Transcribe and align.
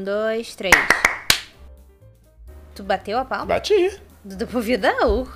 Um, 0.00 0.04
dois, 0.04 0.54
três. 0.54 0.74
Tu 2.74 2.82
bateu 2.82 3.18
a 3.18 3.24
palma? 3.24 3.44
Bati. 3.44 4.00
Do 4.24 4.36
do 4.36 4.46
Povidão? 4.46 5.28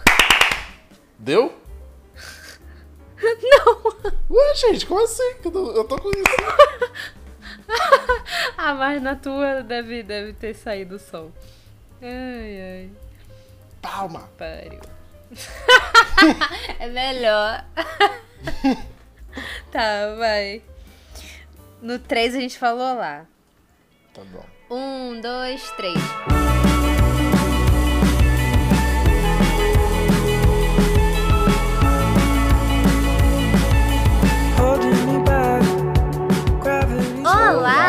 Deu? 1.19 1.55
Não! 3.21 4.15
Ué, 4.31 4.55
gente, 4.55 4.87
como 4.87 5.05
assim? 5.05 5.35
Eu 5.45 5.51
tô, 5.51 5.71
eu 5.73 5.85
tô 5.85 5.99
com 5.99 6.09
isso. 6.11 7.05
Ah, 8.57 8.75
mas 8.75 9.03
na 9.03 9.17
tua 9.17 9.63
deve, 9.63 10.03
deve 10.03 10.33
ter 10.33 10.55
saído 10.55 10.97
o 10.97 10.99
som. 10.99 11.31
Ai, 12.01 12.61
ai. 12.61 12.91
Palma. 13.83 14.31
Pariu. 14.39 14.81
é 16.79 16.87
melhor. 16.87 17.65
tá, 19.73 20.15
vai. 20.17 20.63
No 21.83 21.99
3 21.99 22.37
a 22.37 22.41
gente 22.41 22.59
falou 22.59 22.95
lá. 22.95 23.27
Tá 24.15 24.23
bom. 24.25 24.54
Um, 24.77 25.21
dois, 25.21 25.71
três. 25.77 25.95
Olá! 37.25 37.87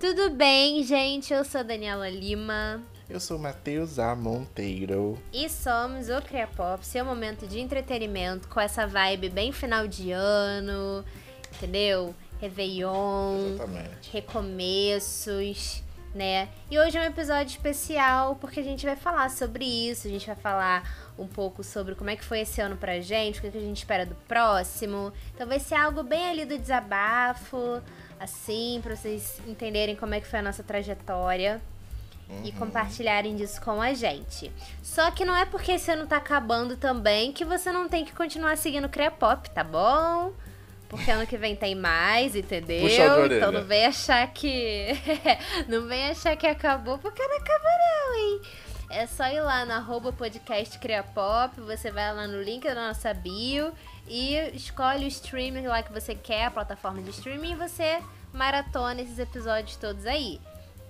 Tudo 0.00 0.30
bem, 0.30 0.82
gente? 0.84 1.34
Eu 1.34 1.44
sou 1.44 1.62
Daniela 1.62 2.08
Lima 2.08 2.82
eu 3.08 3.20
sou 3.20 3.36
o 3.36 3.40
Matheus 3.40 4.00
A. 4.00 4.16
Monteiro. 4.16 5.16
e 5.32 5.48
somos 5.48 6.08
o 6.08 6.20
Criapop, 6.22 6.84
seu 6.84 7.04
momento 7.04 7.46
de 7.46 7.60
entretenimento 7.60 8.48
com 8.48 8.58
essa 8.58 8.84
vibe 8.84 9.28
bem 9.28 9.52
final 9.52 9.86
de 9.86 10.10
ano, 10.10 11.04
entendeu? 11.54 12.14
Réveillon, 12.40 13.54
Exatamente. 13.54 14.10
recomeços, 14.12 15.82
né? 16.14 16.48
E 16.70 16.78
hoje 16.78 16.96
é 16.96 17.00
um 17.00 17.04
episódio 17.04 17.50
especial 17.50 18.36
porque 18.36 18.60
a 18.60 18.62
gente 18.62 18.84
vai 18.84 18.96
falar 18.96 19.30
sobre 19.30 19.64
isso, 19.64 20.06
a 20.06 20.10
gente 20.10 20.26
vai 20.26 20.36
falar 20.36 20.88
um 21.18 21.26
pouco 21.26 21.62
sobre 21.62 21.94
como 21.94 22.10
é 22.10 22.16
que 22.16 22.24
foi 22.24 22.40
esse 22.40 22.60
ano 22.60 22.76
pra 22.76 23.00
gente, 23.00 23.38
o 23.38 23.42
que 23.42 23.50
que 23.50 23.58
a 23.58 23.60
gente 23.60 23.78
espera 23.78 24.04
do 24.04 24.14
próximo. 24.28 25.12
Então 25.34 25.46
vai 25.46 25.60
ser 25.60 25.74
algo 25.74 26.02
bem 26.02 26.28
ali 26.28 26.44
do 26.44 26.58
desabafo, 26.58 27.82
assim, 28.18 28.80
pra 28.82 28.94
vocês 28.96 29.40
entenderem 29.46 29.96
como 29.96 30.14
é 30.14 30.20
que 30.20 30.26
foi 30.26 30.38
a 30.38 30.42
nossa 30.42 30.62
trajetória. 30.62 31.60
E 32.42 32.50
compartilharem 32.50 33.36
disso 33.36 33.60
com 33.60 33.80
a 33.80 33.94
gente. 33.94 34.50
Só 34.82 35.12
que 35.12 35.24
não 35.24 35.36
é 35.36 35.44
porque 35.44 35.70
esse 35.70 35.88
ano 35.92 36.08
tá 36.08 36.16
acabando 36.16 36.76
também 36.76 37.32
que 37.32 37.44
você 37.44 37.70
não 37.70 37.88
tem 37.88 38.04
que 38.04 38.12
continuar 38.12 38.56
seguindo 38.56 38.86
o 38.86 38.88
Criapop, 38.88 39.48
tá 39.50 39.62
bom? 39.62 40.32
Porque 40.88 41.10
ano 41.10 41.26
que 41.26 41.36
vem 41.36 41.56
tem 41.56 41.74
mais, 41.74 42.36
entendeu? 42.36 42.82
Puxa 42.82 43.34
então 43.34 43.50
não 43.50 43.64
vem 43.64 43.86
achar 43.86 44.26
que. 44.32 44.88
não 45.68 45.86
vem 45.86 46.10
achar 46.10 46.36
que 46.36 46.46
acabou, 46.46 46.98
porque 46.98 47.26
não 47.26 47.36
acabou, 47.36 47.70
não, 47.70 48.14
hein? 48.14 48.40
É 48.88 49.06
só 49.06 49.26
ir 49.26 49.40
lá 49.40 49.64
no 49.64 49.72
arroba 49.72 50.12
podcast 50.12 50.78
Criapop, 50.78 51.60
você 51.60 51.90
vai 51.90 52.14
lá 52.14 52.28
no 52.28 52.40
link 52.40 52.64
da 52.64 52.74
nossa 52.74 53.12
bio 53.12 53.72
e 54.06 54.36
escolhe 54.54 55.04
o 55.04 55.08
streaming 55.08 55.66
lá 55.66 55.82
que 55.82 55.92
você 55.92 56.14
quer, 56.14 56.44
a 56.44 56.50
plataforma 56.52 57.02
de 57.02 57.10
streaming, 57.10 57.52
e 57.52 57.56
você 57.56 58.00
maratona 58.32 59.02
esses 59.02 59.18
episódios 59.18 59.76
todos 59.76 60.06
aí. 60.06 60.40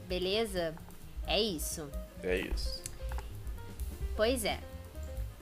Beleza? 0.06 0.74
É 1.26 1.40
isso. 1.40 1.90
É 2.22 2.36
isso. 2.36 2.82
Pois 4.14 4.44
é. 4.44 4.58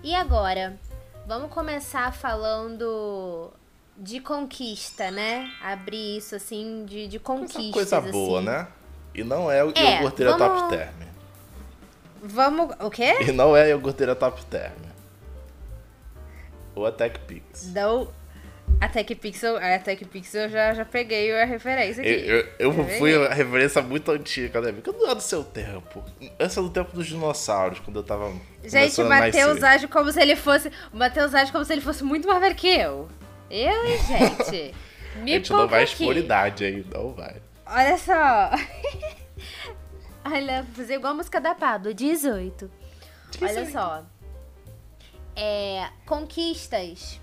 E 0.03 0.15
agora, 0.15 0.79
vamos 1.27 1.51
começar 1.51 2.13
falando 2.13 3.53
de 3.97 4.21
conquista, 4.21 5.11
né? 5.11 5.51
Abrir 5.63 6.17
isso 6.19 6.35
assim 6.35 6.85
de, 6.85 7.07
de 7.07 7.19
conquistas. 7.19 7.83
Essa 7.83 8.01
coisa 8.01 8.01
boa, 8.13 8.39
assim. 8.41 8.49
né? 8.49 8.67
E 9.15 9.23
não 9.25 9.51
é 9.51 9.63
o 9.65 9.73
É, 9.77 9.97
iogurteira 9.97 10.37
vamos- 10.37 10.61
top 10.63 10.77
term. 10.77 11.05
Vamos. 12.23 12.75
O 12.81 12.91
quê? 12.91 13.17
E 13.21 13.33
não 13.33 13.57
é 13.57 13.63
a 13.65 13.69
iogurteira 13.69 14.15
top 14.17 14.45
term. 14.47 14.73
Ou 16.75 16.87
a 16.87 16.93
Tech 16.93 17.19
Pix. 17.21 17.73
Não. 17.73 18.09
A 18.81 18.89
TechPixel, 18.89 19.57
a 19.59 19.79
TechPixel 19.79 20.43
eu 20.45 20.49
já, 20.49 20.75
já 20.75 20.85
peguei 20.85 21.33
a 21.33 21.45
referência 21.45 22.01
aqui. 22.03 22.11
Eu, 22.27 22.39
eu, 22.59 22.73
eu 22.73 22.89
fui 22.99 23.15
a 23.15 23.33
referência 23.33 23.81
muito 23.81 24.11
antiga, 24.11 24.61
né? 24.61 24.73
Porque 24.73 24.91
não 24.91 25.11
é 25.11 25.15
do 25.15 25.21
seu 25.21 25.45
tempo. 25.45 26.03
Essa 26.39 26.59
é 26.61 26.63
do 26.63 26.71
tempo 26.71 26.93
dos 26.93 27.07
dinossauros, 27.07 27.79
quando 27.79 27.97
eu 28.01 28.03
tava. 28.03 28.33
Gente, 28.65 29.01
o 29.01 29.09
Matheus 29.09 29.63
age 29.63 29.87
como 29.87 30.11
se 30.11 30.21
ele 30.21 30.35
fosse. 30.35 30.73
O 30.93 30.97
Matheus 30.97 31.35
age 31.35 31.53
como 31.53 31.65
se 31.65 31.73
ele 31.73 31.83
fosse 31.83 32.03
muito 32.03 32.27
mais 32.27 32.41
velho 32.41 32.55
que 32.55 32.67
eu. 32.67 33.09
Eu, 33.57 33.87
gente? 33.99 34.75
A 35.15 35.19
Me 35.21 35.31
gente 35.31 35.53
não 35.53 35.69
vai 35.69 35.85
aqui. 35.85 35.93
expor 35.93 36.17
idade 36.17 36.65
aí, 36.65 36.85
não 36.93 37.13
vai. 37.13 37.41
Olha 37.65 37.97
só. 37.97 38.51
Olha, 40.27 40.63
vou 40.65 40.75
fazer 40.75 40.95
igual 40.95 41.13
a 41.13 41.17
música 41.17 41.41
da 41.41 41.55
Pablo, 41.55 41.95
18. 41.95 42.69
Olha 43.41 43.71
só. 43.71 44.05
É, 45.37 45.89
conquistas. 46.05 47.21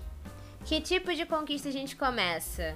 Que 0.64 0.80
tipo 0.80 1.14
de 1.14 1.26
conquista 1.26 1.68
a 1.68 1.72
gente 1.72 1.96
começa? 1.96 2.74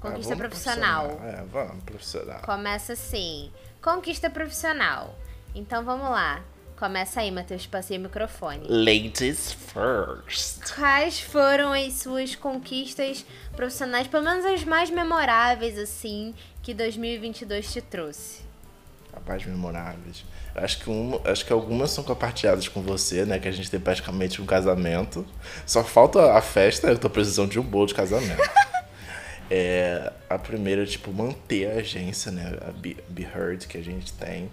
Conquista 0.00 0.32
Ah, 0.32 0.36
vamos 0.36 0.48
profissional. 0.48 1.20
É, 1.24 1.42
vamos, 1.42 1.84
profissional. 1.84 2.40
Começa 2.40 2.94
assim. 2.94 3.52
Conquista 3.82 4.30
profissional. 4.30 5.14
Então 5.54 5.84
vamos 5.84 6.08
lá. 6.08 6.42
Começa 6.76 7.20
aí, 7.20 7.30
Matheus, 7.30 7.66
passei 7.66 7.96
o 7.96 8.00
microfone. 8.02 8.66
Ladies 8.68 9.52
first. 9.52 10.74
Quais 10.74 11.18
foram 11.18 11.72
as 11.72 11.94
suas 11.94 12.36
conquistas 12.36 13.24
profissionais, 13.56 14.06
pelo 14.06 14.22
menos 14.22 14.44
as 14.44 14.62
mais 14.62 14.90
memoráveis, 14.90 15.78
assim, 15.78 16.34
que 16.62 16.74
2022 16.74 17.72
te 17.72 17.80
trouxe? 17.80 18.42
Rapaz, 19.10 19.46
memoráveis. 19.46 20.22
Acho 20.54 20.80
que, 20.80 20.90
uma, 20.90 21.18
acho 21.24 21.46
que 21.46 21.52
algumas 21.52 21.90
são 21.92 22.04
compartilhadas 22.04 22.68
com 22.68 22.82
você, 22.82 23.24
né? 23.24 23.38
Que 23.38 23.48
a 23.48 23.52
gente 23.52 23.70
tem 23.70 23.80
praticamente 23.80 24.42
um 24.42 24.46
casamento. 24.46 25.26
Só 25.64 25.82
falta 25.82 26.34
a 26.34 26.42
festa, 26.42 26.88
eu 26.88 26.98
tô 26.98 27.08
precisando 27.08 27.52
de 27.52 27.58
um 27.58 27.62
bolo 27.62 27.86
de 27.86 27.94
casamento. 27.94 28.42
é, 29.50 30.12
a 30.28 30.38
primeira, 30.38 30.84
tipo, 30.84 31.10
manter 31.10 31.70
a 31.70 31.80
agência, 31.80 32.30
né? 32.30 32.58
A 32.68 32.70
Be, 32.70 32.98
Be 33.08 33.22
Heard 33.22 33.66
que 33.66 33.78
a 33.78 33.82
gente 33.82 34.12
tem. 34.12 34.50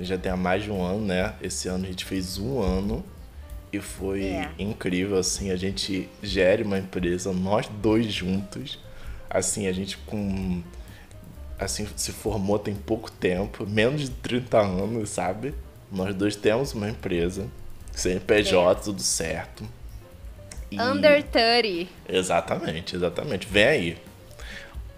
Já 0.00 0.16
tem 0.18 0.30
há 0.32 0.36
mais 0.36 0.62
de 0.64 0.70
um 0.70 0.82
ano, 0.84 1.00
né? 1.06 1.34
Esse 1.42 1.68
ano 1.68 1.84
a 1.84 1.88
gente 1.88 2.04
fez 2.04 2.38
um 2.38 2.60
ano. 2.60 3.04
E 3.72 3.80
foi 3.80 4.24
É. 4.24 4.50
incrível, 4.58 5.18
assim, 5.18 5.50
a 5.50 5.56
gente 5.56 6.08
gere 6.22 6.62
uma 6.62 6.78
empresa, 6.78 7.32
nós 7.32 7.68
dois 7.68 8.06
juntos. 8.12 8.78
Assim, 9.28 9.66
a 9.66 9.72
gente 9.72 9.96
com 9.98 10.62
assim, 11.58 11.86
se 11.96 12.12
formou 12.12 12.58
tem 12.58 12.74
pouco 12.74 13.10
tempo, 13.10 13.66
menos 13.66 14.02
de 14.02 14.10
30 14.10 14.60
anos, 14.60 15.10
sabe? 15.10 15.54
Nós 15.90 16.14
dois 16.14 16.36
temos 16.36 16.72
uma 16.74 16.88
empresa, 16.88 17.46
CNPJ, 17.92 18.82
tudo 18.82 19.00
certo. 19.02 19.64
E- 20.70 20.80
Under 20.80 21.22
30. 21.22 21.88
Exatamente, 22.08 22.94
exatamente. 22.96 23.46
Vem 23.46 23.64
aí. 23.66 23.98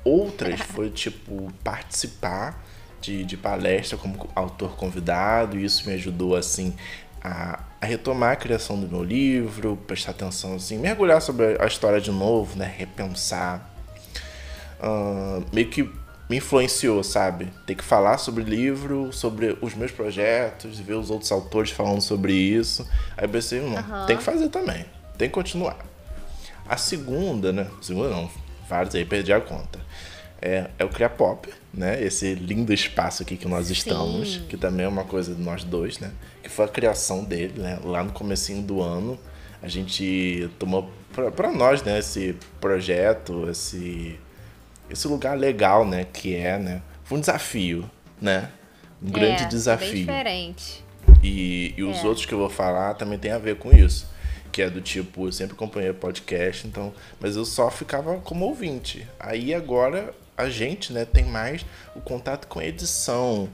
Outras 0.04 0.60
foi, 0.75 0.91
tipo, 0.91 1.53
participar 1.62 2.65
de, 3.00 3.25
de 3.25 3.36
palestra 3.36 3.97
como 3.97 4.28
autor 4.34 4.76
convidado, 4.76 5.59
e 5.59 5.64
isso 5.64 5.88
me 5.88 5.94
ajudou, 5.94 6.36
assim, 6.36 6.75
a, 7.22 7.60
a 7.81 7.86
retomar 7.86 8.32
a 8.32 8.36
criação 8.36 8.78
do 8.78 8.88
meu 8.88 9.03
livro, 9.03 9.78
prestar 9.86 10.12
atenção, 10.12 10.56
assim, 10.56 10.78
mergulhar 10.78 11.20
sobre 11.20 11.56
a 11.60 11.66
história 11.66 12.00
de 12.00 12.10
novo, 12.10 12.56
né? 12.59 12.72
Repensar. 12.76 13.69
Ah, 14.81 15.41
meio 15.53 15.69
que 15.69 15.82
me 16.28 16.36
influenciou, 16.36 17.03
sabe? 17.03 17.50
Ter 17.66 17.75
que 17.75 17.82
falar 17.82 18.19
sobre 18.19 18.44
livro, 18.44 19.12
sobre 19.12 19.56
os 19.60 19.75
meus 19.75 19.91
projetos, 19.91 20.78
ver 20.78 20.94
os 20.94 21.10
outros 21.10 21.32
autores 21.32 21.70
falando 21.70 22.03
sobre 22.03 22.34
isso. 22.34 22.86
Aí 23.16 23.25
eu 23.25 23.28
pensei, 23.28 23.60
Aham. 23.60 24.06
tem 24.06 24.16
que 24.16 24.22
fazer 24.22 24.48
também, 24.48 24.84
tem 25.16 25.28
que 25.28 25.34
continuar. 25.34 25.78
A 26.69 26.76
segunda, 26.76 27.50
né? 27.50 27.66
Segunda 27.80 28.10
não, 28.10 28.30
vários 28.69 28.94
aí, 28.94 29.04
perdi 29.04 29.32
a 29.32 29.41
conta. 29.41 29.80
É, 30.41 30.71
é 30.78 30.84
o 30.84 30.88
Criapop, 30.88 31.49
né? 31.75 32.03
Esse 32.03 32.34
lindo 32.34 32.72
espaço 32.72 33.22
aqui 33.22 33.36
que 33.36 33.48
nós 33.48 33.71
estamos, 33.71 34.34
Sim. 34.34 34.47
que 34.48 34.57
também 34.57 34.86
é 34.86 34.89
uma 34.89 35.04
coisa 35.04 35.34
de 35.34 35.42
nós 35.42 35.65
dois, 35.65 35.98
né? 35.98 36.13
Que 36.42 36.48
foi 36.48 36.65
a 36.65 36.68
criação 36.68 37.24
dele, 37.24 37.54
né? 37.60 37.78
Lá 37.83 38.04
no 38.04 38.13
comecinho 38.13 38.63
do 38.63 38.80
ano, 38.80 39.18
a 39.60 39.66
gente 39.68 40.48
tomou 40.59 40.89
pra, 41.13 41.30
pra 41.33 41.51
nós, 41.53 41.83
né? 41.83 41.98
Esse 41.98 42.36
projeto, 42.60 43.48
esse, 43.51 44.18
esse 44.89 45.09
lugar 45.09 45.36
legal, 45.36 45.84
né? 45.84 46.04
Que 46.13 46.36
é, 46.36 46.57
né? 46.59 46.83
Foi 47.03 47.18
um 47.18 47.21
desafio, 47.21 47.91
né? 48.21 48.48
Um 49.03 49.10
grande 49.10 49.34
é, 49.34 49.39
Bem 49.41 49.48
desafio. 49.48 49.95
diferente. 50.07 50.84
E, 51.22 51.74
e 51.77 51.83
os 51.83 51.98
É. 51.98 52.07
outros 52.07 52.27
que 52.27 52.33
eu 52.33 52.39
vou 52.39 52.51
falar 52.51 52.95
também 52.95 53.18
tem 53.18 53.33
a 53.33 53.39
ver 53.39 53.57
com 53.57 53.72
isso. 53.77 54.07
Que 54.50 54.62
é 54.62 54.71
do 54.71 54.80
tipo, 54.80 55.27
eu 55.27 55.33
sempre 55.33 55.54
acompanhei 55.54 55.92
podcast, 55.92 56.66
então. 56.66 56.92
Mas 57.21 57.36
eu 57.36 57.45
só 57.45 57.71
ficava 57.71 58.18
como 58.21 58.45
ouvinte. 58.47 59.06
Aí 59.18 59.54
agora 59.54 60.15
a 60.36 60.48
gente, 60.48 60.92
né, 60.92 61.04
tem 61.04 61.24
mais 61.24 61.66
o 61.95 62.00
contato 62.00 62.47
com 62.47 62.62
edição, 62.62 63.48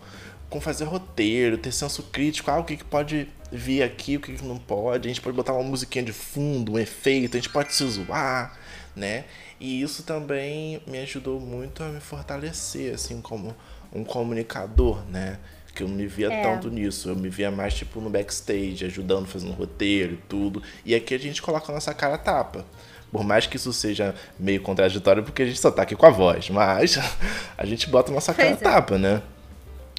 com 0.50 0.60
fazer 0.60 0.84
roteiro, 0.84 1.58
ter 1.58 1.72
senso 1.72 2.02
crítico, 2.04 2.50
ah, 2.50 2.58
o 2.58 2.64
que, 2.64 2.76
que 2.76 2.84
pode 2.84 3.26
ver 3.50 3.82
aqui 3.82 4.16
o 4.16 4.20
que 4.20 4.34
que 4.34 4.44
não 4.44 4.58
pode. 4.58 5.08
A 5.08 5.10
gente 5.10 5.20
pode 5.20 5.36
botar 5.36 5.52
uma 5.52 5.62
musiquinha 5.62 6.04
de 6.04 6.12
fundo, 6.12 6.72
um 6.72 6.78
efeito, 6.78 7.36
a 7.36 7.40
gente 7.40 7.50
pode 7.50 7.72
se 7.74 7.86
zoar, 7.86 8.58
né? 8.94 9.24
E 9.58 9.80
isso 9.80 10.02
também 10.02 10.82
me 10.86 10.98
ajudou 10.98 11.40
muito 11.40 11.82
a 11.82 11.88
me 11.88 12.00
fortalecer, 12.00 12.94
assim, 12.94 13.20
como 13.20 13.54
um 13.92 14.04
comunicador, 14.04 15.04
né? 15.06 15.38
Que 15.74 15.82
eu 15.82 15.88
não 15.88 15.96
me 15.96 16.06
via 16.06 16.32
É. 16.32 16.42
tanto 16.42 16.70
nisso. 16.70 17.08
Eu 17.08 17.16
me 17.16 17.28
via 17.28 17.50
mais, 17.50 17.74
tipo, 17.74 18.00
no 18.00 18.08
backstage, 18.08 18.84
ajudando, 18.84 19.26
fazendo 19.26 19.52
roteiro 19.52 20.14
e 20.14 20.16
tudo. 20.28 20.62
E 20.84 20.94
aqui 20.94 21.14
a 21.14 21.18
gente 21.18 21.42
coloca 21.42 21.70
a 21.70 21.74
nossa 21.74 21.92
cara 21.92 22.14
a 22.14 22.18
tapa. 22.18 22.64
Por 23.10 23.22
mais 23.24 23.46
que 23.46 23.56
isso 23.56 23.72
seja 23.72 24.14
meio 24.38 24.60
contraditório, 24.60 25.22
porque 25.22 25.42
a 25.42 25.46
gente 25.46 25.58
só 25.60 25.70
tá 25.70 25.82
aqui 25.82 25.94
com 25.96 26.06
a 26.06 26.10
voz. 26.10 26.48
Mas 26.50 26.98
a 27.58 27.64
gente 27.66 27.88
bota 27.88 28.10
a 28.10 28.14
nossa 28.14 28.32
cara 28.34 28.50
Pois 28.50 28.60
é. 28.60 28.64
tapa, 28.64 28.98
né? 28.98 29.22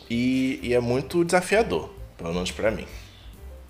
E, 0.09 0.59
e 0.61 0.73
é 0.73 0.79
muito 0.79 1.23
desafiador, 1.25 1.89
pelo 2.17 2.33
menos 2.33 2.51
pra 2.51 2.71
mim. 2.71 2.85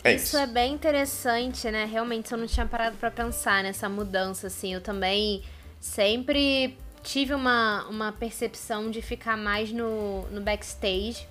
É 0.04 0.14
isso. 0.14 0.26
Isso 0.26 0.38
é 0.38 0.46
bem 0.48 0.74
interessante, 0.74 1.70
né? 1.72 1.86
Realmente, 1.86 2.32
eu 2.32 2.38
não 2.38 2.46
tinha 2.46 2.66
parado 2.66 2.98
pra 2.98 3.10
pensar 3.10 3.64
nessa 3.64 3.88
mudança, 3.90 4.48
assim. 4.48 4.74
Eu 4.74 4.82
também 4.82 5.42
sempre 5.80 6.78
tive 7.04 7.34
uma, 7.34 7.86
uma 7.88 8.12
percepção 8.12 8.90
de 8.92 9.02
ficar 9.02 9.38
mais 9.38 9.72
no, 9.72 10.24
no 10.32 10.42
backstage. 10.42 11.28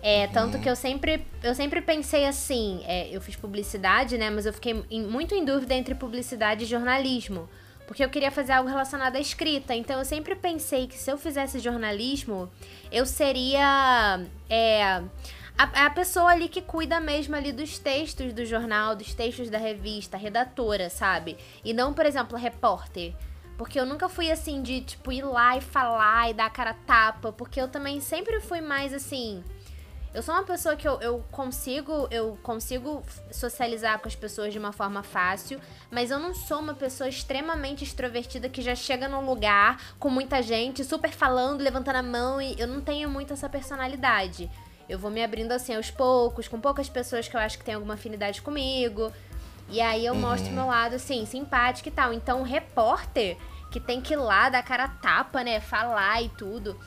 É, 0.00 0.28
tanto 0.28 0.58
que 0.60 0.70
eu 0.70 0.76
sempre, 0.76 1.26
eu 1.42 1.54
sempre 1.54 1.80
pensei 1.80 2.24
assim, 2.24 2.82
é, 2.86 3.08
eu 3.14 3.20
fiz 3.20 3.34
publicidade, 3.34 4.16
né? 4.16 4.30
Mas 4.30 4.46
eu 4.46 4.52
fiquei 4.52 4.84
em- 4.90 5.02
muito 5.06 5.34
em 5.34 5.44
dúvida 5.44 5.74
entre 5.74 5.94
publicidade 5.94 6.64
e 6.64 6.66
jornalismo. 6.66 7.48
Porque 7.86 8.04
eu 8.04 8.08
queria 8.10 8.30
fazer 8.30 8.52
algo 8.52 8.68
relacionado 8.68 9.16
à 9.16 9.20
escrita. 9.20 9.74
Então 9.74 9.98
eu 9.98 10.04
sempre 10.04 10.36
pensei 10.36 10.86
que 10.86 10.96
se 10.96 11.10
eu 11.10 11.16
fizesse 11.18 11.58
jornalismo, 11.58 12.48
eu 12.92 13.04
seria 13.06 14.20
é, 14.48 14.82
a, 15.56 15.86
a 15.86 15.90
pessoa 15.90 16.30
ali 16.30 16.48
que 16.48 16.62
cuida 16.62 17.00
mesmo 17.00 17.34
ali 17.34 17.50
dos 17.50 17.78
textos 17.78 18.32
do 18.32 18.44
jornal, 18.44 18.94
dos 18.94 19.14
textos 19.14 19.50
da 19.50 19.58
revista, 19.58 20.16
redatora, 20.16 20.88
sabe? 20.90 21.36
E 21.64 21.72
não, 21.72 21.92
por 21.92 22.06
exemplo, 22.06 22.38
repórter. 22.38 23.14
Porque 23.56 23.80
eu 23.80 23.84
nunca 23.84 24.08
fui 24.08 24.30
assim 24.30 24.62
de, 24.62 24.82
tipo, 24.82 25.10
ir 25.10 25.22
lá 25.22 25.56
e 25.56 25.60
falar 25.60 26.30
e 26.30 26.34
dar 26.34 26.46
a 26.46 26.50
cara 26.50 26.70
a 26.70 26.74
tapa. 26.74 27.32
Porque 27.32 27.60
eu 27.60 27.66
também 27.66 28.00
sempre 28.00 28.38
fui 28.40 28.60
mais 28.60 28.94
assim. 28.94 29.42
Eu 30.14 30.22
sou 30.22 30.34
uma 30.34 30.42
pessoa 30.42 30.74
que 30.74 30.88
eu, 30.88 30.98
eu 31.00 31.24
consigo 31.30 32.08
eu 32.10 32.38
consigo 32.42 33.02
socializar 33.30 33.98
com 33.98 34.08
as 34.08 34.16
pessoas 34.16 34.52
de 34.52 34.58
uma 34.58 34.72
forma 34.72 35.02
fácil, 35.02 35.60
mas 35.90 36.10
eu 36.10 36.18
não 36.18 36.34
sou 36.34 36.60
uma 36.60 36.74
pessoa 36.74 37.08
extremamente 37.08 37.84
extrovertida 37.84 38.48
que 38.48 38.62
já 38.62 38.74
chega 38.74 39.06
num 39.06 39.24
lugar 39.24 39.80
com 39.98 40.08
muita 40.08 40.42
gente, 40.42 40.82
super 40.82 41.12
falando, 41.12 41.60
levantando 41.60 41.96
a 41.96 42.02
mão 42.02 42.40
e 42.40 42.58
eu 42.58 42.66
não 42.66 42.80
tenho 42.80 43.10
muito 43.10 43.34
essa 43.34 43.48
personalidade. 43.48 44.50
Eu 44.88 44.98
vou 44.98 45.10
me 45.10 45.22
abrindo 45.22 45.52
assim 45.52 45.76
aos 45.76 45.90
poucos, 45.90 46.48
com 46.48 46.58
poucas 46.58 46.88
pessoas 46.88 47.28
que 47.28 47.36
eu 47.36 47.40
acho 47.40 47.58
que 47.58 47.64
tem 47.64 47.74
alguma 47.74 47.94
afinidade 47.94 48.40
comigo. 48.40 49.12
E 49.68 49.82
aí 49.82 50.06
eu 50.06 50.14
mostro 50.14 50.50
meu 50.50 50.66
lado 50.66 50.94
assim, 50.94 51.26
simpático 51.26 51.88
e 51.88 51.92
tal. 51.92 52.14
Então, 52.14 52.40
o 52.40 52.44
repórter 52.44 53.36
que 53.70 53.78
tem 53.78 54.00
que 54.00 54.14
ir 54.14 54.16
lá 54.16 54.48
dar 54.48 54.62
cara 54.62 54.88
tapa, 54.88 55.44
né, 55.44 55.60
falar 55.60 56.22
e 56.22 56.30
tudo, 56.30 56.78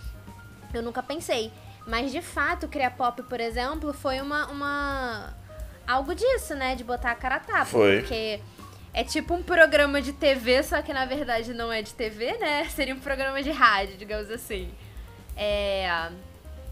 eu 0.73 0.81
nunca 0.81 1.03
pensei. 1.03 1.51
Mas 1.85 2.11
de 2.11 2.21
fato, 2.21 2.67
criar 2.67 2.91
pop, 2.91 3.23
por 3.23 3.39
exemplo, 3.39 3.93
foi 3.93 4.21
uma, 4.21 4.47
uma. 4.47 5.33
algo 5.87 6.13
disso, 6.13 6.55
né? 6.55 6.75
De 6.75 6.83
botar 6.83 7.11
a 7.11 7.15
cara 7.15 7.35
a 7.35 7.39
tapa. 7.39 7.65
Foi. 7.65 7.99
Porque 8.01 8.39
é 8.93 9.03
tipo 9.03 9.33
um 9.33 9.41
programa 9.41 10.01
de 10.01 10.13
TV, 10.13 10.63
só 10.63 10.81
que 10.81 10.93
na 10.93 11.05
verdade 11.05 11.53
não 11.53 11.71
é 11.71 11.81
de 11.81 11.93
TV, 11.93 12.37
né? 12.37 12.65
Seria 12.69 12.93
um 12.93 12.99
programa 12.99 13.41
de 13.41 13.51
rádio, 13.51 13.97
digamos 13.97 14.29
assim. 14.29 14.69
É. 15.35 16.09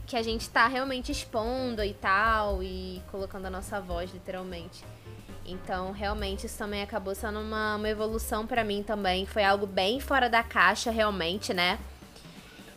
Que 0.06 0.18
a 0.18 0.24
gente 0.24 0.50
tá 0.50 0.68
realmente 0.68 1.12
expondo 1.12 1.84
e 1.84 1.94
tal, 1.94 2.64
e 2.64 3.02
colocando 3.12 3.46
a 3.46 3.50
nossa 3.50 3.80
voz, 3.80 4.12
literalmente. 4.12 4.84
Então, 5.46 5.92
realmente, 5.92 6.46
isso 6.46 6.58
também 6.58 6.82
acabou 6.82 7.16
sendo 7.16 7.40
uma, 7.40 7.76
uma 7.76 7.90
evolução 7.90 8.46
pra 8.46 8.64
mim 8.64 8.84
também. 8.84 9.26
Foi 9.26 9.44
algo 9.44 9.66
bem 9.66 10.00
fora 10.00 10.30
da 10.30 10.44
caixa, 10.44 10.92
realmente, 10.92 11.54
né? 11.54 11.80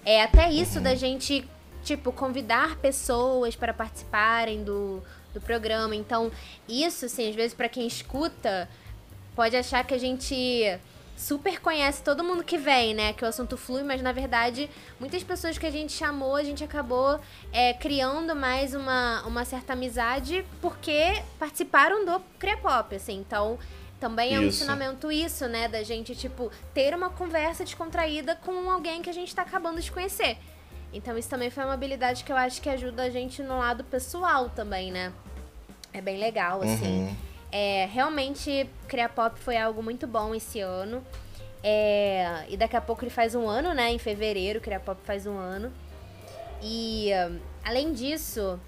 É 0.05 0.23
até 0.23 0.51
isso 0.51 0.81
da 0.81 0.95
gente, 0.95 1.49
tipo, 1.83 2.13
convidar 2.13 2.77
pessoas 2.77 3.57
para 3.57 3.73
participarem 3.75 4.63
do, 4.63 5.03
do 5.33 5.41
programa. 5.41 5.95
Então, 5.95 6.31
isso, 6.69 7.07
assim, 7.07 7.29
às 7.29 7.35
vezes, 7.35 7.55
pra 7.55 7.69
quem 7.69 7.87
escuta, 7.87 8.69
pode 9.35 9.57
achar 9.57 9.85
que 9.85 9.95
a 9.95 9.99
gente 9.99 10.79
super 11.17 11.61
conhece 11.61 12.03
todo 12.03 12.25
mundo 12.25 12.43
que 12.43 12.59
vem, 12.59 12.95
né? 12.95 13.13
Que 13.13 13.25
o 13.25 13.29
assunto 13.29 13.57
flui, 13.57 13.83
mas 13.83 14.03
na 14.03 14.13
verdade, 14.13 14.69
muitas 14.99 15.23
pessoas 15.23 15.57
que 15.57 15.67
a 15.67 15.71
gente 15.71 15.93
chamou, 15.93 16.35
a 16.35 16.43
gente 16.43 16.65
acabou 16.65 17.21
é, 17.53 17.73
criando 17.75 18.35
mais 18.35 18.75
uma, 18.75 19.23
uma 19.23 19.45
certa 19.45 19.75
amizade 19.75 20.45
porque 20.61 21.23
participaram 21.39 22.05
do 22.05 22.21
Crepop, 22.39 22.95
assim. 22.95 23.19
Então, 23.19 23.59
também 24.01 24.35
é 24.35 24.41
um 24.41 24.43
Isso. 24.43 24.63
ensinamento 24.63 25.13
isso, 25.13 25.47
né? 25.47 25.69
Da 25.69 25.85
gente, 25.85 26.17
tipo, 26.17 26.51
ter 26.75 26.93
uma 26.93 27.09
conversa 27.09 27.63
descontraída 27.63 28.35
com 28.35 28.69
alguém 28.69 29.01
que 29.01 29.09
a 29.09 29.13
gente 29.13 29.33
tá 29.33 29.43
acabando 29.43 29.81
de 29.81 29.93
conhecer. 29.93 30.39
Então, 30.93 31.17
isso 31.17 31.29
também 31.29 31.51
foi 31.51 31.65
uma 31.65 31.75
habilidade 31.75 32.23
que 32.23 32.31
eu 32.33 32.37
acho 32.37 32.61
que 32.61 32.69
ajuda 32.69 33.05
a 33.05 33.11
gente 33.11 33.43
no 33.43 33.59
lado 33.59 33.83
pessoal 33.85 34.51
também, 34.51 34.93
né? 34.93 35.13
É 35.93 36.01
bem 36.01 36.19
legal, 36.19 36.63
assim. 36.63 37.05
Uhum. 37.05 37.17
É, 37.51 37.87
realmente, 37.93 38.69
Criar 38.89 39.11
Pop 39.11 39.39
foi 39.39 39.57
algo 39.57 39.83
muito 39.83 40.07
bom 40.07 40.35
esse 40.35 40.61
ano. 40.61 41.05
É, 41.63 42.45
e 42.49 42.57
daqui 42.57 42.77
a 42.77 42.81
pouco 42.81 43.05
ele 43.05 43.11
faz 43.11 43.35
um 43.35 43.49
ano, 43.49 43.73
né? 43.75 43.93
Em 43.93 43.99
fevereiro, 43.99 44.61
Criar 44.61 44.81
Pop 44.81 45.01
faz 45.05 45.27
um 45.27 45.37
ano. 45.37 45.73
E, 46.63 47.11
além 47.65 47.93
disso, 47.93 48.59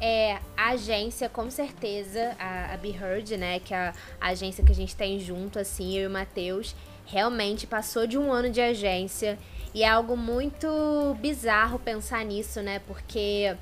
é, 0.00 0.38
a 0.56 0.70
agência, 0.70 1.28
com 1.28 1.50
certeza, 1.50 2.34
a, 2.38 2.74
a 2.74 2.76
Be 2.76 2.90
Heard, 2.90 3.36
né? 3.36 3.60
Que 3.60 3.72
é 3.72 3.76
a, 3.76 3.94
a 4.20 4.28
agência 4.28 4.64
que 4.64 4.72
a 4.72 4.74
gente 4.74 4.94
tem 4.94 5.18
junto, 5.20 5.58
assim, 5.58 5.96
eu 5.96 6.04
e 6.04 6.06
o 6.06 6.10
Matheus, 6.10 6.74
realmente 7.06 7.66
passou 7.66 8.06
de 8.06 8.18
um 8.18 8.32
ano 8.32 8.50
de 8.50 8.60
agência. 8.60 9.38
E 9.76 9.82
é 9.82 9.88
algo 9.88 10.16
muito 10.16 11.14
bizarro 11.20 11.78
pensar 11.78 12.24
nisso, 12.24 12.62
né? 12.62 12.78
Porque 12.86 13.54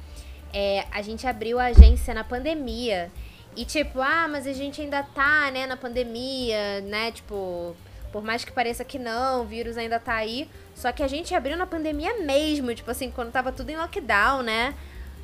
é, 0.53 0.87
a 0.93 1.03
gente 1.03 1.27
abriu 1.27 1.59
a 1.59 1.65
agência 1.65 2.15
na 2.15 2.23
pandemia. 2.23 3.11
E 3.57 3.65
tipo, 3.65 4.01
ah, 4.01 4.29
mas 4.29 4.47
a 4.47 4.53
gente 4.53 4.81
ainda 4.81 5.03
tá, 5.03 5.51
né, 5.51 5.67
na 5.67 5.77
pandemia, 5.77 6.81
né? 6.83 7.11
Tipo, 7.11 7.75
por 8.13 8.23
mais 8.23 8.45
que 8.45 8.53
pareça 8.53 8.85
que 8.85 8.97
não, 8.97 9.43
o 9.43 9.45
vírus 9.45 9.77
ainda 9.77 9.99
tá 9.99 10.15
aí. 10.15 10.49
Só 10.73 10.93
que 10.93 11.03
a 11.03 11.09
gente 11.09 11.35
abriu 11.35 11.57
na 11.57 11.67
pandemia 11.67 12.21
mesmo, 12.21 12.73
tipo 12.73 12.93
assim, 12.93 13.11
quando 13.11 13.33
tava 13.33 13.51
tudo 13.51 13.71
em 13.71 13.77
lockdown, 13.77 14.45
né? 14.45 14.73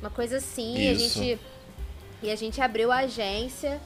Uma 0.01 0.09
coisa 0.09 0.39
assim, 0.39 0.89
a 0.89 0.91
Isso. 0.91 1.19
gente. 1.19 1.39
E 2.21 2.29
a 2.29 2.35
gente 2.35 2.59
abriu 2.59 2.91
a 2.91 2.97
agência. 2.97 3.79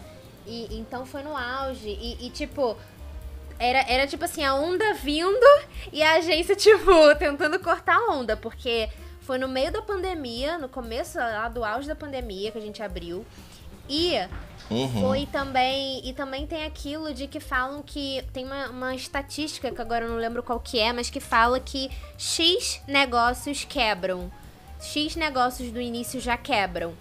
E 0.48 0.76
então 0.76 1.06
foi 1.06 1.22
no 1.22 1.38
auge. 1.38 1.88
E, 1.88 2.26
e, 2.26 2.32
tipo, 2.32 2.76
era, 3.60 3.80
era 3.88 4.08
tipo 4.08 4.26
assim, 4.26 4.44
a 4.44 4.54
onda 4.54 4.94
vindo 4.94 5.46
e 5.92 6.02
a 6.04 6.14
agência, 6.14 6.56
tipo, 6.58 7.16
tentando 7.18 7.60
cortar 7.60 7.96
a 7.96 8.12
onda. 8.12 8.36
Porque 8.36 8.90
foi 9.22 9.38
no 9.38 9.48
meio 9.48 9.72
da 9.72 9.82
pandemia, 9.82 10.58
no 10.58 10.70
começo 10.70 11.18
lá 11.18 11.50
do 11.50 11.64
auge 11.64 11.88
da 11.88 11.96
pandemia 11.96 12.52
que 12.52 12.58
a 12.58 12.62
gente 12.62 12.82
abriu. 12.82 13.26
E 13.90 14.18
Uhum. 14.70 15.02
foi 15.02 15.26
também. 15.28 16.02
E 16.04 16.14
também 16.14 16.48
tem 16.48 16.64
aquilo 16.64 17.14
de 17.14 17.28
que 17.28 17.40
falam 17.40 17.82
que. 17.84 18.24
Tem 18.34 18.46
uma, 18.46 18.68
uma 18.70 18.96
estatística 18.96 19.72
que 19.72 19.82
agora 19.82 20.06
eu 20.06 20.10
não 20.10 20.18
lembro 20.18 20.42
qual 20.42 20.60
que 20.60 20.80
é, 20.80 20.92
mas 20.92 21.10
que 21.10 21.20
fala 21.20 21.60
que 21.60 21.90
X 22.18 22.82
negócios 22.88 23.64
quebram. 23.64 24.32
X 24.80 25.16
negócios 25.16 25.72
do 25.72 25.80
início 25.80 26.20
já 26.20 26.38
quebram. 26.38 26.94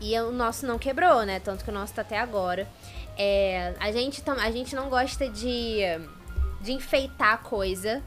E 0.00 0.18
o 0.18 0.32
nosso 0.32 0.66
não 0.66 0.78
quebrou, 0.78 1.22
né? 1.24 1.38
Tanto 1.38 1.64
que 1.64 1.70
o 1.70 1.74
nosso 1.74 1.94
tá 1.94 2.02
até 2.02 2.18
agora. 2.18 2.68
É, 3.16 3.74
a, 3.78 3.92
gente, 3.92 4.22
a 4.26 4.50
gente 4.50 4.74
não 4.74 4.88
gosta 4.88 5.28
de, 5.28 5.80
de 6.60 6.72
enfeitar 6.72 7.34
a 7.34 7.38
coisa. 7.38 8.02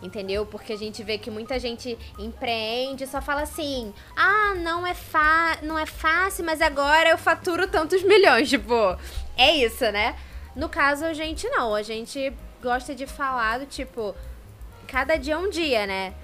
Entendeu? 0.00 0.46
Porque 0.46 0.72
a 0.72 0.78
gente 0.78 1.02
vê 1.02 1.18
que 1.18 1.28
muita 1.28 1.58
gente 1.58 1.98
empreende 2.20 3.02
e 3.02 3.06
só 3.06 3.20
fala 3.20 3.42
assim: 3.42 3.92
ah, 4.16 4.54
não 4.54 4.86
é, 4.86 4.94
fa 4.94 5.58
não 5.60 5.76
é 5.76 5.86
fácil, 5.86 6.44
mas 6.44 6.62
agora 6.62 7.08
eu 7.10 7.18
faturo 7.18 7.66
tantos 7.66 8.04
milhões. 8.04 8.46
Tipo, 8.58 8.96
é 9.36 9.56
isso, 9.56 9.90
né? 9.90 10.14
No 10.54 10.68
caso, 10.68 11.04
a 11.04 11.12
gente 11.12 11.48
não. 11.48 11.74
A 11.74 11.82
gente 11.82 12.32
gosta 12.62 12.94
de 12.94 13.08
falar 13.08 13.58
do 13.58 13.66
tipo: 13.66 14.14
cada 14.86 15.16
dia 15.16 15.34
é 15.34 15.38
um 15.38 15.50
dia, 15.50 15.84
né? 15.84 16.14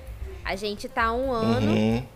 A 0.45 0.55
gente 0.55 0.89
tá 0.89 1.13
um 1.13 1.33
ano 1.33 1.73
Uhum. 1.73 2.07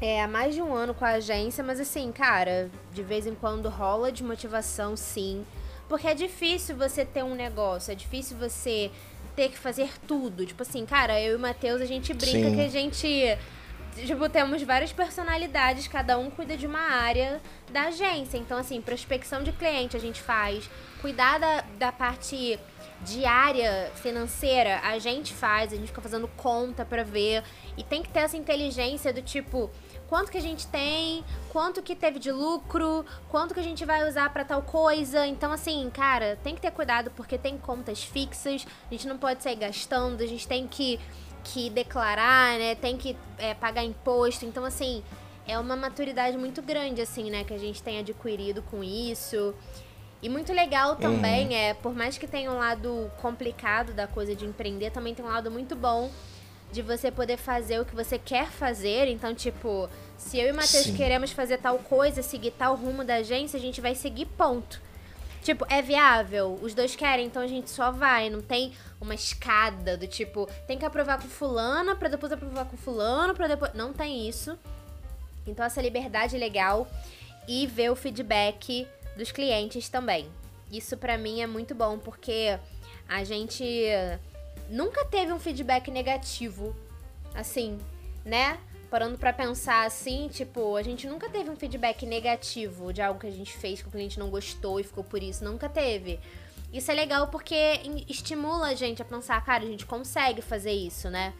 É, 0.00 0.22
há 0.22 0.28
mais 0.28 0.54
de 0.54 0.62
um 0.62 0.74
ano 0.74 0.94
com 0.94 1.04
a 1.04 1.12
agência, 1.12 1.64
mas 1.64 1.80
assim, 1.80 2.12
cara, 2.12 2.70
de 2.92 3.02
vez 3.02 3.26
em 3.26 3.34
quando 3.34 3.68
rola 3.68 4.12
de 4.12 4.22
motivação, 4.22 4.96
sim. 4.96 5.44
Porque 5.88 6.06
é 6.08 6.14
difícil 6.14 6.76
você 6.76 7.04
ter 7.04 7.22
um 7.22 7.34
negócio, 7.34 7.92
é 7.92 7.94
difícil 7.94 8.36
você 8.36 8.90
ter 9.36 9.50
que 9.50 9.58
fazer 9.58 9.90
tudo. 10.08 10.44
Tipo 10.44 10.62
assim, 10.62 10.84
cara, 10.86 11.20
eu 11.20 11.34
e 11.34 11.36
o 11.36 11.38
Matheus, 11.38 11.80
a 11.80 11.86
gente 11.86 12.12
brinca 12.14 12.48
Sim. 12.48 12.54
que 12.56 12.60
a 12.62 12.68
gente. 12.68 13.38
Tipo, 13.94 14.28
temos 14.28 14.62
várias 14.62 14.92
personalidades, 14.92 15.88
cada 15.88 16.18
um 16.18 16.30
cuida 16.30 16.54
de 16.54 16.66
uma 16.66 16.80
área 16.80 17.40
da 17.70 17.84
agência. 17.84 18.36
Então, 18.36 18.58
assim, 18.58 18.80
prospecção 18.80 19.42
de 19.42 19.52
cliente 19.52 19.96
a 19.96 20.00
gente 20.00 20.20
faz, 20.20 20.68
cuidar 21.00 21.38
da, 21.38 21.64
da 21.78 21.92
parte 21.92 22.58
diária 23.02 23.90
financeira, 23.94 24.80
a 24.82 24.98
gente 24.98 25.32
faz, 25.32 25.72
a 25.72 25.76
gente 25.76 25.88
fica 25.88 26.02
fazendo 26.02 26.28
conta 26.36 26.84
pra 26.84 27.02
ver. 27.04 27.42
E 27.76 27.82
tem 27.82 28.02
que 28.02 28.10
ter 28.10 28.20
essa 28.20 28.36
inteligência 28.36 29.14
do 29.14 29.22
tipo, 29.22 29.70
quanto 30.08 30.30
que 30.30 30.38
a 30.38 30.42
gente 30.42 30.66
tem, 30.66 31.24
quanto 31.50 31.82
que 31.82 31.94
teve 31.94 32.18
de 32.18 32.30
lucro, 32.30 33.04
quanto 33.28 33.54
que 33.54 33.60
a 33.60 33.62
gente 33.62 33.84
vai 33.84 34.08
usar 34.08 34.32
pra 34.32 34.44
tal 34.44 34.62
coisa. 34.62 35.26
Então, 35.26 35.52
assim, 35.52 35.90
cara, 35.90 36.38
tem 36.42 36.54
que 36.54 36.60
ter 36.60 36.70
cuidado 36.70 37.10
porque 37.16 37.36
tem 37.36 37.58
contas 37.58 38.02
fixas, 38.02 38.66
a 38.88 38.94
gente 38.94 39.06
não 39.06 39.18
pode 39.18 39.42
sair 39.42 39.56
gastando, 39.56 40.22
a 40.22 40.26
gente 40.26 40.46
tem 40.46 40.66
que, 40.66 41.00
que 41.44 41.70
declarar, 41.70 42.58
né? 42.58 42.74
Tem 42.74 42.96
que 42.96 43.16
é, 43.38 43.54
pagar 43.54 43.84
imposto. 43.84 44.44
Então, 44.44 44.64
assim, 44.64 45.02
é 45.46 45.58
uma 45.58 45.76
maturidade 45.76 46.36
muito 46.36 46.62
grande, 46.62 47.00
assim, 47.00 47.30
né? 47.30 47.44
Que 47.44 47.54
a 47.54 47.58
gente 47.58 47.82
tem 47.82 47.98
adquirido 47.98 48.62
com 48.62 48.82
isso. 48.82 49.54
E 50.22 50.28
muito 50.28 50.52
legal 50.52 50.96
também, 50.96 51.54
é, 51.54 51.74
por 51.74 51.94
mais 51.94 52.16
que 52.16 52.26
tenha 52.26 52.50
um 52.50 52.58
lado 52.58 53.10
complicado 53.20 53.92
da 53.92 54.06
coisa 54.06 54.34
de 54.34 54.46
empreender, 54.46 54.90
também 54.90 55.14
tem 55.14 55.24
um 55.24 55.28
lado 55.28 55.50
muito 55.50 55.76
bom 55.76 56.10
de 56.76 56.82
você 56.82 57.10
poder 57.10 57.38
fazer 57.38 57.80
o 57.80 57.86
que 57.86 57.94
você 57.94 58.18
quer 58.18 58.48
fazer. 58.48 59.08
Então, 59.08 59.34
tipo, 59.34 59.88
se 60.18 60.38
eu 60.38 60.48
e 60.48 60.52
o 60.52 60.54
Matheus 60.54 60.84
Sim. 60.84 60.94
queremos 60.94 61.32
fazer 61.32 61.56
tal 61.56 61.78
coisa, 61.78 62.22
seguir 62.22 62.50
tal 62.50 62.76
rumo 62.76 63.02
da 63.02 63.16
agência, 63.16 63.58
a 63.58 63.60
gente 63.60 63.80
vai 63.80 63.94
seguir 63.94 64.26
ponto. 64.26 64.80
Tipo, 65.42 65.64
é 65.70 65.80
viável, 65.80 66.58
os 66.60 66.74
dois 66.74 66.94
querem, 66.94 67.26
então 67.26 67.40
a 67.40 67.46
gente 67.46 67.70
só 67.70 67.90
vai. 67.90 68.28
Não 68.28 68.42
tem 68.42 68.74
uma 69.00 69.14
escada 69.14 69.96
do 69.96 70.06
tipo, 70.06 70.46
tem 70.66 70.76
que 70.76 70.84
aprovar 70.84 71.20
com 71.20 71.28
fulana 71.28 71.96
pra 71.96 72.10
depois 72.10 72.30
aprovar 72.30 72.66
com 72.66 72.76
fulano, 72.76 73.34
pra 73.34 73.48
depois. 73.48 73.72
Não 73.72 73.92
tem 73.94 74.28
isso. 74.28 74.58
Então 75.46 75.64
essa 75.64 75.80
liberdade 75.80 76.36
é 76.36 76.38
legal 76.38 76.86
e 77.48 77.66
ver 77.66 77.90
o 77.90 77.96
feedback 77.96 78.86
dos 79.16 79.32
clientes 79.32 79.88
também. 79.88 80.28
Isso 80.70 80.96
pra 80.96 81.16
mim 81.16 81.40
é 81.40 81.46
muito 81.46 81.74
bom 81.74 81.98
porque 81.98 82.58
a 83.08 83.24
gente 83.24 83.64
nunca 84.68 85.04
teve 85.04 85.32
um 85.32 85.38
feedback 85.38 85.90
negativo, 85.90 86.74
assim, 87.34 87.78
né? 88.24 88.58
Parando 88.90 89.18
pra 89.18 89.32
pensar 89.32 89.84
assim, 89.84 90.28
tipo, 90.28 90.76
a 90.76 90.82
gente 90.82 91.06
nunca 91.06 91.28
teve 91.28 91.50
um 91.50 91.56
feedback 91.56 92.06
negativo 92.06 92.92
de 92.92 93.02
algo 93.02 93.18
que 93.20 93.26
a 93.26 93.32
gente 93.32 93.56
fez 93.56 93.82
que 93.82 93.88
o 93.88 93.90
cliente 93.90 94.18
não 94.18 94.30
gostou 94.30 94.78
e 94.78 94.84
ficou 94.84 95.02
por 95.02 95.22
isso, 95.22 95.44
nunca 95.44 95.68
teve. 95.68 96.20
Isso 96.72 96.90
é 96.90 96.94
legal 96.94 97.28
porque 97.28 97.80
estimula 98.08 98.68
a 98.68 98.74
gente 98.74 99.00
a 99.02 99.04
pensar, 99.04 99.42
cara, 99.44 99.64
a 99.64 99.66
gente 99.66 99.86
consegue 99.86 100.42
fazer 100.42 100.72
isso, 100.72 101.10
né? 101.10 101.32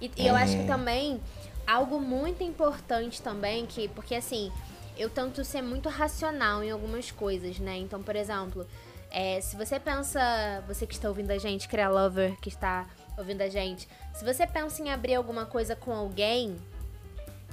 E, 0.00 0.10
e 0.16 0.26
eu 0.26 0.34
acho 0.34 0.56
que 0.56 0.66
também 0.66 1.20
algo 1.66 2.00
muito 2.00 2.42
importante 2.42 3.22
também 3.22 3.66
que 3.66 3.86
porque 3.88 4.16
assim 4.16 4.50
eu 4.96 5.08
tento 5.08 5.44
ser 5.44 5.62
muito 5.62 5.88
racional 5.88 6.62
em 6.62 6.70
algumas 6.70 7.10
coisas, 7.10 7.58
né? 7.58 7.78
Então, 7.78 8.02
por 8.02 8.14
exemplo, 8.14 8.66
é, 9.12 9.42
se 9.42 9.56
você 9.56 9.78
pensa, 9.78 10.20
você 10.66 10.86
que 10.86 10.94
está 10.94 11.06
ouvindo 11.06 11.30
a 11.30 11.38
gente, 11.38 11.68
Cria 11.68 11.90
Lover, 11.90 12.34
que 12.40 12.48
está 12.48 12.86
ouvindo 13.18 13.42
a 13.42 13.48
gente, 13.48 13.86
se 14.14 14.24
você 14.24 14.46
pensa 14.46 14.82
em 14.82 14.90
abrir 14.90 15.14
alguma 15.14 15.44
coisa 15.44 15.76
com 15.76 15.92
alguém, 15.92 16.56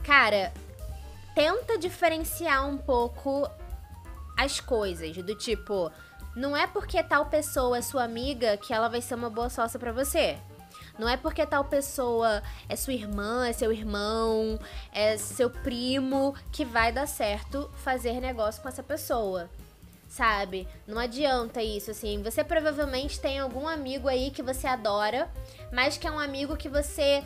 cara, 0.05 0.53
tenta 1.35 1.77
diferenciar 1.77 2.65
um 2.65 2.77
pouco 2.77 3.45
as 4.37 4.61
coisas, 4.61 5.17
do 5.17 5.35
tipo, 5.35 5.91
não 6.33 6.55
é 6.55 6.65
porque 6.65 7.03
tal 7.03 7.25
pessoa 7.25 7.77
é 7.77 7.81
sua 7.81 8.05
amiga 8.05 8.55
que 8.55 8.73
ela 8.73 8.87
vai 8.87 9.01
ser 9.01 9.15
uma 9.15 9.29
boa 9.29 9.49
sócia 9.49 9.77
pra 9.77 9.91
você. 9.91 10.37
Não 10.97 11.09
é 11.09 11.17
porque 11.17 11.45
tal 11.45 11.65
pessoa 11.65 12.41
é 12.69 12.75
sua 12.77 12.93
irmã, 12.93 13.47
é 13.47 13.51
seu 13.51 13.71
irmão, 13.71 14.57
é 14.93 15.17
seu 15.17 15.49
primo 15.49 16.33
que 16.53 16.63
vai 16.63 16.91
dar 16.91 17.07
certo 17.07 17.69
fazer 17.83 18.21
negócio 18.21 18.61
com 18.61 18.69
essa 18.69 18.83
pessoa. 18.83 19.49
Sabe? 20.09 20.67
Não 20.87 20.97
adianta 20.97 21.61
isso, 21.61 21.91
assim. 21.91 22.21
Você 22.23 22.43
provavelmente 22.43 23.19
tem 23.19 23.39
algum 23.39 23.67
amigo 23.67 24.07
aí 24.07 24.31
que 24.31 24.41
você 24.41 24.65
adora, 24.65 25.31
mas 25.71 25.97
que 25.97 26.07
é 26.07 26.11
um 26.11 26.19
amigo 26.19 26.57
que 26.57 26.67
você 26.67 27.23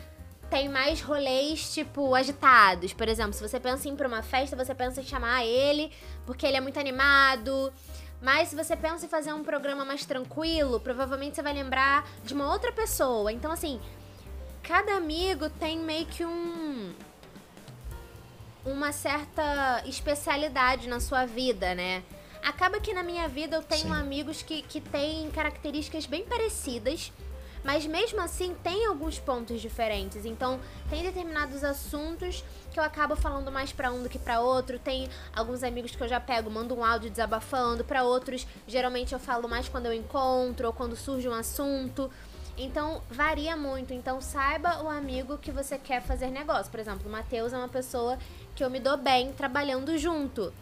tem 0.50 0.68
mais 0.68 1.00
rolês, 1.00 1.72
tipo, 1.72 2.14
agitados. 2.14 2.92
Por 2.92 3.08
exemplo, 3.08 3.32
se 3.32 3.40
você 3.40 3.58
pensa 3.58 3.88
em 3.88 3.94
ir 3.94 3.96
pra 3.96 4.06
uma 4.06 4.22
festa, 4.22 4.54
você 4.54 4.74
pensa 4.74 5.00
em 5.00 5.04
chamar 5.04 5.46
ele 5.46 5.90
porque 6.26 6.46
ele 6.46 6.58
é 6.58 6.60
muito 6.60 6.78
animado. 6.78 7.72
Mas 8.20 8.48
se 8.48 8.56
você 8.56 8.76
pensa 8.76 9.06
em 9.06 9.08
fazer 9.08 9.32
um 9.32 9.42
programa 9.42 9.84
mais 9.84 10.04
tranquilo, 10.04 10.78
provavelmente 10.78 11.36
você 11.36 11.42
vai 11.42 11.54
lembrar 11.54 12.06
de 12.22 12.34
uma 12.34 12.52
outra 12.52 12.70
pessoa. 12.70 13.32
Então, 13.32 13.50
assim, 13.50 13.80
cada 14.62 14.94
amigo 14.94 15.48
tem 15.48 15.78
meio 15.78 16.06
que 16.06 16.24
um. 16.24 16.92
Uma 18.64 18.92
certa 18.92 19.82
especialidade 19.86 20.88
na 20.88 21.00
sua 21.00 21.26
vida, 21.26 21.74
né? 21.74 22.02
Acaba 22.44 22.78
que 22.78 22.92
na 22.92 23.02
minha 23.02 23.26
vida 23.26 23.56
eu 23.56 23.62
tenho 23.62 23.94
Sim. 23.94 24.00
amigos 24.00 24.42
que, 24.42 24.60
que 24.60 24.78
têm 24.78 25.30
características 25.30 26.04
bem 26.04 26.24
parecidas, 26.24 27.10
mas 27.64 27.86
mesmo 27.86 28.20
assim 28.20 28.54
tem 28.62 28.84
alguns 28.84 29.18
pontos 29.18 29.62
diferentes. 29.62 30.26
Então, 30.26 30.60
tem 30.90 31.02
determinados 31.02 31.64
assuntos 31.64 32.44
que 32.70 32.78
eu 32.78 32.84
acabo 32.84 33.16
falando 33.16 33.50
mais 33.50 33.72
pra 33.72 33.90
um 33.90 34.02
do 34.02 34.10
que 34.10 34.18
pra 34.18 34.40
outro. 34.40 34.78
Tem 34.78 35.08
alguns 35.34 35.62
amigos 35.62 35.96
que 35.96 36.02
eu 36.02 36.06
já 36.06 36.20
pego, 36.20 36.50
mando 36.50 36.76
um 36.76 36.84
áudio 36.84 37.08
desabafando, 37.10 37.82
Pra 37.82 38.02
outros, 38.02 38.46
geralmente 38.68 39.14
eu 39.14 39.18
falo 39.18 39.48
mais 39.48 39.66
quando 39.66 39.86
eu 39.86 39.94
encontro 39.94 40.66
ou 40.66 40.72
quando 40.74 40.94
surge 40.94 41.26
um 41.26 41.34
assunto. 41.34 42.10
Então, 42.58 43.02
varia 43.10 43.56
muito. 43.56 43.94
Então, 43.94 44.20
saiba 44.20 44.82
o 44.82 44.88
amigo 44.90 45.38
que 45.38 45.50
você 45.50 45.78
quer 45.78 46.02
fazer 46.02 46.26
negócio. 46.26 46.70
Por 46.70 46.78
exemplo, 46.78 47.08
o 47.08 47.10
Matheus 47.10 47.54
é 47.54 47.56
uma 47.56 47.68
pessoa 47.68 48.18
que 48.54 48.62
eu 48.62 48.68
me 48.68 48.78
dou 48.78 48.98
bem 48.98 49.32
trabalhando 49.32 49.96
junto. 49.96 50.52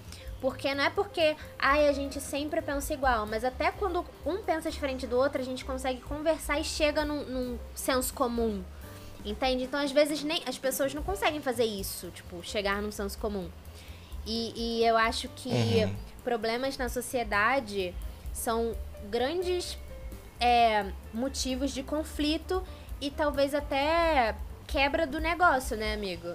Porque 0.42 0.74
não 0.74 0.82
é 0.82 0.90
porque, 0.90 1.36
ai, 1.56 1.86
a 1.88 1.92
gente 1.92 2.20
sempre 2.20 2.60
pensa 2.60 2.92
igual, 2.92 3.24
mas 3.26 3.44
até 3.44 3.70
quando 3.70 4.04
um 4.26 4.42
pensa 4.42 4.72
diferente 4.72 5.06
do 5.06 5.16
outro, 5.16 5.40
a 5.40 5.44
gente 5.44 5.64
consegue 5.64 6.00
conversar 6.00 6.58
e 6.58 6.64
chega 6.64 7.04
num, 7.04 7.22
num 7.24 7.58
senso 7.76 8.12
comum. 8.12 8.60
Entende? 9.24 9.62
Então, 9.62 9.78
às 9.78 9.92
vezes, 9.92 10.24
nem 10.24 10.42
as 10.44 10.58
pessoas 10.58 10.92
não 10.92 11.02
conseguem 11.04 11.40
fazer 11.40 11.64
isso, 11.64 12.10
tipo, 12.10 12.42
chegar 12.42 12.82
num 12.82 12.90
senso 12.90 13.16
comum. 13.18 13.48
E, 14.26 14.80
e 14.80 14.84
eu 14.84 14.96
acho 14.96 15.28
que 15.28 15.48
Uhum. 15.48 15.94
problemas 16.24 16.76
na 16.76 16.88
sociedade 16.88 17.94
são 18.32 18.74
grandes 19.08 19.78
é, 20.40 20.86
motivos 21.14 21.70
de 21.70 21.84
conflito 21.84 22.64
e 23.00 23.12
talvez 23.12 23.54
até 23.54 24.34
quebra 24.66 25.06
do 25.06 25.20
negócio, 25.20 25.76
né, 25.76 25.94
amigo? 25.94 26.34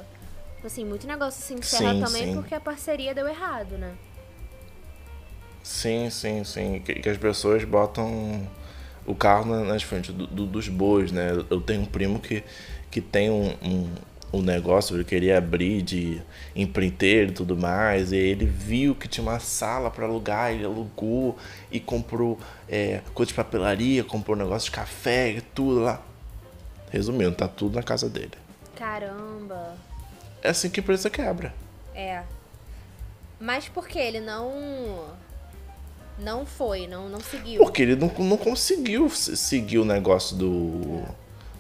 Assim, 0.64 0.84
muito 0.86 1.08
negócio 1.08 1.42
se 1.42 1.54
encerra 1.54 1.94
Sim, 1.94 2.00
também 2.00 2.26
sim. 2.26 2.34
porque 2.34 2.54
a 2.56 2.60
parceria 2.60 3.14
deu 3.14 3.28
errado, 3.28 3.78
né? 3.78 3.94
Sim, 5.64 6.10
sim, 6.10 6.44
sim. 6.44 6.82
Que, 6.84 6.96
que 6.96 7.10
as 7.10 7.18
pessoas 7.18 7.64
botam 7.64 8.48
o 9.06 9.14
carro 9.16 9.46
na- 9.46 9.64
nas 9.64 9.84
frentes 9.84 10.14
do- 10.14 10.28
do- 10.28 10.46
dos 10.46 10.68
bois, 10.68 11.12
né? 11.12 11.30
Eu 11.50 11.62
tenho 11.62 11.82
um 11.82 11.86
primo 11.86 12.20
que, 12.20 12.44
que 12.90 13.00
tem 13.02 13.30
um, 13.30 13.50
um, 13.62 13.90
um 14.34 14.42
negócio, 14.42 14.96
ele 14.96 15.04
queria 15.04 15.38
abrir 15.38 15.82
de 15.82 16.22
empreiteiro 16.56 17.32
e 17.32 17.34
tudo 17.34 17.56
mais, 17.56 18.12
e 18.12 18.18
ele 18.18 18.46
viu 18.46 18.96
que 18.96 19.08
tinha 19.08 19.24
uma 19.24 19.40
sala 19.40 19.90
para 19.92 20.06
alugar, 20.06 20.52
ele 20.52 20.66
alugou 20.66 21.38
e 21.72 21.80
comprou 21.80 22.38
é, 22.68 23.02
coisa 23.14 23.30
de 23.30 23.34
papelaria, 23.36 24.04
comprou 24.04 24.36
um 24.36 24.40
negócio 24.40 24.66
de 24.66 24.72
café 24.72 25.32
e 25.32 25.42
tudo 25.42 25.82
lá. 25.82 26.02
Resumindo, 26.92 27.36
tá 27.36 27.48
tudo 27.48 27.76
na 27.76 27.84
casa 27.84 28.10
dele. 28.10 28.32
Caramba. 28.76 29.76
É 30.48 30.52
assim 30.52 30.70
que 30.70 30.80
a 30.80 30.84
empresa 30.84 31.10
quebra. 31.10 31.54
É. 31.94 32.24
Mas 33.40 33.68
por 33.68 33.88
que 33.88 34.00
ele 34.00 34.20
não. 34.22 35.06
Não 36.20 36.46
foi, 36.46 36.88
não, 36.88 37.08
não 37.10 37.20
seguiu? 37.20 37.62
Porque 37.62 37.82
ele 37.84 37.96
não, 37.96 38.08
não 38.20 38.38
conseguiu 38.38 39.08
se- 39.10 39.36
seguir 39.38 39.78
o 39.80 39.86
negócio 39.86 40.36
do. 40.36 41.04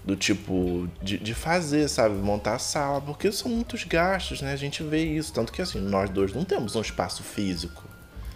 Do 0.04 0.16
tipo, 0.16 0.88
de, 1.02 1.18
de 1.18 1.34
fazer, 1.34 1.90
sabe? 1.90 2.16
Montar 2.16 2.56
a 2.56 2.60
sala. 2.60 3.02
Porque 3.02 3.30
são 3.30 3.52
muitos 3.52 3.84
gastos, 3.84 4.42
né? 4.42 4.54
A 4.54 4.56
gente 4.56 4.82
vê 4.82 5.04
isso. 5.04 5.34
Tanto 5.34 5.52
que, 5.52 5.62
assim, 5.62 5.80
nós 5.82 6.10
dois 6.10 6.32
não 6.34 6.46
temos 6.46 6.78
um 6.78 6.82
espaço 6.82 7.24
físico, 7.24 7.84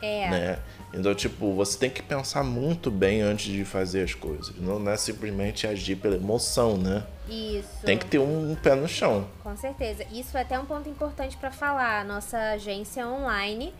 É. 0.01 0.29
né? 0.29 0.59
Então, 0.93 1.15
tipo, 1.15 1.53
você 1.53 1.77
tem 1.77 1.89
que 1.89 2.03
pensar 2.03 2.43
muito 2.43 2.91
bem 2.91 3.21
antes 3.21 3.45
de 3.51 3.63
fazer 3.63 4.03
as 4.03 4.13
coisas. 4.13 4.53
Não, 4.57 4.89
é 4.89 4.97
simplesmente 4.97 5.65
agir 5.65 5.95
pela 5.95 6.15
emoção, 6.15 6.77
né? 6.77 7.05
Isso. 7.29 7.85
Tem 7.85 7.97
que 7.97 8.05
ter 8.05 8.19
um, 8.19 8.55
pé 8.55 8.75
no 8.75 8.87
chão. 8.87 9.27
Com 9.41 9.55
certeza. 9.55 10.05
Isso 10.11 10.37
é 10.37 10.41
até 10.41 10.59
um 10.59 10.65
ponto 10.65 10.89
importante 10.89 11.37
pra 11.37 11.49
falar. 11.49 12.03
Nossa 12.03 12.37
agência 12.51 13.01
é 13.01 13.07
online. 13.07 13.73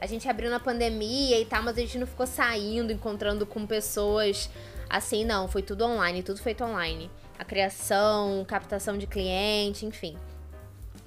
A 0.00 0.06
gente 0.06 0.28
abriu 0.28 0.50
na 0.50 0.58
pandemia 0.58 1.38
e 1.38 1.44
tal, 1.44 1.62
mas 1.62 1.76
a 1.76 1.80
gente 1.80 1.98
não 1.98 2.06
ficou 2.06 2.26
saindo, 2.26 2.92
encontrando 2.92 3.44
com 3.44 3.66
pessoas 3.66 4.48
assim, 4.88 5.24
não. 5.24 5.48
Foi 5.48 5.62
tudo 5.62 5.84
online, 5.84 6.22
tudo 6.22 6.40
feito 6.40 6.64
online. 6.64 7.10
A 7.38 7.44
criação, 7.44 8.44
captação 8.46 8.96
de 8.96 9.06
cliente, 9.06 9.84
enfim. 9.84 10.16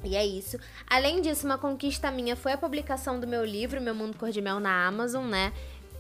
E 0.08 0.16
é 0.16 0.26
isso. 0.26 0.58
Além 0.90 1.22
disso, 1.22 1.46
uma 1.46 1.58
conquista 1.58 2.10
minha 2.10 2.36
foi 2.36 2.54
a 2.54 2.58
publicação 2.58 3.20
do 3.20 3.28
meu 3.28 3.44
livro, 3.44 3.82
Meu 3.82 3.94
Mundo 3.94 4.18
Cor 4.18 4.30
de 4.30 4.42
Mel, 4.42 4.60
na 4.60 4.88
Amazon, 4.88 5.26
né? 5.26 5.52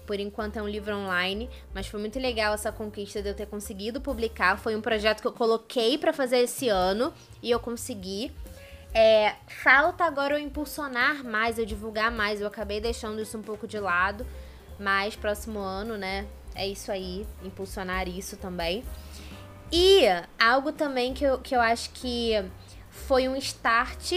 Por 0.05 0.17
enquanto 0.19 0.55
é 0.55 0.61
um 0.61 0.67
livro 0.67 0.95
online, 0.95 1.49
mas 1.73 1.87
foi 1.87 1.99
muito 1.99 2.17
legal 2.17 2.53
essa 2.53 2.71
conquista 2.71 3.21
de 3.21 3.27
eu 3.27 3.33
ter 3.33 3.45
conseguido 3.45 3.99
publicar. 3.99 4.57
Foi 4.57 4.75
um 4.75 4.81
projeto 4.81 5.21
que 5.21 5.27
eu 5.27 5.33
coloquei 5.33 5.97
pra 5.97 6.13
fazer 6.13 6.37
esse 6.37 6.69
ano 6.69 7.13
e 7.43 7.51
eu 7.51 7.59
consegui. 7.59 8.31
É, 8.93 9.35
falta 9.47 10.05
agora 10.05 10.35
eu 10.35 10.39
impulsionar 10.39 11.25
mais, 11.25 11.59
eu 11.59 11.65
divulgar 11.65 12.09
mais. 12.09 12.39
Eu 12.39 12.47
acabei 12.47 12.79
deixando 12.79 13.21
isso 13.21 13.37
um 13.37 13.41
pouco 13.41 13.67
de 13.67 13.77
lado, 13.77 14.25
mas 14.79 15.17
próximo 15.17 15.59
ano, 15.59 15.97
né? 15.97 16.25
É 16.55 16.65
isso 16.65 16.89
aí, 16.89 17.27
impulsionar 17.43 18.07
isso 18.07 18.37
também. 18.37 18.85
E 19.71 20.05
algo 20.39 20.71
também 20.71 21.13
que 21.13 21.25
eu, 21.25 21.37
que 21.39 21.53
eu 21.53 21.59
acho 21.59 21.89
que 21.89 22.31
foi 23.07 23.29
um 23.29 23.37
start 23.37 24.11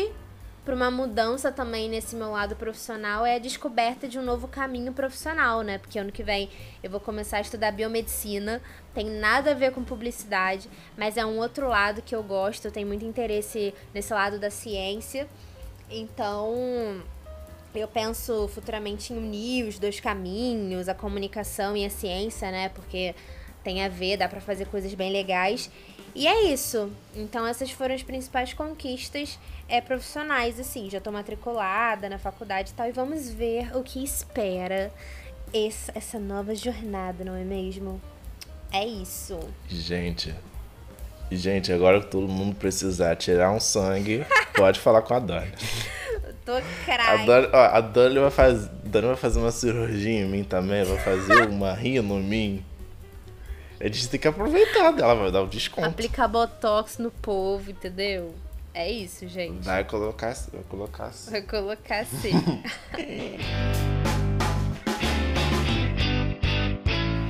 para 0.65 0.75
uma 0.75 0.91
mudança 0.91 1.53
também 1.53 1.89
nesse 1.89 2.17
meu 2.17 2.33
lado 2.33 2.57
profissional 2.57 3.25
é 3.25 3.37
a 3.37 3.39
descoberta 3.39 4.09
de 4.09 4.19
um 4.19 4.23
novo 4.23 4.49
caminho 4.49 4.93
profissional, 4.93 5.63
né? 5.63 5.79
Porque 5.79 5.97
ano 5.97 6.11
que 6.11 6.25
vem 6.25 6.51
eu 6.83 6.91
vou 6.91 6.99
começar 6.99 7.37
a 7.37 7.41
estudar 7.41 7.71
biomedicina, 7.71 8.61
tem 8.93 9.07
nada 9.07 9.53
a 9.53 9.55
ver 9.55 9.71
com 9.71 9.85
publicidade, 9.85 10.69
mas 10.99 11.17
é 11.17 11.25
um 11.25 11.39
outro 11.39 11.69
lado 11.69 12.03
que 12.03 12.13
eu 12.13 12.23
gosto, 12.25 12.65
eu 12.65 12.73
tenho 12.73 12.89
muito 12.89 13.05
interesse 13.05 13.73
nesse 13.95 14.13
lado 14.13 14.41
da 14.41 14.51
ciência. 14.51 15.29
Então, 15.89 17.01
eu 17.73 17.87
penso 17.87 18.49
futuramente 18.49 19.13
em 19.13 19.17
unir 19.17 19.69
os 19.69 19.79
dois 19.79 20.01
caminhos, 20.01 20.89
a 20.89 20.95
comunicação 20.95 21.77
e 21.77 21.87
a 21.87 21.91
ciência, 21.91 22.51
né? 22.51 22.71
Porque 22.71 23.15
tem 23.63 23.85
a 23.85 23.89
ver, 23.89 24.17
dá 24.17 24.29
para 24.29 24.41
fazer 24.41 24.67
coisas 24.67 24.93
bem 24.95 25.13
legais. 25.13 25.71
E 26.15 26.27
é 26.27 26.53
isso. 26.53 26.91
Então 27.15 27.47
essas 27.47 27.71
foram 27.71 27.95
as 27.95 28.03
principais 28.03 28.53
conquistas 28.53 29.39
é, 29.69 29.81
profissionais, 29.81 30.59
assim. 30.59 30.91
Já 30.91 31.01
tô 31.01 31.11
matriculada 31.11 32.09
na 32.09 32.19
faculdade 32.19 32.71
e 32.71 32.75
tal. 32.75 32.89
E 32.89 32.93
vamos 32.93 33.31
ver 33.31 33.77
o 33.77 33.83
que 33.83 34.03
espera 34.03 34.93
essa, 35.53 35.93
essa 35.95 36.19
nova 36.19 36.55
jornada, 36.55 37.25
não 37.25 37.35
é 37.35 37.45
mesmo? 37.45 38.01
É 38.73 38.85
isso. 38.85 39.39
Gente. 39.69 40.35
Gente, 41.31 41.73
agora 41.73 42.01
que 42.01 42.07
todo 42.07 42.27
mundo 42.27 42.57
precisar 42.57 43.15
tirar 43.15 43.53
um 43.53 43.61
sangue, 43.61 44.27
pode 44.55 44.81
falar 44.81 45.03
com 45.03 45.15
a 45.15 45.19
Dani. 45.21 45.53
Tô 46.45 46.57
A 46.57 46.63
craque. 46.85 47.27
Dani, 47.27 47.49
ó, 47.53 47.59
a 47.59 47.81
Dani 47.81 48.19
vai, 48.19 48.31
faz, 48.31 48.69
Dani 48.85 49.07
vai 49.09 49.17
fazer 49.17 49.39
uma 49.39 49.53
cirurgia 49.53 50.23
em 50.23 50.27
mim 50.27 50.43
também, 50.43 50.83
vai 50.83 50.99
fazer 50.99 51.49
uma 51.49 51.73
rino 51.73 52.19
em 52.19 52.23
mim. 52.23 52.65
A 53.81 53.85
gente 53.85 54.09
tem 54.11 54.21
que 54.21 54.29
aproveitar 54.29 54.91
dela, 54.91 55.15
vai 55.15 55.33
dar 55.33 55.43
um 55.43 55.49
desconto. 55.49 55.89
Aplicar 55.89 56.29
botox 56.29 56.99
no 56.99 57.11
povo, 57.11 57.71
entendeu? 57.71 58.35
É 58.75 58.91
isso, 58.91 59.27
gente. 59.27 59.65
Vai 59.65 59.85
colocar, 59.85 60.35
vai 60.53 60.63
colocar 60.65 61.07
assim. 61.07 61.31
Vai 61.31 61.41
colocar 61.41 62.01
assim. 62.01 62.33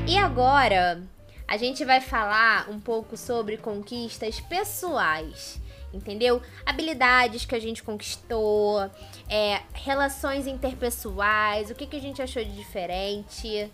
e 0.09 0.19
agora, 0.19 1.01
a 1.47 1.57
gente 1.57 1.85
vai 1.85 2.01
falar 2.01 2.69
um 2.69 2.81
pouco 2.81 3.17
sobre 3.17 3.57
conquistas 3.57 4.41
pessoais. 4.41 5.61
Entendeu? 5.95 6.43
Habilidades 6.67 7.45
que 7.45 7.55
a 7.55 7.61
gente 7.61 7.81
conquistou, 7.83 8.91
é, 9.29 9.61
relações 9.73 10.49
interpessoais, 10.49 11.71
o 11.71 11.77
que, 11.77 11.87
que 11.87 11.97
a 11.97 12.01
gente 12.01 12.21
achou 12.21 12.45
de 12.45 12.57
diferente. 12.57 13.71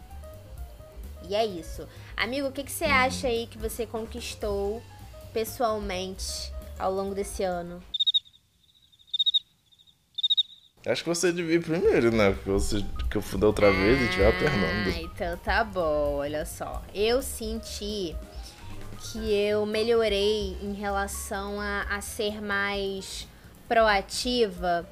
E 1.28 1.34
é 1.34 1.44
isso. 1.44 1.86
Amigo, 2.16 2.48
o 2.48 2.52
que, 2.52 2.64
que 2.64 2.72
você 2.72 2.84
acha 2.84 3.28
aí 3.28 3.46
que 3.46 3.58
você 3.58 3.86
conquistou 3.86 4.82
pessoalmente 5.32 6.52
ao 6.78 6.92
longo 6.92 7.14
desse 7.14 7.42
ano? 7.42 7.82
Acho 10.86 11.02
que 11.02 11.08
você 11.08 11.32
devia 11.32 11.56
ir 11.56 11.64
primeiro, 11.64 12.12
né? 12.12 12.30
Porque 12.30 12.48
você 12.48 12.84
que 13.10 13.16
eu 13.16 13.22
fui 13.22 13.40
da 13.40 13.48
outra 13.48 13.72
vez 13.72 14.00
e 14.00 14.04
estiver 14.04 14.26
alternando. 14.26 14.90
Ah, 14.90 15.00
então 15.02 15.36
tá 15.38 15.64
bom, 15.64 16.18
olha 16.18 16.46
só. 16.46 16.80
Eu 16.94 17.20
senti 17.22 18.14
que 19.00 19.18
eu 19.34 19.66
melhorei 19.66 20.56
em 20.62 20.74
relação 20.74 21.60
a, 21.60 21.82
a 21.90 22.00
ser 22.00 22.40
mais 22.40 23.26
proativa. 23.66 24.88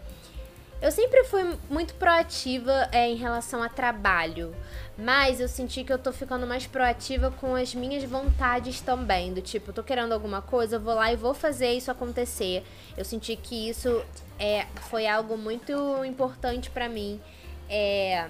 Eu 0.83 0.90
sempre 0.90 1.25
fui 1.25 1.59
muito 1.71 1.95
proativa 1.95 2.88
é, 2.93 3.09
em 3.09 3.14
relação 3.14 3.62
a 3.62 3.69
trabalho, 3.69 4.54
mas 4.99 5.40
eu 5.40 5.49
senti 5.49 5.83
que 5.83 5.93
eu 5.93 5.99
tô 5.99 6.12
ficando 6.12 6.47
mais 6.47 6.66
proativa 6.66 7.31
com 7.31 7.54
as 7.54 7.75
minhas 7.75 8.04
vontades 8.04 8.81
também. 8.81 9.33
Do 9.33 9.40
tipo, 9.40 9.71
eu 9.71 9.75
tô 9.75 9.83
querendo 9.83 10.12
alguma 10.12 10.43
coisa, 10.43 10.76
eu 10.76 10.81
vou 10.81 10.95
lá 10.95 11.12
e 11.12 11.16
vou 11.16 11.33
fazer 11.33 11.73
isso 11.73 11.90
acontecer. 11.90 12.64
Eu 12.97 13.04
senti 13.04 13.35
que 13.35 13.71
isso 13.71 14.04
é, 14.38 14.66
foi 14.90 15.07
algo 15.07 15.38
muito 15.38 15.73
importante 16.04 16.69
pra 16.71 16.88
mim 16.88 17.21
é, 17.69 18.28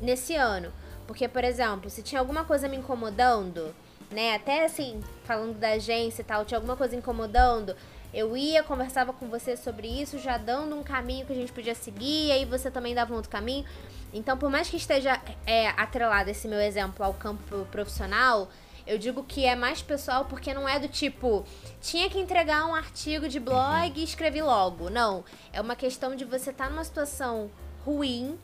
nesse 0.00 0.34
ano. 0.34 0.72
Porque, 1.06 1.28
por 1.28 1.44
exemplo, 1.44 1.90
se 1.90 2.02
tinha 2.02 2.20
alguma 2.20 2.44
coisa 2.44 2.68
me 2.68 2.76
incomodando, 2.76 3.74
né? 4.10 4.34
Até 4.34 4.64
assim, 4.64 5.00
falando 5.24 5.58
da 5.58 5.70
agência 5.70 6.22
e 6.22 6.24
tal, 6.24 6.44
tinha 6.44 6.56
alguma 6.56 6.76
coisa 6.76 6.96
incomodando, 6.96 7.76
eu 8.12 8.36
ia, 8.36 8.62
conversava 8.62 9.12
com 9.12 9.28
você 9.28 9.56
sobre 9.56 9.86
isso, 9.86 10.18
já 10.18 10.36
dando 10.36 10.76
um 10.76 10.82
caminho 10.82 11.26
que 11.26 11.32
a 11.32 11.36
gente 11.36 11.52
podia 11.52 11.74
seguir, 11.74 12.26
e 12.26 12.32
aí 12.32 12.44
você 12.44 12.70
também 12.70 12.94
dava 12.94 13.12
um 13.12 13.16
outro 13.16 13.30
caminho. 13.30 13.64
Então, 14.12 14.36
por 14.36 14.50
mais 14.50 14.68
que 14.68 14.76
esteja 14.76 15.20
é, 15.46 15.68
atrelado 15.68 16.30
esse 16.30 16.48
meu 16.48 16.60
exemplo 16.60 17.04
ao 17.04 17.14
campo 17.14 17.64
profissional, 17.70 18.48
eu 18.86 18.98
digo 18.98 19.22
que 19.22 19.46
é 19.46 19.54
mais 19.54 19.80
pessoal 19.82 20.24
porque 20.24 20.52
não 20.52 20.68
é 20.68 20.78
do 20.80 20.88
tipo, 20.88 21.44
tinha 21.80 22.10
que 22.10 22.18
entregar 22.18 22.66
um 22.66 22.74
artigo 22.74 23.28
de 23.28 23.38
blog 23.38 23.92
e 23.94 24.02
escrevi 24.02 24.42
logo. 24.42 24.90
Não. 24.90 25.24
É 25.52 25.60
uma 25.60 25.76
questão 25.76 26.16
de 26.16 26.24
você 26.24 26.50
estar 26.50 26.68
numa 26.68 26.82
situação 26.82 27.50
ruim, 27.84 28.36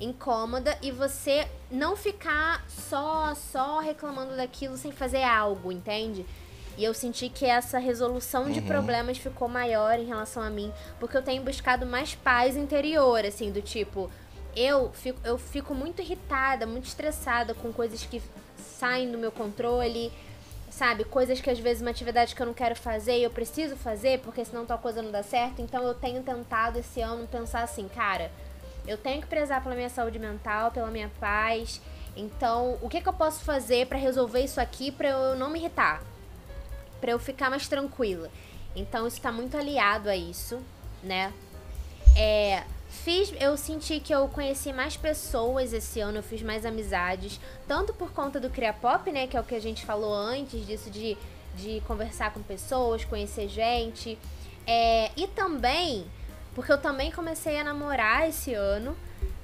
incômoda 0.00 0.78
e 0.80 0.92
você 0.92 1.48
não 1.70 1.96
ficar 1.96 2.64
só 2.68 3.34
só 3.34 3.80
reclamando 3.80 4.36
daquilo 4.36 4.76
sem 4.76 4.92
fazer 4.92 5.24
algo, 5.24 5.72
entende? 5.72 6.24
E 6.76 6.84
eu 6.84 6.94
senti 6.94 7.28
que 7.28 7.44
essa 7.44 7.78
resolução 7.78 8.50
de 8.50 8.62
problemas 8.62 9.18
ficou 9.18 9.48
maior 9.48 9.98
em 9.98 10.06
relação 10.06 10.42
a 10.42 10.48
mim, 10.48 10.72
porque 10.98 11.16
eu 11.16 11.22
tenho 11.22 11.42
buscado 11.42 11.84
mais 11.84 12.14
paz 12.14 12.56
interior, 12.56 13.24
assim, 13.24 13.50
do 13.50 13.60
tipo, 13.60 14.10
eu 14.56 14.90
fico, 14.92 15.18
eu 15.24 15.38
fico 15.38 15.74
muito 15.74 16.00
irritada, 16.00 16.66
muito 16.66 16.86
estressada 16.86 17.54
com 17.54 17.72
coisas 17.72 18.04
que 18.04 18.22
saem 18.56 19.10
do 19.10 19.18
meu 19.18 19.30
controle, 19.30 20.10
sabe? 20.70 21.04
Coisas 21.04 21.40
que 21.40 21.50
às 21.50 21.58
vezes 21.58 21.82
uma 21.82 21.90
atividade 21.90 22.34
que 22.34 22.40
eu 22.40 22.46
não 22.46 22.54
quero 22.54 22.74
fazer 22.74 23.18
e 23.18 23.22
eu 23.22 23.30
preciso 23.30 23.76
fazer, 23.76 24.20
porque 24.20 24.44
senão 24.44 24.64
tal 24.64 24.78
coisa 24.78 25.02
não 25.02 25.10
dá 25.10 25.22
certo. 25.22 25.60
Então 25.60 25.82
eu 25.82 25.94
tenho 25.94 26.22
tentado 26.22 26.78
esse 26.78 27.00
ano 27.00 27.26
pensar 27.26 27.62
assim, 27.62 27.88
cara, 27.88 28.30
eu 28.86 28.96
tenho 28.96 29.20
que 29.20 29.28
prezar 29.28 29.62
pela 29.62 29.74
minha 29.74 29.90
saúde 29.90 30.18
mental, 30.18 30.70
pela 30.70 30.90
minha 30.90 31.10
paz. 31.20 31.80
Então, 32.16 32.78
o 32.82 32.88
que, 32.88 33.00
que 33.00 33.08
eu 33.08 33.12
posso 33.12 33.44
fazer 33.44 33.86
pra 33.86 33.98
resolver 33.98 34.40
isso 34.40 34.60
aqui 34.60 34.90
pra 34.90 35.08
eu 35.08 35.36
não 35.36 35.50
me 35.50 35.58
irritar? 35.58 36.02
Pra 37.00 37.12
eu 37.12 37.18
ficar 37.18 37.50
mais 37.50 37.66
tranquila. 37.66 38.30
Então, 38.74 39.06
isso 39.06 39.20
tá 39.20 39.32
muito 39.32 39.56
aliado 39.56 40.08
a 40.08 40.16
isso, 40.16 40.60
né? 41.02 41.32
É, 42.16 42.64
fiz, 42.88 43.32
eu 43.40 43.56
senti 43.56 44.00
que 44.00 44.14
eu 44.14 44.28
conheci 44.28 44.72
mais 44.72 44.96
pessoas 44.96 45.72
esse 45.72 46.00
ano, 46.00 46.18
eu 46.18 46.22
fiz 46.22 46.42
mais 46.42 46.64
amizades, 46.66 47.40
tanto 47.66 47.92
por 47.92 48.12
conta 48.12 48.38
do 48.38 48.50
Cria 48.50 48.72
Pop, 48.72 49.10
né, 49.10 49.26
que 49.26 49.36
é 49.36 49.40
o 49.40 49.44
que 49.44 49.54
a 49.54 49.60
gente 49.60 49.86
falou 49.86 50.12
antes 50.12 50.66
disso 50.66 50.90
de, 50.90 51.16
de 51.54 51.80
conversar 51.86 52.32
com 52.32 52.42
pessoas, 52.42 53.04
conhecer 53.04 53.48
gente, 53.48 54.18
é, 54.66 55.10
e 55.16 55.26
também 55.28 56.04
porque 56.54 56.72
eu 56.72 56.78
também 56.78 57.10
comecei 57.10 57.58
a 57.58 57.64
namorar 57.64 58.28
esse 58.28 58.54
ano, 58.54 58.96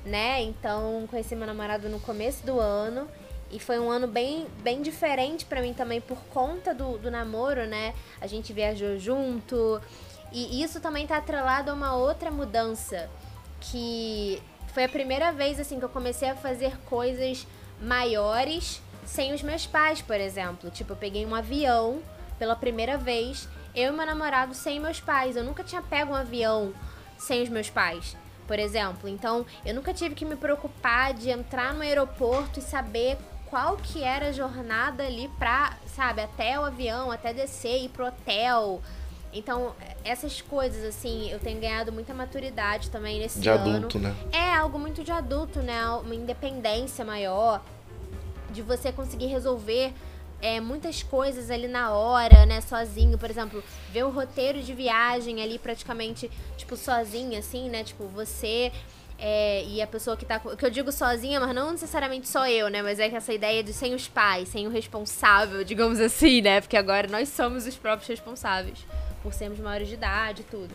né? 0.04 0.42
Então 0.42 1.06
conheci 1.08 1.34
meu 1.34 1.46
namorado 1.46 1.88
no 1.88 2.00
começo 2.00 2.44
do 2.44 2.60
ano 2.60 3.08
e 3.50 3.58
foi 3.60 3.78
um 3.78 3.90
ano 3.90 4.06
bem, 4.06 4.46
bem 4.62 4.82
diferente 4.82 5.44
pra 5.44 5.60
mim 5.60 5.72
também 5.72 6.00
por 6.00 6.18
conta 6.26 6.74
do, 6.74 6.98
do 6.98 7.10
namoro, 7.10 7.66
né? 7.66 7.94
A 8.20 8.26
gente 8.26 8.52
viajou 8.52 8.98
junto 8.98 9.80
e 10.32 10.62
isso 10.62 10.80
também 10.80 11.06
tá 11.06 11.16
atrelado 11.16 11.70
a 11.70 11.74
uma 11.74 11.94
outra 11.94 12.30
mudança 12.30 13.08
que 13.60 14.42
foi 14.74 14.84
a 14.84 14.88
primeira 14.88 15.32
vez 15.32 15.58
assim 15.60 15.78
que 15.78 15.84
eu 15.84 15.88
comecei 15.88 16.28
a 16.28 16.34
fazer 16.34 16.76
coisas 16.84 17.46
maiores 17.80 18.82
sem 19.04 19.32
os 19.32 19.42
meus 19.42 19.66
pais, 19.66 20.02
por 20.02 20.20
exemplo. 20.20 20.70
Tipo, 20.70 20.92
eu 20.92 20.96
peguei 20.96 21.24
um 21.24 21.34
avião 21.34 22.02
pela 22.38 22.56
primeira 22.56 22.98
vez, 22.98 23.48
eu 23.74 23.92
e 23.92 23.96
meu 23.96 24.04
namorado 24.04 24.52
sem 24.52 24.80
meus 24.80 25.00
pais. 25.00 25.36
Eu 25.36 25.44
nunca 25.44 25.62
tinha 25.62 25.80
pego 25.80 26.12
um 26.12 26.16
avião 26.16 26.74
sem 27.16 27.42
os 27.42 27.48
meus 27.48 27.70
pais, 27.70 28.16
por 28.46 28.58
exemplo. 28.58 29.08
Então, 29.08 29.46
eu 29.64 29.74
nunca 29.74 29.94
tive 29.94 30.14
que 30.14 30.24
me 30.24 30.36
preocupar 30.36 31.14
de 31.14 31.30
entrar 31.30 31.72
no 31.72 31.82
aeroporto 31.82 32.58
e 32.58 32.62
saber 32.62 33.16
qual 33.46 33.76
que 33.76 34.02
era 34.02 34.28
a 34.28 34.32
jornada 34.32 35.04
ali 35.04 35.28
pra, 35.38 35.76
sabe, 35.94 36.22
até 36.22 36.58
o 36.58 36.64
avião, 36.64 37.10
até 37.10 37.32
descer, 37.32 37.84
ir 37.84 37.88
pro 37.88 38.06
hotel. 38.06 38.80
Então, 39.32 39.74
essas 40.04 40.40
coisas, 40.40 40.82
assim, 40.84 41.30
eu 41.30 41.38
tenho 41.38 41.60
ganhado 41.60 41.92
muita 41.92 42.14
maturidade 42.14 42.90
também 42.90 43.18
nesse 43.18 43.40
De 43.40 43.48
ano. 43.48 43.76
adulto, 43.76 43.98
né? 43.98 44.14
É 44.32 44.54
algo 44.54 44.78
muito 44.78 45.04
de 45.04 45.12
adulto, 45.12 45.60
né? 45.60 45.86
Uma 45.90 46.14
independência 46.14 47.04
maior, 47.04 47.62
de 48.50 48.62
você 48.62 48.90
conseguir 48.90 49.26
resolver 49.26 49.92
é, 50.40 50.60
muitas 50.60 51.02
coisas 51.02 51.50
ali 51.50 51.68
na 51.68 51.92
hora, 51.92 52.46
né? 52.46 52.60
Sozinho, 52.60 53.18
por 53.18 53.30
exemplo, 53.30 53.62
ver 53.90 54.04
um 54.04 54.10
roteiro 54.10 54.62
de 54.62 54.72
viagem 54.72 55.42
ali 55.42 55.58
praticamente, 55.58 56.30
tipo, 56.56 56.76
sozinha, 56.76 57.38
assim, 57.38 57.68
né? 57.68 57.84
Tipo, 57.84 58.06
você 58.06 58.72
é, 59.18 59.64
e 59.64 59.80
a 59.80 59.86
pessoa 59.86 60.16
que 60.16 60.26
tá. 60.26 60.38
Que 60.38 60.64
eu 60.64 60.70
digo 60.70 60.92
sozinha, 60.92 61.40
mas 61.40 61.54
não 61.54 61.72
necessariamente 61.72 62.28
só 62.28 62.46
eu, 62.46 62.68
né? 62.68 62.82
Mas 62.82 62.98
é 62.98 63.08
que 63.08 63.16
essa 63.16 63.32
ideia 63.32 63.62
de 63.62 63.72
sem 63.72 63.94
os 63.94 64.06
pais, 64.06 64.48
sem 64.48 64.66
o 64.66 64.70
responsável, 64.70 65.64
digamos 65.64 65.98
assim, 66.00 66.42
né? 66.42 66.60
Porque 66.60 66.76
agora 66.76 67.08
nós 67.08 67.28
somos 67.30 67.66
os 67.66 67.76
próprios 67.76 68.08
responsáveis 68.08 68.78
por 69.22 69.32
sermos 69.32 69.58
maiores 69.58 69.88
de 69.88 69.94
idade 69.94 70.42
e 70.42 70.44
tudo. 70.44 70.74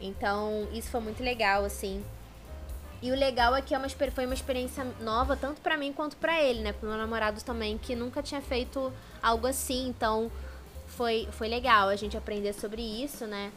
Então, 0.00 0.66
isso 0.72 0.90
foi 0.90 1.00
muito 1.00 1.22
legal, 1.22 1.64
assim. 1.64 2.02
E 3.02 3.12
o 3.12 3.14
legal 3.14 3.54
é 3.54 3.62
que 3.62 3.74
é 3.74 3.78
uma, 3.78 3.88
foi 3.88 4.24
uma 4.24 4.34
experiência 4.34 4.84
nova, 5.00 5.36
tanto 5.36 5.60
pra 5.60 5.76
mim 5.76 5.92
quanto 5.92 6.16
pra 6.16 6.42
ele, 6.42 6.60
né? 6.60 6.72
Pro 6.72 6.88
meu 6.88 6.98
namorado 6.98 7.42
também, 7.42 7.76
que 7.76 7.94
nunca 7.94 8.22
tinha 8.22 8.40
feito 8.40 8.92
algo 9.22 9.46
assim. 9.46 9.88
Então, 9.88 10.30
foi, 10.86 11.28
foi 11.32 11.48
legal 11.48 11.88
a 11.88 11.96
gente 11.96 12.16
aprender 12.16 12.54
sobre 12.54 12.82
isso, 12.82 13.26
né? 13.26 13.52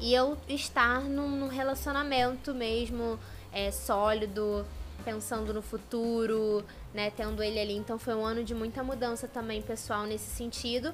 E 0.00 0.12
eu 0.12 0.36
estar 0.48 1.00
num, 1.00 1.28
num 1.28 1.48
relacionamento 1.48 2.52
mesmo 2.52 3.18
é, 3.54 3.70
sólido, 3.70 4.66
pensando 5.04 5.54
no 5.54 5.62
futuro, 5.62 6.64
né? 6.92 7.10
Tendo 7.10 7.42
ele 7.42 7.58
ali. 7.58 7.76
Então, 7.76 7.98
foi 7.98 8.14
um 8.14 8.24
ano 8.24 8.44
de 8.44 8.54
muita 8.54 8.82
mudança 8.82 9.28
também 9.28 9.62
pessoal 9.62 10.04
nesse 10.04 10.28
sentido. 10.30 10.92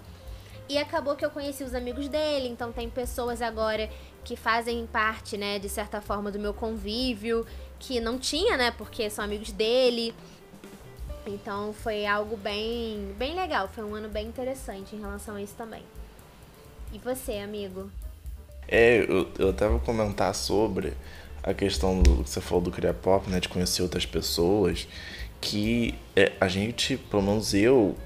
E 0.70 0.78
acabou 0.78 1.16
que 1.16 1.24
eu 1.24 1.30
conheci 1.30 1.64
os 1.64 1.74
amigos 1.74 2.06
dele, 2.06 2.46
então 2.46 2.70
tem 2.70 2.88
pessoas 2.88 3.42
agora 3.42 3.90
que 4.22 4.36
fazem 4.36 4.86
parte, 4.86 5.36
né, 5.36 5.58
de 5.58 5.68
certa 5.68 6.00
forma, 6.00 6.30
do 6.30 6.38
meu 6.38 6.54
convívio, 6.54 7.44
que 7.80 7.98
não 7.98 8.16
tinha, 8.16 8.56
né, 8.56 8.70
porque 8.70 9.10
são 9.10 9.24
amigos 9.24 9.50
dele. 9.50 10.14
Então 11.26 11.72
foi 11.72 12.06
algo 12.06 12.36
bem, 12.36 13.12
bem 13.18 13.34
legal, 13.34 13.68
foi 13.68 13.82
um 13.82 13.96
ano 13.96 14.08
bem 14.08 14.28
interessante 14.28 14.94
em 14.94 15.00
relação 15.00 15.34
a 15.34 15.42
isso 15.42 15.56
também. 15.56 15.82
E 16.92 16.98
você, 16.98 17.38
amigo? 17.38 17.90
É, 18.68 18.98
eu, 18.98 19.28
eu 19.40 19.50
até 19.50 19.66
vou 19.66 19.80
comentar 19.80 20.32
sobre 20.36 20.92
a 21.42 21.54
questão 21.54 22.02
do 22.02 22.22
que 22.24 22.30
você 22.30 22.40
falou 22.40 22.62
do 22.62 22.70
Criar 22.70 22.94
Pop, 22.94 23.28
né? 23.30 23.40
De 23.40 23.48
conhecer 23.48 23.82
outras 23.82 24.06
pessoas. 24.06 24.86
Que 25.40 25.94
é, 26.14 26.32
a 26.40 26.48
gente, 26.48 26.96
pelo 26.96 27.22
menos 27.22 27.54
eu, 27.54 27.96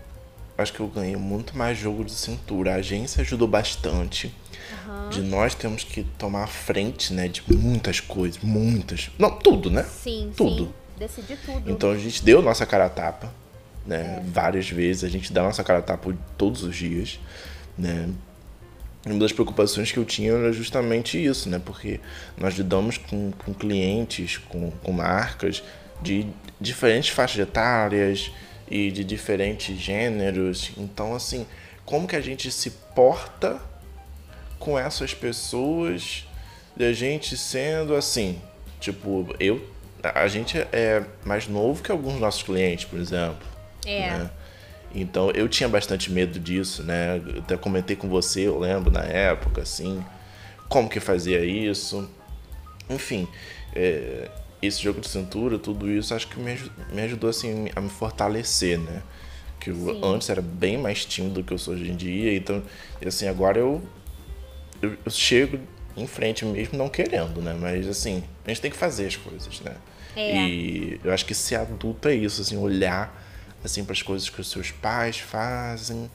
acho 0.56 0.72
que 0.72 0.80
eu 0.80 0.86
ganhei 0.86 1.16
muito 1.16 1.56
mais 1.56 1.76
jogo 1.76 2.04
de 2.04 2.12
cintura. 2.12 2.72
A 2.74 2.76
agência 2.76 3.20
ajudou 3.22 3.48
bastante. 3.48 4.34
De 5.10 5.20
nós 5.20 5.54
temos 5.54 5.84
que 5.84 6.04
tomar 6.18 6.44
a 6.44 6.46
frente, 6.46 7.12
né? 7.12 7.28
De 7.28 7.42
muitas 7.52 8.00
coisas, 8.00 8.40
muitas. 8.42 9.10
Não, 9.18 9.30
tudo, 9.30 9.70
né? 9.70 9.82
Sim, 9.84 10.32
Tudo. 10.36 10.66
sim. 10.66 10.72
Decidi 10.96 11.36
tudo. 11.36 11.70
Então 11.70 11.90
a 11.90 11.98
gente 11.98 12.24
deu 12.24 12.40
nossa 12.40 12.64
cara 12.64 12.86
a 12.86 12.88
tapa, 12.88 13.32
né? 13.84 14.22
Várias 14.26 14.70
vezes. 14.70 15.02
A 15.02 15.08
gente 15.08 15.32
dá 15.32 15.42
nossa 15.42 15.64
cara 15.64 15.80
a 15.80 15.82
tapa 15.82 16.14
todos 16.38 16.62
os 16.62 16.76
dias, 16.76 17.18
né? 17.76 18.08
Uma 19.06 19.18
das 19.18 19.32
preocupações 19.32 19.92
que 19.92 19.98
eu 19.98 20.04
tinha 20.04 20.32
era 20.32 20.52
justamente 20.52 21.22
isso, 21.22 21.48
né? 21.50 21.60
Porque 21.62 22.00
nós 22.38 22.54
lidamos 22.54 22.96
com, 22.96 23.32
com 23.32 23.52
clientes, 23.52 24.38
com, 24.38 24.70
com 24.70 24.92
marcas 24.92 25.62
de 26.00 26.26
diferentes 26.58 27.10
faixas 27.10 27.38
etárias 27.40 28.30
e 28.68 28.90
de 28.90 29.04
diferentes 29.04 29.76
gêneros. 29.78 30.72
Então, 30.78 31.14
assim, 31.14 31.46
como 31.84 32.08
que 32.08 32.16
a 32.16 32.20
gente 32.20 32.50
se 32.50 32.70
porta 32.70 33.60
com 34.58 34.78
essas 34.78 35.12
pessoas 35.12 36.26
e 36.76 36.84
a 36.84 36.92
gente 36.92 37.36
sendo 37.36 37.94
assim? 37.94 38.40
Tipo, 38.80 39.26
eu. 39.38 39.62
A 40.02 40.28
gente 40.28 40.58
é 40.58 41.02
mais 41.24 41.46
novo 41.46 41.82
que 41.82 41.90
alguns 41.90 42.12
dos 42.12 42.20
nossos 42.20 42.42
clientes, 42.42 42.84
por 42.84 42.98
exemplo. 42.98 43.46
É. 43.84 44.10
né? 44.10 44.30
Então 44.94 45.30
eu 45.32 45.48
tinha 45.48 45.68
bastante 45.68 46.10
medo 46.10 46.38
disso, 46.38 46.82
né? 46.84 47.20
Eu 47.26 47.40
até 47.40 47.56
comentei 47.56 47.96
com 47.96 48.08
você, 48.08 48.42
eu 48.42 48.58
lembro 48.58 48.90
na 48.90 49.02
época, 49.02 49.62
assim, 49.62 50.04
como 50.68 50.88
que 50.88 51.00
fazia 51.00 51.44
isso. 51.44 52.08
Enfim, 52.88 53.26
é, 53.74 54.30
esse 54.62 54.80
jogo 54.80 55.00
de 55.00 55.08
cintura, 55.08 55.58
tudo 55.58 55.90
isso, 55.90 56.14
acho 56.14 56.28
que 56.28 56.38
me, 56.38 56.56
me 56.92 57.02
ajudou 57.02 57.28
assim 57.28 57.68
a 57.74 57.80
me 57.80 57.88
fortalecer, 57.88 58.78
né? 58.78 59.02
Que 59.58 59.70
eu 59.70 59.74
Sim. 59.74 60.00
antes 60.04 60.30
era 60.30 60.40
bem 60.40 60.78
mais 60.78 61.04
tímido 61.04 61.42
do 61.42 61.44
que 61.44 61.52
eu 61.52 61.58
sou 61.58 61.74
hoje 61.74 61.90
em 61.90 61.96
dia, 61.96 62.34
então, 62.36 62.62
assim, 63.04 63.26
agora 63.26 63.58
eu, 63.58 63.82
eu, 64.80 64.96
eu 65.04 65.10
chego 65.10 65.58
em 65.96 66.06
frente 66.06 66.44
mesmo 66.44 66.78
não 66.78 66.88
querendo, 66.88 67.40
né? 67.40 67.56
Mas 67.58 67.88
assim, 67.88 68.22
a 68.44 68.48
gente 68.48 68.60
tem 68.60 68.70
que 68.70 68.76
fazer 68.76 69.06
as 69.06 69.16
coisas, 69.16 69.60
né? 69.60 69.74
É. 70.16 70.36
E 70.36 71.00
eu 71.02 71.12
acho 71.12 71.26
que 71.26 71.34
ser 71.34 71.56
adulto 71.56 72.08
é 72.08 72.14
isso, 72.14 72.40
assim, 72.40 72.56
olhar 72.56 73.23
assim 73.64 73.84
para 73.84 73.92
as 73.92 74.02
coisas 74.02 74.28
que 74.28 74.40
os 74.40 74.50
seus 74.50 74.70
pais 74.70 75.18
fazem, 75.18 76.10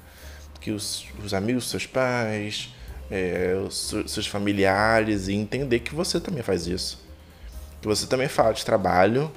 que 0.62 0.72
os, 0.72 1.06
os 1.24 1.34
amigos 1.34 1.64
dos 1.64 1.72
seus 1.72 1.86
pais, 1.86 2.70
é, 3.10 3.56
os 3.66 3.76
seu- 3.90 4.08
seus 4.08 4.28
familiares 4.28 5.28
e 5.28 5.34
entender 5.34 5.80
que 5.80 5.96
você 5.96 6.20
também 6.20 6.44
faz 6.44 6.68
isso. 6.68 7.04
Que 7.82 7.88
você 7.88 8.06
também 8.06 8.28
fala 8.28 8.54
de 8.54 8.64
trabalho, 8.64 9.32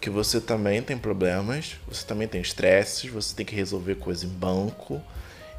que 0.00 0.10
você 0.10 0.40
também 0.40 0.82
tem 0.82 0.96
problemas, 0.96 1.76
você 1.88 2.06
também 2.06 2.28
tem 2.28 2.40
estresses, 2.40 3.10
você 3.10 3.34
tem 3.34 3.44
que 3.44 3.54
resolver 3.54 3.96
coisa 3.96 4.24
em 4.24 4.28
banco 4.28 5.02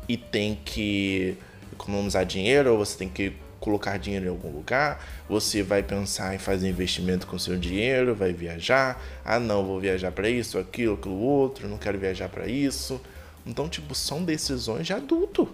e 0.07 0.17
tem 0.17 0.55
que 0.63 1.37
economizar 1.73 2.25
dinheiro, 2.25 2.71
ou 2.71 2.77
você 2.77 2.97
tem 2.97 3.09
que 3.09 3.33
colocar 3.61 3.97
dinheiro 3.97 4.25
em 4.25 4.29
algum 4.29 4.49
lugar, 4.51 5.01
você 5.29 5.63
vai 5.63 5.81
pensar 5.83 6.35
em 6.35 6.37
fazer 6.39 6.67
investimento 6.67 7.25
com 7.27 7.37
seu 7.39 7.55
dinheiro, 7.55 8.13
vai 8.13 8.33
viajar, 8.33 9.01
ah 9.23 9.39
não, 9.39 9.63
vou 9.63 9.79
viajar 9.79 10.11
para 10.11 10.27
isso, 10.27 10.57
aquilo, 10.57 10.95
aquilo 10.95 11.17
outro, 11.17 11.69
não 11.69 11.77
quero 11.77 11.97
viajar 11.97 12.27
para 12.27 12.47
isso. 12.47 12.99
Então, 13.45 13.69
tipo, 13.69 13.95
são 13.95 14.23
decisões 14.23 14.85
de 14.87 14.93
adulto. 14.93 15.47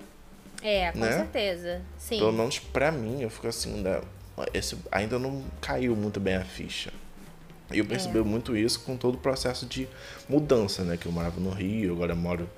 É, 0.64 0.92
com 0.92 1.00
Né? 1.00 1.12
certeza. 1.12 1.82
Sim. 2.00 2.18
Pelo 2.18 2.32
menos 2.34 2.58
pra 2.60 2.92
mim, 2.92 3.22
eu 3.22 3.30
fico 3.30 3.48
assim, 3.48 3.76
ainda, 3.76 4.02
esse, 4.54 4.76
ainda 4.92 5.20
não 5.20 5.44
caiu 5.62 5.96
muito 5.96 6.20
bem 6.20 6.36
a 6.36 6.44
ficha. 6.44 6.92
E 7.72 7.80
eu 7.80 7.86
percebi 7.86 8.20
muito 8.22 8.56
isso 8.56 8.80
com 8.80 8.96
todo 8.96 9.16
o 9.16 9.18
processo 9.18 9.66
de 9.66 9.88
mudança, 10.30 10.84
né? 10.84 10.96
Que 10.96 11.06
eu 11.06 11.12
morava 11.12 11.38
no 11.42 11.50
Rio, 11.50 11.92
agora 11.94 12.16
moro 12.16 12.50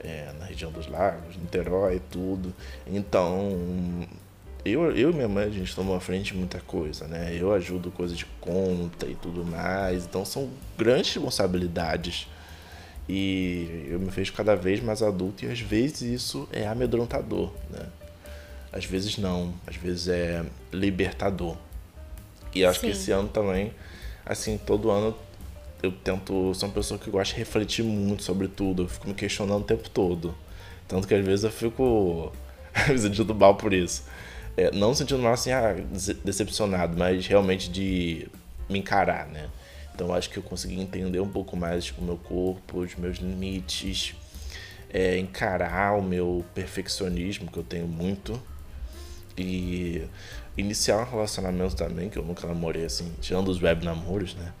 é, 0.00 0.32
na 0.40 0.44
região 0.46 0.72
dos 0.72 0.88
lagos, 0.88 1.36
Niterói 1.36 1.96
e 1.96 2.00
tudo. 2.00 2.52
Então, 2.84 4.04
eu, 4.72 4.90
eu 4.96 5.10
e 5.10 5.14
minha 5.14 5.28
mãe, 5.28 5.44
a 5.44 5.50
gente 5.50 5.74
tomou 5.74 5.96
à 5.96 6.00
frente 6.00 6.32
de 6.32 6.38
muita 6.38 6.60
coisa, 6.60 7.06
né? 7.06 7.36
Eu 7.38 7.52
ajudo 7.52 7.90
coisa 7.90 8.14
de 8.14 8.24
conta 8.40 9.06
e 9.06 9.14
tudo 9.14 9.44
mais. 9.44 10.04
Então, 10.04 10.24
são 10.24 10.48
grandes 10.76 11.14
responsabilidades. 11.14 12.28
E 13.08 13.86
eu 13.88 14.00
me 14.00 14.10
vejo 14.10 14.32
cada 14.32 14.56
vez 14.56 14.82
mais 14.82 15.02
adulto 15.02 15.44
e 15.44 15.48
às 15.48 15.60
vezes 15.60 16.02
isso 16.02 16.48
é 16.52 16.66
amedrontador, 16.66 17.52
né? 17.70 17.86
Às 18.72 18.84
vezes 18.84 19.16
não, 19.16 19.54
às 19.66 19.76
vezes 19.76 20.08
é 20.08 20.44
libertador. 20.72 21.56
E 22.54 22.64
acho 22.64 22.80
que 22.80 22.86
Sim. 22.86 22.92
esse 22.92 23.12
ano 23.12 23.28
também, 23.28 23.72
assim, 24.24 24.58
todo 24.58 24.90
ano 24.90 25.16
eu 25.82 25.92
tento. 25.92 26.52
Sou 26.54 26.68
uma 26.68 26.74
pessoa 26.74 26.98
que 26.98 27.10
gosta 27.10 27.34
de 27.34 27.38
refletir 27.38 27.84
muito 27.84 28.22
sobre 28.22 28.48
tudo. 28.48 28.82
Eu 28.82 28.88
fico 28.88 29.08
me 29.08 29.14
questionando 29.14 29.62
o 29.62 29.64
tempo 29.64 29.88
todo. 29.88 30.34
Tanto 30.88 31.06
que 31.06 31.14
às 31.14 31.24
vezes 31.24 31.44
eu 31.44 31.50
fico 31.50 32.32
me 32.88 32.98
sentindo 32.98 33.34
mal 33.34 33.54
por 33.54 33.72
isso. 33.72 34.04
É, 34.56 34.70
não 34.70 34.94
sentindo 34.94 35.20
mal 35.22 35.34
assim, 35.34 35.50
ah, 35.52 35.72
dece- 35.92 36.14
decepcionado, 36.14 36.96
mas 36.96 37.26
realmente 37.26 37.70
de 37.70 38.26
me 38.68 38.78
encarar, 38.78 39.26
né? 39.26 39.48
Então 39.94 40.12
acho 40.14 40.30
que 40.30 40.38
eu 40.38 40.42
consegui 40.42 40.80
entender 40.80 41.20
um 41.20 41.28
pouco 41.28 41.56
mais 41.56 41.92
o 41.98 42.02
meu 42.02 42.16
corpo, 42.16 42.80
os 42.80 42.94
meus 42.96 43.18
limites, 43.18 44.14
é, 44.92 45.18
encarar 45.18 45.98
o 45.98 46.02
meu 46.02 46.44
perfeccionismo, 46.54 47.50
que 47.50 47.58
eu 47.58 47.62
tenho 47.64 47.86
muito, 47.86 48.40
e 49.36 50.02
iniciar 50.56 50.98
um 50.98 51.04
relacionamento 51.10 51.76
também, 51.76 52.08
que 52.08 52.18
eu 52.18 52.24
nunca 52.24 52.46
namorei 52.46 52.84
assim, 52.84 53.12
tirando 53.20 53.48
os 53.48 53.60
web 53.62 53.84
namoros, 53.84 54.34
né? 54.34 54.52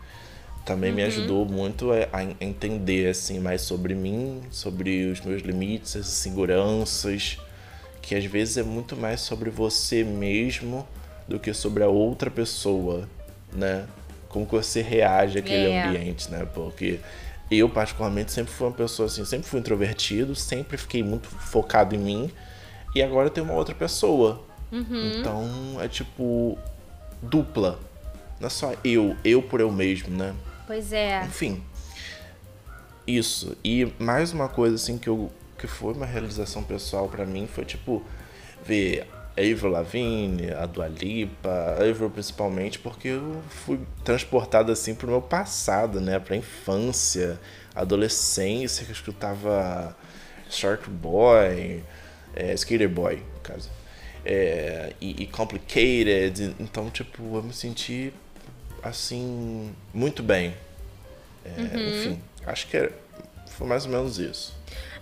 Também 0.64 0.90
me 0.92 1.02
ajudou 1.02 1.46
muito 1.46 1.92
a, 1.92 1.96
a 2.12 2.22
entender 2.40 3.08
assim 3.08 3.38
mais 3.38 3.62
sobre 3.62 3.94
mim, 3.94 4.42
sobre 4.50 5.06
os 5.06 5.20
meus 5.20 5.40
limites, 5.42 5.94
as 5.96 6.06
seguranças, 6.06 7.38
que 8.06 8.14
às 8.14 8.24
vezes 8.24 8.56
é 8.56 8.62
muito 8.62 8.96
mais 8.96 9.20
sobre 9.20 9.50
você 9.50 10.04
mesmo 10.04 10.86
do 11.26 11.40
que 11.40 11.52
sobre 11.52 11.82
a 11.82 11.88
outra 11.88 12.30
pessoa, 12.30 13.08
né? 13.52 13.84
Como 14.28 14.46
que 14.46 14.52
você 14.54 14.80
reage 14.80 15.38
àquele 15.38 15.70
É. 15.72 15.84
ambiente, 15.84 16.30
né? 16.30 16.46
Porque 16.54 17.00
eu 17.50 17.68
particularmente 17.68 18.30
sempre 18.30 18.52
fui 18.52 18.66
uma 18.68 18.72
pessoa 18.72 19.06
assim, 19.06 19.24
sempre 19.24 19.48
fui 19.48 19.58
introvertido, 19.58 20.34
sempre 20.36 20.76
fiquei 20.76 21.02
muito 21.02 21.28
focado 21.28 21.94
em 21.94 21.98
mim 21.98 22.30
e 22.94 23.02
agora 23.02 23.28
tem 23.28 23.42
uma 23.42 23.54
outra 23.54 23.74
pessoa. 23.74 24.40
Então 24.72 25.80
é 25.80 25.88
tipo 25.88 26.56
dupla. 27.20 27.78
Não 28.38 28.46
é 28.46 28.50
só 28.50 28.72
eu, 28.84 29.16
eu 29.24 29.42
por 29.42 29.60
eu 29.60 29.72
mesmo, 29.72 30.16
né? 30.16 30.32
Pois 30.66 30.92
é. 30.92 31.24
Enfim. 31.24 31.60
Isso. 33.06 33.56
E 33.64 33.92
mais 33.98 34.32
uma 34.32 34.48
coisa 34.48 34.76
assim 34.76 34.98
que 34.98 35.08
eu 35.08 35.30
que 35.66 35.72
foi 35.72 35.92
uma 35.92 36.06
realização 36.06 36.62
pessoal 36.62 37.08
pra 37.08 37.26
mim 37.26 37.46
foi 37.46 37.64
tipo 37.64 38.02
ver 38.64 39.06
a 39.36 39.40
Avril 39.40 39.68
Lavigne, 39.70 40.50
a 40.52 40.64
Dua 40.64 40.88
Lipa, 40.88 41.48
a 41.50 41.82
Avril 41.88 42.08
principalmente 42.10 42.78
porque 42.78 43.08
eu 43.08 43.42
fui 43.50 43.78
transportado 44.04 44.72
assim 44.72 44.94
pro 44.94 45.06
meu 45.08 45.20
passado, 45.20 46.00
né, 46.00 46.18
pra 46.18 46.36
infância, 46.36 47.38
adolescência 47.74 48.84
que 48.84 48.90
eu 48.90 48.94
escutava 48.94 49.94
Short 50.48 50.88
Boy, 50.88 51.82
é, 52.34 52.54
Skater 52.54 52.88
Boy, 52.88 53.16
no 53.34 53.40
caso. 53.42 53.68
É, 54.24 54.94
e, 55.00 55.22
e 55.22 55.26
Complicated, 55.26 56.54
então 56.58 56.88
tipo, 56.90 57.22
eu 57.36 57.42
me 57.42 57.52
senti 57.52 58.12
assim 58.82 59.72
muito 59.92 60.22
bem. 60.22 60.54
É, 61.44 61.78
Enfim, 62.10 62.20
acho 62.46 62.66
que 62.68 62.76
era- 62.76 62.92
foi 63.50 63.66
mais 63.66 63.84
ou 63.84 63.92
menos 63.92 64.18
isso. 64.18 64.55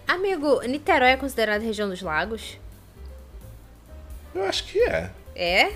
Amigo, 0.07 0.61
Niterói 0.62 1.11
é 1.11 1.17
considerada 1.17 1.64
região 1.64 1.88
dos 1.88 2.03
lagos? 2.03 2.59
Eu 4.35 4.45
acho 4.45 4.64
que 4.64 4.81
é. 4.81 5.11
É? 5.35 5.73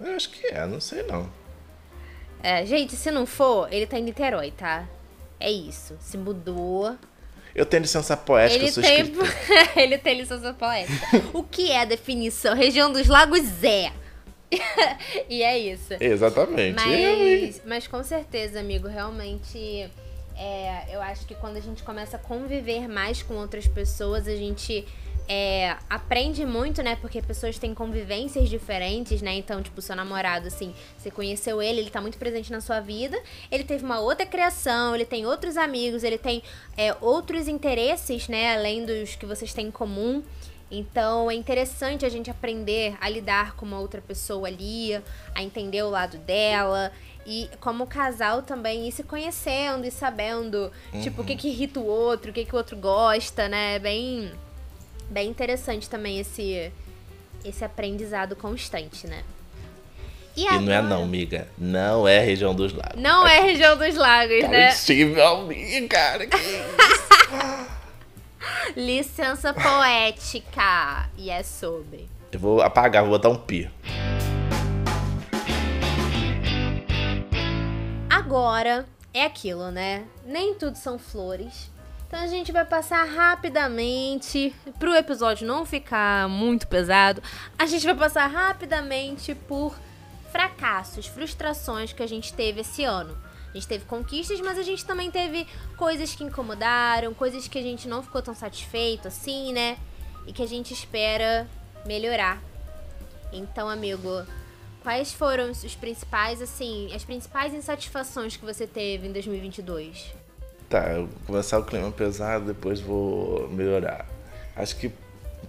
Eu 0.00 0.14
acho 0.14 0.30
que 0.30 0.46
é, 0.46 0.66
não 0.66 0.80
sei 0.80 1.02
não. 1.04 1.30
É, 2.42 2.64
gente, 2.64 2.94
se 2.94 3.10
não 3.10 3.26
for, 3.26 3.72
ele 3.72 3.86
tá 3.86 3.98
em 3.98 4.02
Niterói, 4.02 4.52
tá? 4.52 4.86
É 5.40 5.50
isso. 5.50 5.96
Se 6.00 6.16
mudou. 6.16 6.96
Eu 7.54 7.66
tenho 7.66 7.82
licença 7.82 8.16
poética, 8.16 8.60
Ele 8.60 8.68
eu 8.68 8.72
sou 8.72 8.82
tem, 8.82 9.12
ele 9.82 9.98
tem 9.98 10.18
licença 10.18 10.52
poética. 10.52 11.22
o 11.32 11.42
que 11.42 11.72
é 11.72 11.80
a 11.80 11.84
definição? 11.84 12.54
Região 12.54 12.92
dos 12.92 13.08
lagos 13.08 13.64
é. 13.64 13.92
e 15.28 15.42
é 15.42 15.58
isso. 15.58 15.94
Exatamente. 15.98 16.76
Mas, 16.76 17.62
mas 17.64 17.86
com 17.86 18.02
certeza, 18.02 18.60
amigo, 18.60 18.86
realmente 18.86 19.90
é, 20.38 20.94
eu 20.94 21.02
acho 21.02 21.26
que 21.26 21.34
quando 21.34 21.56
a 21.56 21.60
gente 21.60 21.82
começa 21.82 22.16
a 22.16 22.20
conviver 22.20 22.86
mais 22.86 23.22
com 23.22 23.34
outras 23.34 23.66
pessoas, 23.66 24.28
a 24.28 24.36
gente 24.36 24.86
é, 25.28 25.76
aprende 25.90 26.46
muito, 26.46 26.82
né? 26.82 26.96
Porque 26.96 27.20
pessoas 27.20 27.58
têm 27.58 27.74
convivências 27.74 28.48
diferentes, 28.48 29.20
né? 29.20 29.34
Então, 29.34 29.62
tipo, 29.62 29.82
seu 29.82 29.96
namorado, 29.96 30.46
assim, 30.46 30.72
você 30.96 31.10
conheceu 31.10 31.60
ele, 31.60 31.80
ele 31.80 31.90
tá 31.90 32.00
muito 32.00 32.16
presente 32.16 32.52
na 32.52 32.60
sua 32.60 32.80
vida, 32.80 33.20
ele 33.50 33.64
teve 33.64 33.84
uma 33.84 34.00
outra 34.00 34.24
criação, 34.24 34.94
ele 34.94 35.04
tem 35.04 35.26
outros 35.26 35.56
amigos, 35.56 36.04
ele 36.04 36.16
tem 36.16 36.42
é, 36.76 36.96
outros 37.00 37.48
interesses, 37.48 38.28
né? 38.28 38.54
Além 38.54 38.86
dos 38.86 39.16
que 39.16 39.26
vocês 39.26 39.52
têm 39.52 39.66
em 39.66 39.70
comum. 39.70 40.22
Então 40.70 41.30
é 41.30 41.34
interessante 41.34 42.04
a 42.04 42.08
gente 42.08 42.30
aprender 42.30 42.96
a 43.00 43.08
lidar 43.08 43.56
com 43.56 43.64
uma 43.64 43.80
outra 43.80 44.02
pessoa 44.02 44.48
ali, 44.48 44.94
a 45.34 45.42
entender 45.42 45.82
o 45.82 45.90
lado 45.90 46.18
dela. 46.18 46.92
E 47.30 47.46
como 47.60 47.86
casal 47.86 48.40
também 48.40 48.88
ir 48.88 48.92
se 48.92 49.02
conhecendo 49.02 49.86
e 49.86 49.90
sabendo, 49.90 50.72
tipo, 51.02 51.20
o 51.20 51.24
que 51.26 51.36
que 51.36 51.48
irrita 51.48 51.78
o 51.78 51.84
outro, 51.86 52.30
o 52.30 52.32
que 52.34 52.42
que 52.42 52.54
o 52.54 52.56
outro 52.56 52.74
gosta, 52.74 53.46
né? 53.50 53.74
É 53.74 53.78
bem, 53.78 54.32
bem 55.10 55.28
interessante 55.28 55.90
também 55.90 56.18
esse, 56.18 56.72
esse 57.44 57.62
aprendizado 57.62 58.34
constante, 58.34 59.06
né? 59.06 59.22
E 60.34 60.44
não 60.44 60.72
é 60.72 60.76
agora- 60.78 60.82
não, 60.82 61.06
miga. 61.06 61.48
Não 61.58 62.08
é 62.08 62.18
região 62.20 62.54
dos 62.54 62.72
lagos. 62.72 62.98
Não 62.98 63.26
é 63.26 63.40
região 63.42 63.76
dos 63.76 63.94
lagos, 63.94 64.40
Cara, 64.40 64.48
né? 64.48 64.70
Steve 64.70 65.20
Alvin, 65.20 65.86
cara. 65.86 66.26
Que 66.26 66.34
isso? 66.38 67.68
Licença 68.74 69.52
poética. 69.52 71.10
E 71.18 71.28
é 71.28 71.42
sobre. 71.42 72.08
Eu 72.32 72.40
vou 72.40 72.62
apagar, 72.62 73.02
vou 73.02 73.10
botar 73.10 73.28
um 73.28 73.36
pi. 73.36 73.70
Agora 78.28 78.84
é 79.14 79.24
aquilo, 79.24 79.70
né? 79.70 80.06
Nem 80.26 80.52
tudo 80.52 80.76
são 80.76 80.98
flores. 80.98 81.70
Então 82.06 82.20
a 82.20 82.26
gente 82.26 82.52
vai 82.52 82.62
passar 82.62 83.02
rapidamente 83.04 84.54
pro 84.78 84.94
episódio 84.94 85.46
não 85.46 85.64
ficar 85.64 86.28
muito 86.28 86.68
pesado. 86.68 87.22
A 87.58 87.64
gente 87.64 87.86
vai 87.86 87.94
passar 87.94 88.26
rapidamente 88.26 89.34
por 89.34 89.74
fracassos, 90.30 91.06
frustrações 91.06 91.94
que 91.94 92.02
a 92.02 92.06
gente 92.06 92.34
teve 92.34 92.60
esse 92.60 92.84
ano. 92.84 93.16
A 93.48 93.54
gente 93.54 93.66
teve 93.66 93.86
conquistas, 93.86 94.38
mas 94.42 94.58
a 94.58 94.62
gente 94.62 94.84
também 94.84 95.10
teve 95.10 95.46
coisas 95.78 96.14
que 96.14 96.22
incomodaram, 96.22 97.14
coisas 97.14 97.48
que 97.48 97.58
a 97.58 97.62
gente 97.62 97.88
não 97.88 98.02
ficou 98.02 98.20
tão 98.20 98.34
satisfeito 98.34 99.08
assim, 99.08 99.54
né? 99.54 99.78
E 100.26 100.34
que 100.34 100.42
a 100.42 100.46
gente 100.46 100.74
espera 100.74 101.48
melhorar. 101.86 102.42
Então, 103.32 103.70
amigo, 103.70 104.22
quais 104.88 105.12
foram 105.12 105.50
os 105.50 105.74
principais, 105.74 106.40
assim, 106.40 106.90
as 106.94 107.04
principais 107.04 107.52
insatisfações 107.52 108.38
que 108.38 108.44
você 108.46 108.66
teve 108.66 109.06
em 109.06 109.12
2022? 109.12 110.14
Tá, 110.66 110.92
eu 110.92 111.06
vou 111.08 111.18
começar 111.26 111.58
o 111.58 111.64
clima 111.66 111.90
pesado, 111.90 112.46
depois 112.46 112.80
vou 112.80 113.50
melhorar. 113.50 114.08
Acho 114.56 114.76
que 114.76 114.90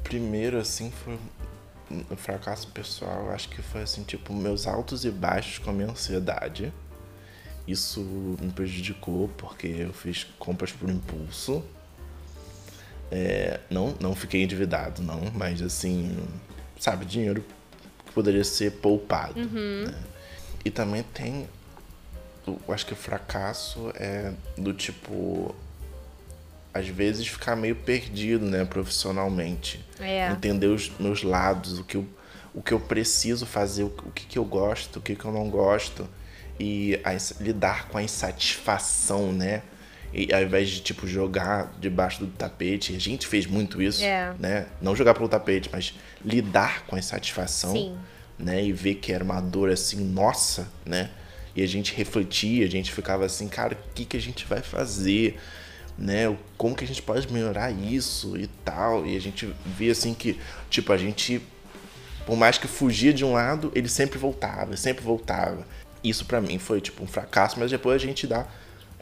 primeiro, 0.03 0.57
assim, 0.57 0.91
foi 0.91 1.17
um 1.89 2.17
fracasso 2.17 2.67
pessoal. 2.67 3.31
Acho 3.31 3.47
que 3.47 3.61
foi, 3.61 3.83
assim, 3.83 4.03
tipo, 4.03 4.33
meus 4.33 4.67
altos 4.67 5.05
e 5.05 5.09
baixos 5.09 5.57
com 5.59 5.69
a 5.69 5.73
minha 5.73 5.87
ansiedade. 5.87 6.73
Isso 7.65 8.01
me 8.41 8.51
prejudicou 8.51 9.29
porque 9.37 9.67
eu 9.67 9.93
fiz 9.93 10.25
compras 10.37 10.73
por 10.73 10.89
impulso. 10.89 11.63
É, 13.09 13.61
não, 13.69 13.95
não 14.01 14.13
fiquei 14.13 14.43
endividado, 14.43 15.01
não, 15.01 15.31
mas 15.33 15.61
assim, 15.61 16.27
sabe, 16.77 17.05
dinheiro 17.05 17.41
que 18.09 18.13
poderia 18.13 18.43
ser 18.43 18.73
poupado. 18.73 19.39
né? 19.85 19.95
E 20.65 20.69
também 20.69 21.03
tem 21.03 21.47
eu 22.47 22.73
acho 22.73 22.85
que 22.85 22.93
o 22.93 22.95
fracasso 22.95 23.91
é 23.95 24.33
do 24.57 24.73
tipo 24.73 25.55
às 26.73 26.87
vezes 26.87 27.27
ficar 27.27 27.55
meio 27.55 27.75
perdido, 27.75 28.45
né, 28.45 28.63
profissionalmente. 28.63 29.83
É. 29.99 30.31
Entender 30.31 30.67
os 30.67 30.91
meus 30.99 31.23
lados, 31.23 31.79
o 31.79 31.83
que 31.83 31.97
eu, 31.97 32.07
o 32.53 32.61
que 32.61 32.71
eu 32.71 32.79
preciso 32.79 33.45
fazer, 33.45 33.83
o, 33.83 33.89
que, 33.89 34.25
que 34.25 34.37
eu 34.37 34.45
gosto, 34.45 34.97
o 34.97 35.01
que, 35.01 35.15
que 35.15 35.25
eu 35.25 35.31
não 35.31 35.49
gosto. 35.49 36.07
E 36.59 36.99
a 37.03 37.11
lidar 37.41 37.87
com 37.87 37.97
a 37.97 38.03
insatisfação, 38.03 39.31
né? 39.31 39.63
E 40.13 40.33
ao 40.33 40.41
invés 40.41 40.69
de, 40.69 40.81
tipo, 40.81 41.07
jogar 41.07 41.71
debaixo 41.79 42.19
do 42.21 42.27
tapete, 42.27 42.95
a 42.95 42.99
gente 42.99 43.27
fez 43.27 43.45
muito 43.45 43.81
isso, 43.81 44.03
É. 44.03 44.33
né? 44.39 44.65
Não 44.81 44.95
jogar 44.95 45.13
pelo 45.13 45.29
tapete, 45.29 45.69
mas 45.71 45.93
lidar 46.25 46.85
com 46.87 46.95
a 46.95 46.99
insatisfação 46.99 47.73
Sim. 47.73 47.97
né? 48.37 48.63
E 48.63 48.71
ver 48.73 48.95
que 48.95 49.11
era 49.13 49.23
uma 49.23 49.39
dor 49.39 49.69
assim, 49.69 49.97
nossa, 50.03 50.67
né? 50.85 51.11
E 51.55 51.61
a 51.61 51.67
gente 51.67 51.93
refletia, 51.93 52.65
a 52.65 52.69
gente 52.69 52.91
ficava 52.91 53.25
assim, 53.25 53.47
cara, 53.47 53.73
o 53.75 53.93
que, 53.93 54.05
que 54.05 54.17
a 54.17 54.21
gente 54.21 54.45
vai 54.45 54.61
fazer? 54.61 55.37
Né? 55.97 56.35
Como 56.57 56.75
que 56.75 56.83
a 56.83 56.87
gente 56.87 57.01
pode 57.01 57.31
melhorar 57.31 57.69
isso 57.71 58.37
e 58.37 58.47
tal? 58.47 59.05
E 59.05 59.15
a 59.15 59.19
gente 59.19 59.53
via 59.65 59.91
assim 59.91 60.13
que, 60.13 60.39
tipo, 60.69 60.91
a 60.93 60.97
gente, 60.97 61.41
por 62.25 62.37
mais 62.37 62.57
que 62.57 62.67
fugia 62.67 63.13
de 63.13 63.25
um 63.25 63.33
lado, 63.33 63.71
ele 63.75 63.89
sempre 63.89 64.17
voltava, 64.17 64.77
sempre 64.77 65.03
voltava. 65.03 65.67
Isso 66.03 66.23
pra 66.25 66.39
mim 66.39 66.57
foi 66.57 66.79
tipo 66.79 67.03
um 67.03 67.07
fracasso, 67.07 67.59
mas 67.59 67.69
depois 67.69 68.01
a 68.01 68.05
gente 68.05 68.25
dá, 68.25 68.47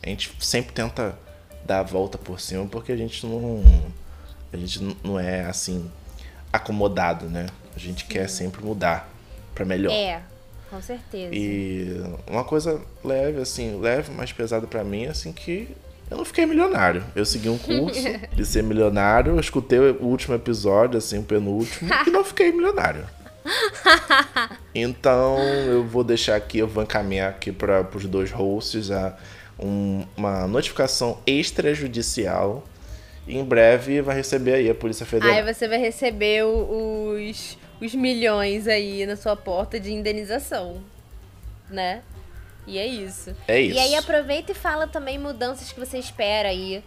a 0.08 0.10
gente 0.10 0.32
sempre 0.39 0.74
tenta 0.74 1.17
dar 1.65 1.80
a 1.80 1.84
volta 1.84 2.17
por 2.17 2.39
cima, 2.39 2.65
porque 2.65 2.91
a 2.91 2.98
gente 2.98 3.26
não, 3.26 3.62
a 4.54 4.58
gente 4.58 4.82
não- 5.04 5.20
é 5.20 5.46
assim 5.46 5.89
acomodado, 6.52 7.26
né? 7.30 7.48
A 7.76 7.80
gente 7.80 8.06
quer 8.06 8.28
sempre 8.30 8.63
mudar 8.63 9.10
pra 9.54 9.65
melhor. 9.65 9.91
É, 9.91 10.22
com 10.70 10.82
certeza. 10.82 11.36
E 11.36 12.02
uma 12.26 12.43
coisa 12.43 12.82
leve, 13.04 13.41
assim, 13.41 13.80
leve, 13.80 14.12
mas 14.12 14.32
pesada 14.32 14.65
pra 14.65 14.84
mim, 14.84 15.06
assim, 15.08 15.32
que 15.34 15.76
eu 16.10 16.17
não 16.17 16.24
fiquei 16.26 16.46
milionário. 16.46 17.04
Eu 17.15 17.26
segui 17.26 17.50
um 17.50 17.58
curso 17.58 18.02
de 18.34 18.46
ser 18.46 18.63
milionário, 18.63 19.34
eu 19.34 19.39
escutei 19.39 19.78
o 19.78 20.04
último 20.06 20.36
episódio, 20.36 20.98
assim, 20.98 21.20
o 21.20 21.24
penúltimo, 21.24 21.89
e 22.08 22.10
não 22.10 22.24
fiquei 22.24 22.52
milionário. 22.52 23.06
Então 24.76 25.39
eu 25.39 25.84
vou 25.86 26.04
deixar 26.04 26.36
aqui, 26.36 26.60
eu 26.60 26.67
vou 26.67 26.84
encaminhar 26.84 27.30
aqui 27.30 27.52
para 27.52 27.88
os 27.96 28.06
dois 28.06 28.30
hosts 28.32 28.91
a, 28.91 29.17
um- 29.60 30.06
uma 30.15 30.48
notificação 30.48 31.20
extrajudicial. 31.26 32.63
E 33.28 33.38
em 33.38 33.43
breve 33.43 34.02
vai 34.02 34.15
receber 34.15 34.54
aí 34.54 34.70
a 34.70 34.76
Polícia 34.76 35.06
Federal. 35.06 35.36
Aí 35.36 35.54
você 35.54 35.67
vai 35.67 35.78
receber 35.78 36.43
os, 36.46 37.58
os 37.82 37.93
milhões 37.93 38.67
aí 38.67 39.06
na 39.06 39.15
sua 39.17 39.36
porta 39.36 39.78
de 39.80 39.91
indenização, 39.91 40.82
né? 41.70 42.02
E 42.65 42.78
é 42.78 42.86
isso. 42.86 43.36
É 43.48 43.60
isso. 43.60 43.76
E 43.76 43.80
aí 43.80 43.96
aproveita 43.96 44.52
e 44.52 44.56
fala 44.56 44.88
também 44.88 45.17
mudanças 45.17 45.72
que 45.72 45.80
você 45.80 45.98
espera 45.98 46.50
aí. 46.50 46.84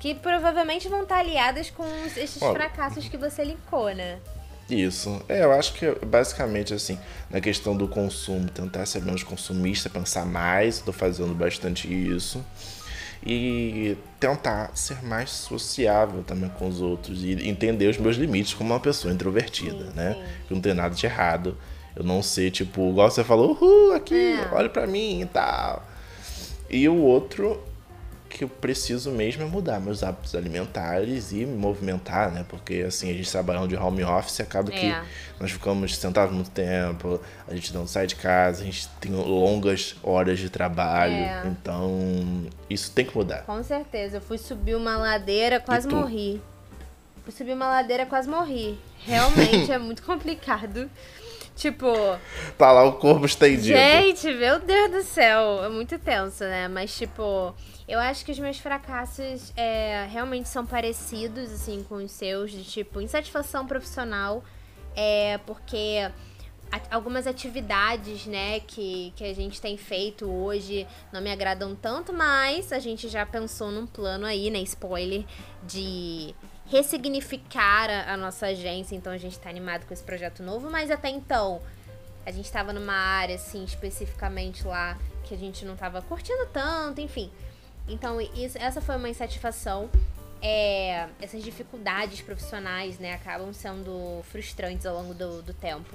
Que 0.00 0.14
provavelmente 0.14 0.88
vão 0.88 1.02
estar 1.02 1.18
aliadas 1.18 1.70
com 1.70 1.84
esses 2.16 2.40
Ó. 2.42 2.52
fracassos 2.52 3.08
que 3.08 3.16
você 3.16 3.42
linkou, 3.42 3.88
né? 3.94 4.18
Isso. 4.68 5.20
É, 5.28 5.44
eu 5.44 5.52
acho 5.52 5.74
que 5.74 5.90
basicamente 6.06 6.72
assim, 6.72 6.98
na 7.30 7.40
questão 7.40 7.76
do 7.76 7.86
consumo, 7.86 8.48
tentar 8.48 8.86
ser 8.86 9.02
menos 9.02 9.22
consumista, 9.22 9.90
pensar 9.90 10.24
mais, 10.24 10.80
tô 10.80 10.92
fazendo 10.92 11.34
bastante 11.34 11.86
isso. 11.92 12.44
E 13.26 13.96
tentar 14.20 14.70
ser 14.76 15.02
mais 15.02 15.30
sociável 15.30 16.22
também 16.22 16.50
com 16.50 16.68
os 16.68 16.80
outros 16.82 17.22
e 17.24 17.32
entender 17.48 17.88
os 17.88 17.96
meus 17.96 18.16
limites 18.16 18.52
como 18.52 18.70
uma 18.74 18.80
pessoa 18.80 19.14
introvertida, 19.14 19.86
Sim, 19.86 19.92
né? 19.94 20.12
sim. 20.14 20.22
Que 20.48 20.54
não 20.54 20.60
tem 20.60 20.74
nada 20.74 20.94
de 20.94 21.06
errado. 21.06 21.56
Eu 21.96 22.04
não 22.04 22.22
sei, 22.22 22.50
tipo, 22.50 22.90
igual 22.90 23.10
você 23.10 23.24
falou, 23.24 23.52
uhul, 23.52 23.92
aqui, 23.94 24.14
É. 24.34 24.48
olha 24.52 24.68
pra 24.68 24.86
mim 24.86 25.22
e 25.22 25.26
tal. 25.26 25.86
E 26.68 26.86
o 26.88 26.96
outro 26.96 27.62
que 28.36 28.42
eu 28.42 28.48
preciso 28.48 29.12
mesmo 29.12 29.44
é 29.44 29.46
mudar 29.46 29.78
meus 29.80 30.02
hábitos 30.02 30.34
alimentares 30.34 31.30
e 31.30 31.46
me 31.46 31.56
movimentar, 31.56 32.32
né? 32.32 32.44
Porque 32.48 32.84
assim, 32.86 33.08
a 33.08 33.14
gente 33.14 33.30
trabalhando 33.30 33.68
de 33.68 33.76
home 33.76 34.02
office, 34.02 34.40
acaba 34.40 34.72
que 34.72 34.86
É. 34.86 35.04
nós 35.38 35.52
ficamos 35.52 35.96
sentados 35.96 36.34
muito 36.34 36.50
tempo, 36.50 37.20
a 37.46 37.54
gente 37.54 37.72
não 37.72 37.86
sai 37.86 38.08
de 38.08 38.16
casa, 38.16 38.62
a 38.62 38.64
gente 38.64 38.88
tem 39.00 39.12
longas 39.12 39.94
horas 40.02 40.40
de 40.40 40.50
trabalho. 40.50 41.14
É. 41.14 41.42
Então, 41.46 42.46
isso 42.68 42.90
tem 42.90 43.04
que 43.04 43.16
mudar. 43.16 43.42
Com 43.44 43.62
certeza. 43.62 44.16
Eu 44.16 44.20
fui 44.20 44.36
subir 44.36 44.74
uma 44.74 44.96
ladeira, 44.96 45.60
quase 45.60 45.86
morri. 45.86 46.42
Fui 47.22 47.32
subir 47.32 47.52
uma 47.52 47.68
ladeira, 47.68 48.04
quase 48.04 48.28
morri. 48.28 48.76
Realmente 49.06 49.70
é 49.70 49.78
muito 49.78 50.02
complicado. 50.04 50.90
Tipo, 51.54 51.86
Tá 52.58 52.72
lá 52.72 52.82
o 52.82 52.94
corpo 52.94 53.24
estendido. 53.26 53.78
gente, 53.78 54.26
meu 54.34 54.58
Deus 54.58 54.90
do 54.90 55.02
céu. 55.04 55.64
É 55.64 55.68
muito 55.68 55.96
tenso, 56.00 56.42
né? 56.42 56.66
Mas, 56.66 56.92
tipo, 56.96 57.54
eu 57.86 57.98
acho 57.98 58.24
que 58.24 58.32
os 58.32 58.38
meus 58.38 58.58
fracassos 58.58 59.52
é, 59.56 60.06
realmente 60.10 60.48
são 60.48 60.64
parecidos, 60.64 61.52
assim, 61.52 61.84
com 61.84 61.96
os 61.96 62.12
seus, 62.12 62.50
de 62.50 62.64
tipo, 62.64 63.00
insatisfação 63.00 63.66
profissional. 63.66 64.42
É 64.96 65.38
porque 65.38 66.10
algumas 66.90 67.26
atividades, 67.26 68.26
né, 68.26 68.60
que, 68.60 69.12
que 69.16 69.24
a 69.24 69.34
gente 69.34 69.60
tem 69.60 69.76
feito 69.76 70.28
hoje 70.28 70.86
não 71.12 71.20
me 71.20 71.30
agradam 71.30 71.74
tanto, 71.74 72.12
mas 72.12 72.72
a 72.72 72.78
gente 72.78 73.08
já 73.08 73.24
pensou 73.24 73.70
num 73.70 73.86
plano 73.86 74.26
aí, 74.26 74.50
né, 74.50 74.60
spoiler, 74.60 75.24
de 75.62 76.34
ressignificar 76.66 77.90
a, 77.90 78.14
a 78.14 78.16
nossa 78.16 78.46
agência, 78.46 78.96
então 78.96 79.12
a 79.12 79.18
gente 79.18 79.38
tá 79.38 79.50
animado 79.50 79.86
com 79.86 79.92
esse 79.92 80.02
projeto 80.02 80.42
novo, 80.42 80.70
mas 80.70 80.90
até 80.90 81.10
então 81.10 81.60
a 82.24 82.30
gente 82.30 82.50
tava 82.50 82.72
numa 82.72 82.94
área, 82.94 83.34
assim, 83.34 83.62
especificamente 83.64 84.66
lá, 84.66 84.98
que 85.24 85.34
a 85.34 85.38
gente 85.38 85.64
não 85.64 85.76
tava 85.76 86.00
curtindo 86.00 86.46
tanto, 86.46 87.00
enfim. 87.00 87.30
Então, 87.88 88.20
isso, 88.20 88.56
essa 88.58 88.80
foi 88.80 88.96
uma 88.96 89.08
insatisfação. 89.08 89.90
É, 90.40 91.08
essas 91.20 91.42
dificuldades 91.42 92.20
profissionais, 92.20 92.98
né, 92.98 93.14
acabam 93.14 93.52
sendo 93.52 94.22
frustrantes 94.24 94.84
ao 94.84 94.94
longo 94.94 95.14
do, 95.14 95.42
do 95.42 95.54
tempo. 95.54 95.94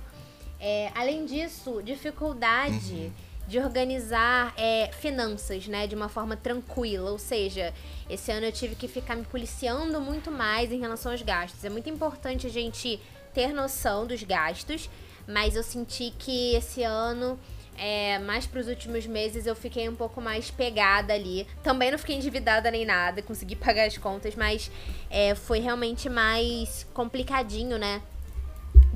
É, 0.59 0.91
além 0.95 1.25
disso, 1.25 1.81
dificuldade 1.83 3.11
de 3.47 3.57
organizar 3.57 4.53
é, 4.55 4.91
finanças, 4.91 5.67
né, 5.67 5.87
de 5.87 5.95
uma 5.95 6.07
forma 6.07 6.37
tranquila. 6.37 7.09
Ou 7.11 7.17
seja, 7.17 7.73
esse 8.09 8.31
ano 8.31 8.45
eu 8.45 8.51
tive 8.51 8.75
que 8.75 8.87
ficar 8.87 9.15
me 9.15 9.25
policiando 9.25 9.99
muito 9.99 10.29
mais 10.29 10.71
em 10.71 10.79
relação 10.79 11.11
aos 11.11 11.21
gastos. 11.21 11.65
É 11.65 11.69
muito 11.69 11.89
importante 11.89 12.45
a 12.45 12.49
gente 12.49 12.99
ter 13.33 13.53
noção 13.53 14.05
dos 14.05 14.21
gastos, 14.21 14.89
mas 15.27 15.55
eu 15.55 15.63
senti 15.63 16.13
que 16.17 16.55
esse 16.55 16.83
ano, 16.83 17.39
é, 17.79 18.19
para 18.51 18.59
os 18.59 18.67
últimos 18.67 19.07
meses, 19.07 19.45
eu 19.45 19.55
fiquei 19.55 19.87
um 19.87 19.95
pouco 19.95 20.19
mais 20.21 20.51
pegada 20.51 21.13
ali. 21.13 21.47
Também 21.63 21.91
não 21.91 21.97
fiquei 21.97 22.15
endividada 22.15 22.69
nem 22.69 22.85
nada, 22.85 23.21
consegui 23.21 23.55
pagar 23.57 23.85
as 23.87 23.97
contas, 23.97 24.35
mas 24.35 24.69
é, 25.09 25.33
foi 25.33 25.59
realmente 25.59 26.09
mais 26.09 26.85
complicadinho, 26.93 27.77
né? 27.77 28.01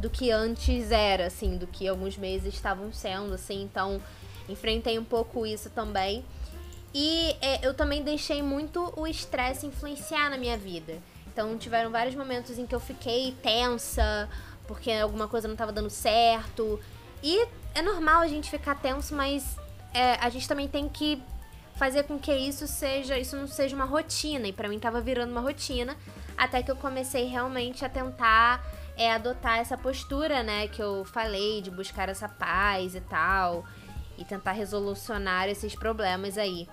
do 0.03 0.09
que 0.09 0.29
antes 0.31 0.91
era, 0.91 1.27
assim, 1.27 1.57
do 1.57 1.65
que 1.65 1.87
alguns 1.87 2.17
meses 2.17 2.53
estavam 2.53 2.91
sendo, 2.91 3.33
assim, 3.33 3.61
então 3.63 4.01
enfrentei 4.49 4.99
um 4.99 5.03
pouco 5.03 5.45
isso 5.45 5.69
também. 5.69 6.25
E 6.93 7.33
é, 7.41 7.65
eu 7.65 7.73
também 7.73 8.03
deixei 8.03 8.41
muito 8.41 8.93
o 8.97 9.07
estresse 9.07 9.65
influenciar 9.65 10.29
na 10.29 10.37
minha 10.37 10.57
vida. 10.57 10.97
Então 11.25 11.57
tiveram 11.57 11.89
vários 11.89 12.15
momentos 12.15 12.59
em 12.59 12.67
que 12.67 12.75
eu 12.75 12.81
fiquei 12.81 13.33
tensa, 13.41 14.29
porque 14.67 14.91
alguma 14.91 15.27
coisa 15.29 15.47
não 15.47 15.55
estava 15.55 15.71
dando 15.71 15.89
certo. 15.89 16.79
E 17.23 17.47
é 17.73 17.81
normal 17.81 18.21
a 18.21 18.27
gente 18.27 18.49
ficar 18.49 18.75
tenso, 18.75 19.15
mas 19.15 19.57
é, 19.93 20.15
a 20.15 20.29
gente 20.29 20.47
também 20.47 20.67
tem 20.67 20.87
que 20.89 21.21
fazer 21.75 22.03
com 22.03 22.19
que 22.19 22.33
isso 22.33 22.67
seja, 22.67 23.17
isso 23.17 23.35
não 23.35 23.47
seja 23.47 23.75
uma 23.75 23.85
rotina. 23.85 24.47
E 24.47 24.53
pra 24.53 24.69
mim 24.69 24.79
tava 24.79 25.01
virando 25.01 25.31
uma 25.31 25.41
rotina, 25.41 25.97
até 26.37 26.61
que 26.61 26.71
eu 26.71 26.75
comecei 26.75 27.25
realmente 27.25 27.83
a 27.83 27.89
tentar 27.89 28.63
é, 28.95 29.11
adotar 29.11 29.59
essa 29.59 29.77
postura, 29.77 30.43
né, 30.43 30.67
que 30.67 30.81
eu 30.81 31.03
falei, 31.05 31.61
de 31.61 31.71
buscar 31.71 32.09
essa 32.09 32.29
paz 32.29 32.95
e 32.95 33.01
tal, 33.01 33.65
e 34.17 34.23
tentar 34.23 34.51
resolucionar 34.51 35.49
esses 35.49 35.75
problemas 35.75 36.37
aí. 36.37 36.67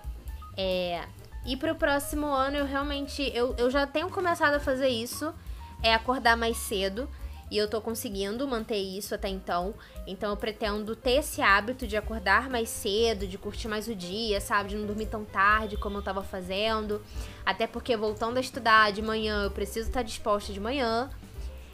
É, 0.57 1.05
e 1.47 1.57
pro 1.57 1.75
próximo 1.75 2.27
ano 2.27 2.57
eu 2.57 2.67
realmente, 2.67 3.23
eu, 3.35 3.55
eu 3.57 3.71
já 3.71 3.87
tenho 3.87 4.11
começado 4.11 4.55
a 4.55 4.61
fazer 4.61 4.89
isso, 4.89 5.35
é 5.83 5.95
acordar 5.95 6.37
mais 6.37 6.59
cedo, 6.59 7.09
e 7.51 7.59
eu 7.59 7.69
tô 7.69 7.81
conseguindo 7.81 8.47
manter 8.47 8.77
isso 8.77 9.15
até 9.15 9.29
então. 9.29 9.75
Então 10.07 10.31
eu 10.31 10.37
pretendo 10.37 10.95
ter 10.95 11.19
esse 11.19 11.43
hábito 11.43 11.87
de 11.87 11.97
acordar 11.97 12.49
mais 12.49 12.69
cedo, 12.69 13.27
de 13.27 13.37
curtir 13.37 13.67
mais 13.67 13.89
o 13.89 13.95
dia, 13.95 14.41
sabe? 14.41 14.71
De 14.71 14.77
não 14.77 14.87
dormir 14.87 15.07
tão 15.07 15.25
tarde 15.25 15.77
como 15.77 15.99
eu 15.99 16.03
tava 16.03 16.23
fazendo. 16.23 17.03
Até 17.45 17.67
porque 17.67 17.97
voltando 17.97 18.37
a 18.37 18.41
estudar 18.41 18.93
de 18.93 19.03
manhã, 19.03 19.45
eu 19.45 19.51
preciso 19.51 19.89
estar 19.89 20.03
disposta 20.03 20.53
de 20.53 20.61
manhã. 20.61 21.11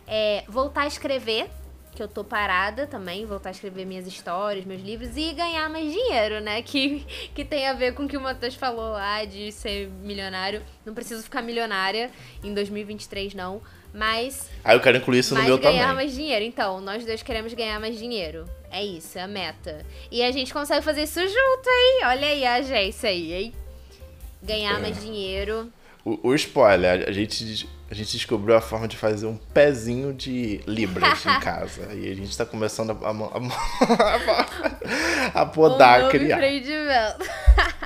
É, 0.06 0.44
voltar 0.48 0.82
a 0.82 0.86
escrever, 0.86 1.50
que 1.96 2.02
eu 2.02 2.06
tô 2.06 2.22
parada 2.22 2.86
também, 2.86 3.24
voltar 3.24 3.48
a 3.48 3.52
escrever 3.52 3.84
minhas 3.84 4.06
histórias, 4.06 4.64
meus 4.64 4.82
livros 4.82 5.16
e 5.16 5.32
ganhar 5.32 5.68
mais 5.68 5.90
dinheiro, 5.90 6.40
né? 6.40 6.62
Que, 6.62 7.00
que 7.34 7.44
tem 7.44 7.66
a 7.66 7.72
ver 7.72 7.94
com 7.94 8.04
o 8.04 8.08
que 8.08 8.16
o 8.16 8.20
Matheus 8.20 8.54
falou 8.54 8.92
lá 8.92 9.24
de 9.24 9.50
ser 9.50 9.88
milionário. 9.88 10.62
Não 10.84 10.94
preciso 10.94 11.22
ficar 11.22 11.42
milionária 11.42 12.10
em 12.42 12.54
2023, 12.54 13.34
não. 13.34 13.60
Mas 13.96 14.50
Aí 14.62 14.76
eu 14.76 14.80
quero 14.80 14.98
incluir 14.98 15.20
isso 15.20 15.34
no 15.34 15.42
meu 15.42 15.56
ganhar 15.56 15.80
também. 15.88 15.94
mais 15.94 16.12
dinheiro. 16.12 16.44
Então, 16.44 16.82
nós 16.82 17.02
dois 17.06 17.22
queremos 17.22 17.54
ganhar 17.54 17.80
mais 17.80 17.98
dinheiro. 17.98 18.44
É 18.70 18.84
isso, 18.84 19.18
é 19.18 19.22
a 19.22 19.26
meta. 19.26 19.86
E 20.10 20.22
a 20.22 20.30
gente 20.30 20.52
consegue 20.52 20.84
fazer 20.84 21.04
isso 21.04 21.18
junto, 21.20 21.68
hein? 21.70 22.00
Olha 22.04 22.26
aí 22.28 22.44
a 22.44 22.54
agência 22.56 23.08
aí, 23.08 23.32
hein? 23.32 23.54
Ganhar 24.42 24.76
É. 24.78 24.82
mais 24.82 25.00
dinheiro. 25.00 25.72
O, 26.04 26.28
o 26.28 26.34
spoiler, 26.34 27.08
a 27.08 27.12
gente, 27.12 27.66
a 27.90 27.94
gente 27.94 28.12
descobriu 28.12 28.54
a 28.54 28.60
forma 28.60 28.86
de 28.86 28.98
fazer 28.98 29.26
um 29.26 29.36
pezinho 29.36 30.12
de 30.12 30.60
libras 30.66 31.24
em 31.24 31.40
casa. 31.40 31.94
E 31.94 32.10
a 32.10 32.14
gente 32.14 32.36
tá 32.36 32.44
começando 32.44 32.90
a, 32.90 32.94
a, 33.08 33.12
a, 35.32 35.42
a 35.42 35.46
podar, 35.50 36.00
um 36.00 36.02
novo 36.02 36.10
criar. 36.18 36.38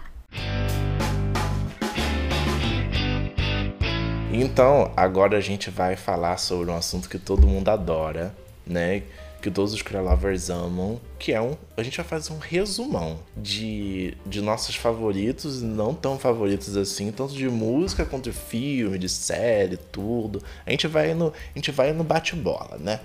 Então, 4.32 4.92
agora 4.96 5.36
a 5.36 5.40
gente 5.40 5.70
vai 5.70 5.96
falar 5.96 6.36
sobre 6.36 6.70
um 6.70 6.76
assunto 6.76 7.08
que 7.08 7.18
todo 7.18 7.48
mundo 7.48 7.68
adora, 7.68 8.32
né? 8.64 9.02
Que 9.42 9.50
todos 9.50 9.72
os 9.72 9.82
Lovers 9.82 10.50
amam, 10.50 11.00
que 11.18 11.32
é 11.32 11.40
um. 11.40 11.56
A 11.76 11.82
gente 11.82 11.96
vai 11.96 12.06
fazer 12.06 12.32
um 12.32 12.38
resumão 12.38 13.18
de, 13.36 14.16
de 14.24 14.40
nossos 14.40 14.76
favoritos 14.76 15.62
e 15.62 15.64
não 15.64 15.92
tão 15.94 16.16
favoritos 16.16 16.76
assim, 16.76 17.10
tanto 17.10 17.34
de 17.34 17.48
música 17.48 18.04
quanto 18.04 18.30
de 18.30 18.36
filme, 18.36 18.98
de 18.98 19.08
série, 19.08 19.76
tudo. 19.76 20.42
A 20.64 20.70
gente 20.70 20.86
vai 20.86 21.12
no, 21.12 21.28
a 21.28 21.58
gente 21.58 21.72
vai 21.72 21.92
no 21.92 22.04
bate-bola, 22.04 22.78
né? 22.78 23.00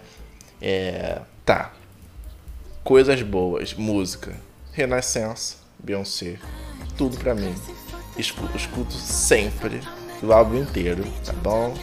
É, 0.62 1.22
tá. 1.44 1.74
Coisas 2.84 3.20
boas, 3.24 3.74
música, 3.74 4.36
Renascença, 4.74 5.56
Beyoncé, 5.80 6.38
tudo 6.96 7.18
pra 7.18 7.34
mim. 7.34 7.56
Escuto 8.16 8.94
sempre, 8.94 9.82
o 10.24 10.32
álbum 10.32 10.58
inteiro, 10.58 11.04
tá 11.24 11.34
bom? 11.34 11.74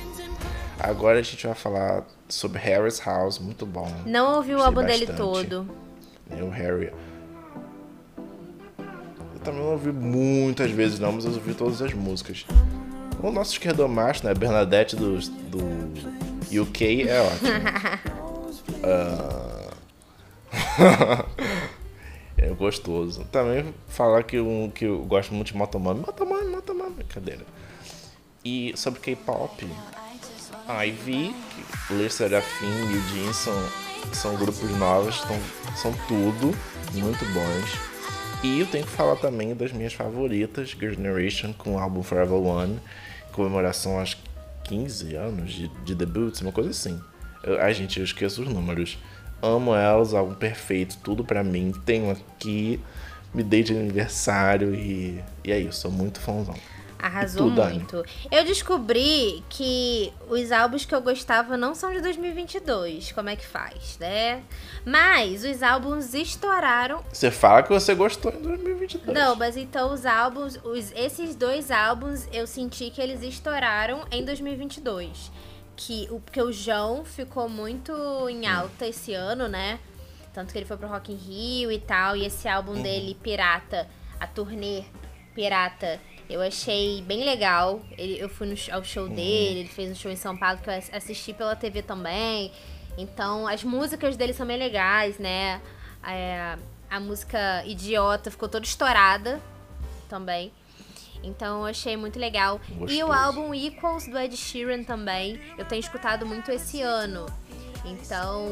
Agora 0.79 1.19
a 1.19 1.23
gente 1.23 1.47
vai 1.47 1.55
falar 1.55 2.05
sobre 2.29 2.59
Harry's 2.59 3.01
House, 3.05 3.39
muito 3.39 3.65
bom. 3.65 3.91
Não 4.05 4.37
ouvi 4.37 4.55
o 4.55 4.63
álbum 4.63 4.83
dele 4.85 5.07
bastante. 5.07 5.19
todo. 5.49 5.69
né, 6.29 6.43
O 6.43 6.49
Harry. 6.49 6.93
Eu 9.35 9.41
também 9.45 9.61
não 9.61 9.73
ouvi 9.73 9.93
muitas 9.93 10.71
vezes 10.71 10.99
não, 10.99 11.13
mas 11.13 11.25
eu 11.25 11.33
ouvi 11.33 11.55
todas 11.55 11.81
as 11.83 11.93
músicas. 11.93 12.45
O 13.23 13.31
nosso 13.31 13.53
esquerdomacho, 13.53 14.27
né, 14.27 14.35
Bernadette 14.35 14.97
do, 14.97 15.19
do 15.21 16.63
UK 16.63 17.09
é 17.09 17.21
ótimo. 17.21 18.13
Ah, 18.85 19.65
é 22.37 22.49
gostoso. 22.49 23.25
Também 23.31 23.73
falar 23.89 24.25
que, 24.25 24.41
um, 24.41 24.69
que 24.71 24.85
eu 24.87 24.99
gosto 25.05 25.33
muito 25.33 25.49
de 25.53 25.57
Motomami. 25.57 26.01
Motomami, 26.01 26.49
Motomami, 26.51 26.95
brincadeira. 26.95 27.43
E 28.45 28.73
sobre 28.77 29.01
K-pop, 29.01 29.67
Ivy, 30.69 31.35
Ler 31.91 32.11
Serafim 32.11 32.67
e 32.67 32.97
o 32.97 33.09
Jin 33.09 33.33
são, 33.33 33.69
são 34.13 34.37
grupos 34.37 34.71
novos, 34.79 35.21
tão, 35.21 35.39
são 35.77 35.93
tudo 36.09 36.57
muito 36.93 37.25
bons. 37.27 37.93
E 38.43 38.61
eu 38.61 38.67
tenho 38.67 38.85
que 38.85 38.91
falar 38.91 39.17
também 39.17 39.55
das 39.55 39.73
minhas 39.73 39.93
favoritas, 39.93 40.71
Girl 40.71 40.93
Generation 40.93 41.53
com 41.53 41.77
o 41.77 41.79
álbum 41.79 42.03
Forever 42.03 42.35
One, 42.35 42.81
em 43.29 43.33
comemoração 43.33 44.01
aos 44.01 44.17
15 44.65 45.15
anos 45.15 45.53
de, 45.53 45.69
de 45.85 45.95
debut, 45.95 46.41
uma 46.41 46.51
coisa 46.51 46.71
assim. 46.71 47.01
Eu, 47.45 47.61
ai, 47.61 47.73
gente, 47.73 47.99
eu 47.99 48.05
esqueço 48.05 48.43
os 48.43 48.49
números. 48.49 48.99
Amo 49.41 49.75
elas, 49.75 50.15
álbum 50.15 50.35
perfeito, 50.35 50.99
tudo 51.03 51.25
pra 51.25 51.43
mim. 51.45 51.73
Tenho 51.85 52.11
aqui, 52.11 52.81
me 53.33 53.43
dei 53.43 53.63
de 53.63 53.77
aniversário 53.77 54.75
e, 54.75 55.23
e 55.45 55.53
é 55.53 55.59
isso, 55.59 55.81
sou 55.81 55.91
muito 55.91 56.21
fãzão. 56.21 56.55
Arrasou 57.03 57.51
tu, 57.51 57.57
Dani? 57.57 57.75
muito. 57.79 58.05
Eu 58.31 58.45
descobri 58.45 59.43
que 59.49 60.13
os 60.29 60.53
álbuns 60.53 60.85
que 60.85 60.95
eu 60.95 61.03
gostava 61.03 61.57
não 61.57 61.75
são 61.75 61.93
de 61.93 62.01
2022. 62.01 63.11
Como 63.11 63.29
é 63.29 63.35
que 63.35 63.45
faz, 63.45 63.99
né? 63.99 64.45
Mas 64.87 65.45
os 65.45 65.65
álbuns 65.65 66.15
estouraram. 66.15 67.03
Você 67.13 67.29
fala 67.33 67.65
que 67.65 67.71
você 67.71 67.93
gostou 67.93 68.33
em 68.33 68.41
2022. 68.41 69.19
Não, 69.19 69.35
mas 69.35 69.57
então 69.57 69.93
os 69.93 70.07
álbuns, 70.07 70.57
os, 70.63 70.93
esses 70.95 71.35
dois 71.35 71.73
álbuns 71.73 72.29
eu 72.33 72.47
senti 72.47 72.89
que 72.89 73.01
eles 73.01 73.21
estouraram 73.23 74.07
em 74.13 74.25
2022. 74.25 75.33
Que 75.75 76.07
o, 76.09 76.21
porque 76.21 76.41
o 76.41 76.53
João 76.53 77.05
ficou 77.05 77.49
muito 77.49 77.93
em 78.29 78.47
alta 78.47 78.87
esse 78.87 79.13
ano, 79.13 79.49
né? 79.49 79.81
Tanto 80.33 80.53
que 80.53 80.59
ele 80.59 80.67
foi 80.67 80.77
pro 80.77 80.87
Rock 80.87 81.13
in 81.13 81.17
Rio 81.17 81.73
e 81.73 81.81
tal. 81.81 82.17
E 82.17 82.25
esse 82.25 82.47
álbum 82.47 82.81
dele, 82.81 83.17
Pirata, 83.21 83.89
a 84.21 84.27
turnê 84.27 84.85
Pirata, 85.35 86.01
eu 86.33 86.41
achei 86.43 87.03
bem 87.03 87.25
legal. 87.25 87.81
Ele, 87.99 88.19
eu 88.19 88.29
fui 88.29 88.47
no, 88.47 88.55
ao 88.75 88.83
show 88.85 89.09
dele, 89.09 89.61
ele 89.61 89.69
fez 89.69 89.91
um 89.91 89.95
show 89.95 90.11
em 90.11 90.17
São 90.17 90.37
Paulo 90.37 90.59
que 90.59 90.69
eu 90.71 90.75
ass- 90.75 90.91
assisti 90.93 91.33
pela 91.33 91.55
TV 91.57 91.83
também. 91.83 92.51
Então, 92.99 93.47
as 93.47 93.63
músicas 93.65 94.17
dele 94.17 94.33
são 94.33 94.47
bem 94.47 94.59
legais, 94.59 95.19
né? 95.19 95.61
É, 96.07 96.57
a 96.91 97.01
música 97.01 97.65
Idiota 97.65 98.31
ficou 98.31 98.49
toda 98.49 98.65
estourada 98.67 99.41
também. 100.09 100.53
Então 101.25 101.61
eu 101.61 101.67
achei 101.67 101.97
muito 101.97 102.19
legal. 102.19 102.61
E 102.69 102.75
Gostoso. 102.75 103.07
o 103.07 103.13
álbum 103.13 103.55
Equals 103.55 104.07
do 104.09 104.19
Ed 104.19 104.37
Sheeran 104.37 104.83
também. 104.83 105.41
Eu 105.57 105.65
tenho 105.65 105.79
escutado 105.81 106.27
muito 106.27 106.51
esse 106.51 106.83
ano. 106.83 107.27
Então. 107.85 108.49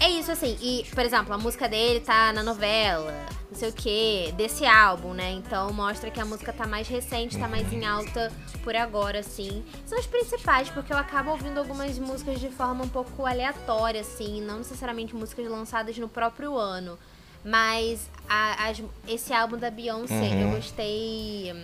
É 0.00 0.10
isso, 0.10 0.30
assim. 0.30 0.56
E, 0.60 0.84
por 0.94 1.04
exemplo, 1.04 1.32
a 1.32 1.38
música 1.38 1.68
dele 1.68 2.00
tá 2.00 2.32
na 2.32 2.42
novela, 2.42 3.12
não 3.50 3.58
sei 3.58 3.70
o 3.70 3.72
quê, 3.72 4.34
desse 4.36 4.64
álbum, 4.66 5.14
né? 5.14 5.32
Então 5.32 5.72
mostra 5.72 6.10
que 6.10 6.20
a 6.20 6.24
música 6.24 6.52
tá 6.52 6.66
mais 6.66 6.86
recente, 6.86 7.38
tá 7.38 7.48
mais 7.48 7.72
em 7.72 7.84
alta 7.84 8.30
por 8.62 8.76
agora, 8.76 9.20
assim. 9.20 9.64
São 9.86 9.98
os 9.98 10.06
principais, 10.06 10.68
porque 10.68 10.92
eu 10.92 10.98
acabo 10.98 11.30
ouvindo 11.30 11.58
algumas 11.58 11.98
músicas 11.98 12.38
de 12.38 12.50
forma 12.50 12.84
um 12.84 12.88
pouco 12.88 13.24
aleatória, 13.24 14.00
assim, 14.02 14.40
não 14.42 14.58
necessariamente 14.58 15.14
músicas 15.16 15.48
lançadas 15.48 15.96
no 15.96 16.08
próprio 16.08 16.56
ano. 16.58 16.98
Mas 17.44 18.00
a- 18.28 18.68
as- 18.68 18.82
esse 19.08 19.32
álbum 19.32 19.56
da 19.56 19.70
Beyoncé, 19.70 20.12
Uhum. 20.14 20.40
eu 20.42 20.50
gostei 20.56 21.54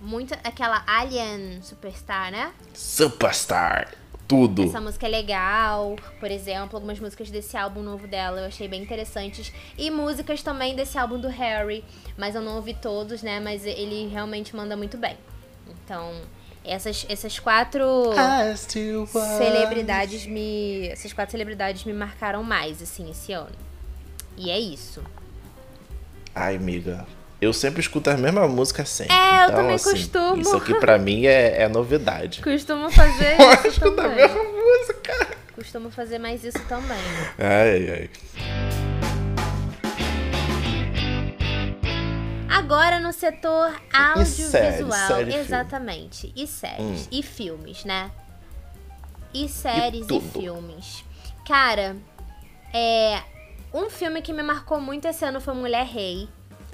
muito. 0.00 0.34
Aquela 0.44 0.82
Alien 0.86 1.60
Superstar, 1.62 2.30
né? 2.30 2.52
Superstar. 2.74 3.88
Tudo. 4.28 4.64
Essa 4.64 4.80
música 4.80 5.06
é 5.06 5.10
legal, 5.10 5.96
por 6.18 6.30
exemplo, 6.30 6.76
algumas 6.76 6.98
músicas 6.98 7.30
desse 7.30 7.56
álbum 7.56 7.82
novo 7.82 8.06
dela 8.06 8.40
eu 8.40 8.46
achei 8.46 8.66
bem 8.66 8.82
interessantes. 8.82 9.52
E 9.76 9.90
músicas 9.90 10.42
também 10.42 10.74
desse 10.74 10.96
álbum 10.96 11.18
do 11.18 11.28
Harry, 11.28 11.84
mas 12.16 12.34
eu 12.34 12.40
não 12.40 12.56
ouvi 12.56 12.74
todos, 12.74 13.22
né? 13.22 13.40
Mas 13.40 13.66
ele 13.66 14.08
realmente 14.08 14.56
manda 14.56 14.76
muito 14.76 14.96
bem. 14.96 15.16
Então, 15.84 16.12
essas, 16.64 17.04
essas 17.08 17.38
quatro 17.38 18.12
celebridades 19.38 20.26
me. 20.26 20.88
Essas 20.88 21.12
quatro 21.12 21.32
celebridades 21.32 21.84
me 21.84 21.92
marcaram 21.92 22.42
mais, 22.42 22.80
assim, 22.80 23.10
esse 23.10 23.32
ano. 23.32 23.56
E 24.36 24.50
é 24.50 24.58
isso. 24.58 25.02
Ai, 26.34 26.56
amiga. 26.56 27.06
Eu 27.42 27.52
sempre 27.52 27.80
escuto 27.80 28.08
a 28.08 28.16
mesma 28.16 28.46
música 28.46 28.84
sempre. 28.84 29.12
É, 29.12 29.40
eu 29.40 29.44
então, 29.46 29.56
também 29.56 29.74
assim, 29.74 29.90
costumo. 29.90 30.40
Isso 30.40 30.56
aqui 30.56 30.74
pra 30.76 30.96
mim 30.96 31.26
é, 31.26 31.62
é 31.62 31.68
novidade. 31.68 32.40
Costumo 32.40 32.88
fazer 32.88 33.34
Eu 33.34 33.68
isso 33.68 33.84
a 33.84 34.08
mesma 34.08 34.44
música. 34.44 35.36
Costumo 35.52 35.90
fazer 35.90 36.20
mais 36.20 36.44
isso 36.44 36.60
também. 36.68 36.96
Ai, 37.40 37.90
ai. 37.90 38.10
Agora 42.48 43.00
no 43.00 43.12
setor 43.12 43.74
audiovisual. 43.92 44.50
série, 44.50 44.92
série 44.92 45.22
e 45.22 45.32
filme. 45.32 45.34
exatamente. 45.34 46.32
E 46.36 46.46
séries. 46.46 46.80
Hum. 46.80 47.08
E 47.10 47.22
filmes, 47.24 47.84
né? 47.84 48.12
E 49.34 49.48
séries 49.48 50.04
e, 50.04 50.06
tudo. 50.06 50.40
filmes. 50.40 51.04
Cara, 51.44 51.96
é. 52.72 53.20
Um 53.74 53.90
filme 53.90 54.22
que 54.22 54.32
me 54.32 54.44
marcou 54.44 54.80
muito 54.80 55.08
esse 55.08 55.24
ano 55.24 55.40
foi 55.40 55.54
Mulher 55.54 55.86
Rei, 55.86 56.28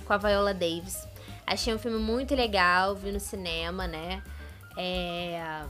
com 0.09 0.14
a 0.14 0.16
Viola 0.16 0.54
Davis. 0.54 1.06
Achei 1.46 1.72
um 1.74 1.78
filme 1.78 1.98
muito 1.98 2.34
legal, 2.34 2.96
vi 2.96 3.12
no 3.12 3.20
cinema, 3.20 3.86
né? 3.86 4.22
É. 4.76 5.62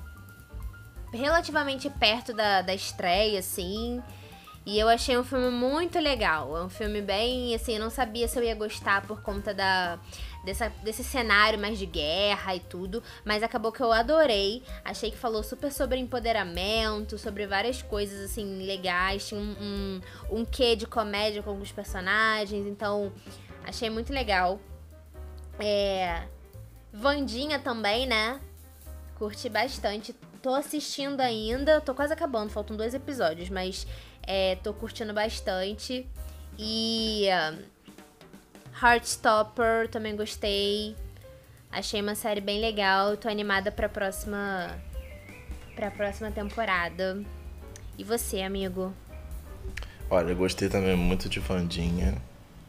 Relativamente 1.12 1.90
perto 1.90 2.32
da, 2.32 2.62
da 2.62 2.74
estreia, 2.74 3.40
assim. 3.40 4.00
E 4.64 4.78
eu 4.78 4.88
achei 4.88 5.16
um 5.16 5.24
filme 5.24 5.50
muito 5.50 5.98
legal. 5.98 6.56
É 6.56 6.62
um 6.62 6.68
filme 6.68 7.00
bem, 7.00 7.54
assim, 7.54 7.74
eu 7.74 7.80
não 7.80 7.90
sabia 7.90 8.28
se 8.28 8.38
eu 8.38 8.44
ia 8.44 8.54
gostar 8.54 9.06
por 9.06 9.22
conta 9.22 9.54
da, 9.54 9.98
dessa, 10.44 10.68
desse 10.82 11.02
cenário 11.02 11.58
mais 11.58 11.78
de 11.78 11.86
guerra 11.86 12.54
e 12.54 12.60
tudo. 12.60 13.02
Mas 13.24 13.42
acabou 13.42 13.72
que 13.72 13.80
eu 13.80 13.90
adorei. 13.90 14.62
Achei 14.84 15.10
que 15.10 15.16
falou 15.16 15.42
super 15.42 15.72
sobre 15.72 15.98
empoderamento, 15.98 17.16
sobre 17.16 17.46
várias 17.46 17.80
coisas, 17.80 18.30
assim, 18.30 18.66
legais. 18.66 19.26
Tinha 19.26 19.40
um, 19.40 19.56
um, 19.58 20.00
um 20.40 20.44
quê 20.44 20.76
de 20.76 20.86
comédia 20.86 21.42
com 21.42 21.50
alguns 21.50 21.72
personagens. 21.72 22.66
Então, 22.66 23.10
achei 23.68 23.90
muito 23.90 24.12
legal. 24.12 24.58
É. 25.58 26.22
Vandinha 26.92 27.58
também, 27.58 28.06
né? 28.06 28.40
Curti 29.16 29.48
bastante. 29.48 30.12
Tô 30.42 30.54
assistindo 30.54 31.20
ainda. 31.20 31.80
Tô 31.80 31.94
quase 31.94 32.12
acabando, 32.12 32.50
faltam 32.50 32.76
dois 32.76 32.94
episódios, 32.94 33.50
mas 33.50 33.86
é, 34.22 34.56
tô 34.56 34.72
curtindo 34.72 35.12
bastante. 35.12 36.06
E. 36.58 37.26
Heartstopper 38.80 39.88
também 39.88 40.16
gostei. 40.16 40.96
Achei 41.70 42.00
uma 42.00 42.14
série 42.14 42.40
bem 42.40 42.60
legal. 42.60 43.16
Tô 43.16 43.28
animada 43.28 43.70
pra 43.70 43.88
próxima. 43.88 44.80
pra 45.74 45.90
próxima 45.90 46.30
temporada. 46.30 47.22
E 47.98 48.04
você, 48.04 48.42
amigo? 48.42 48.94
Olha, 50.08 50.30
eu 50.30 50.36
gostei 50.36 50.68
também 50.68 50.96
muito 50.96 51.28
de 51.28 51.40
Vandinha. 51.40 52.16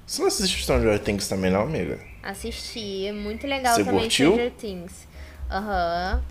Você 0.09 0.21
não 0.23 0.27
assistiu 0.27 0.59
Stranger 0.61 0.97
Things 0.97 1.27
também, 1.27 1.51
não, 1.51 1.61
amiga? 1.61 1.99
Assisti. 2.23 3.11
Muito 3.11 3.45
legal 3.45 3.75
Você 3.75 3.83
também 3.83 4.01
curtiu? 4.01 4.31
Stranger 4.31 4.51
Things. 4.53 5.07
Aham. 5.51 6.23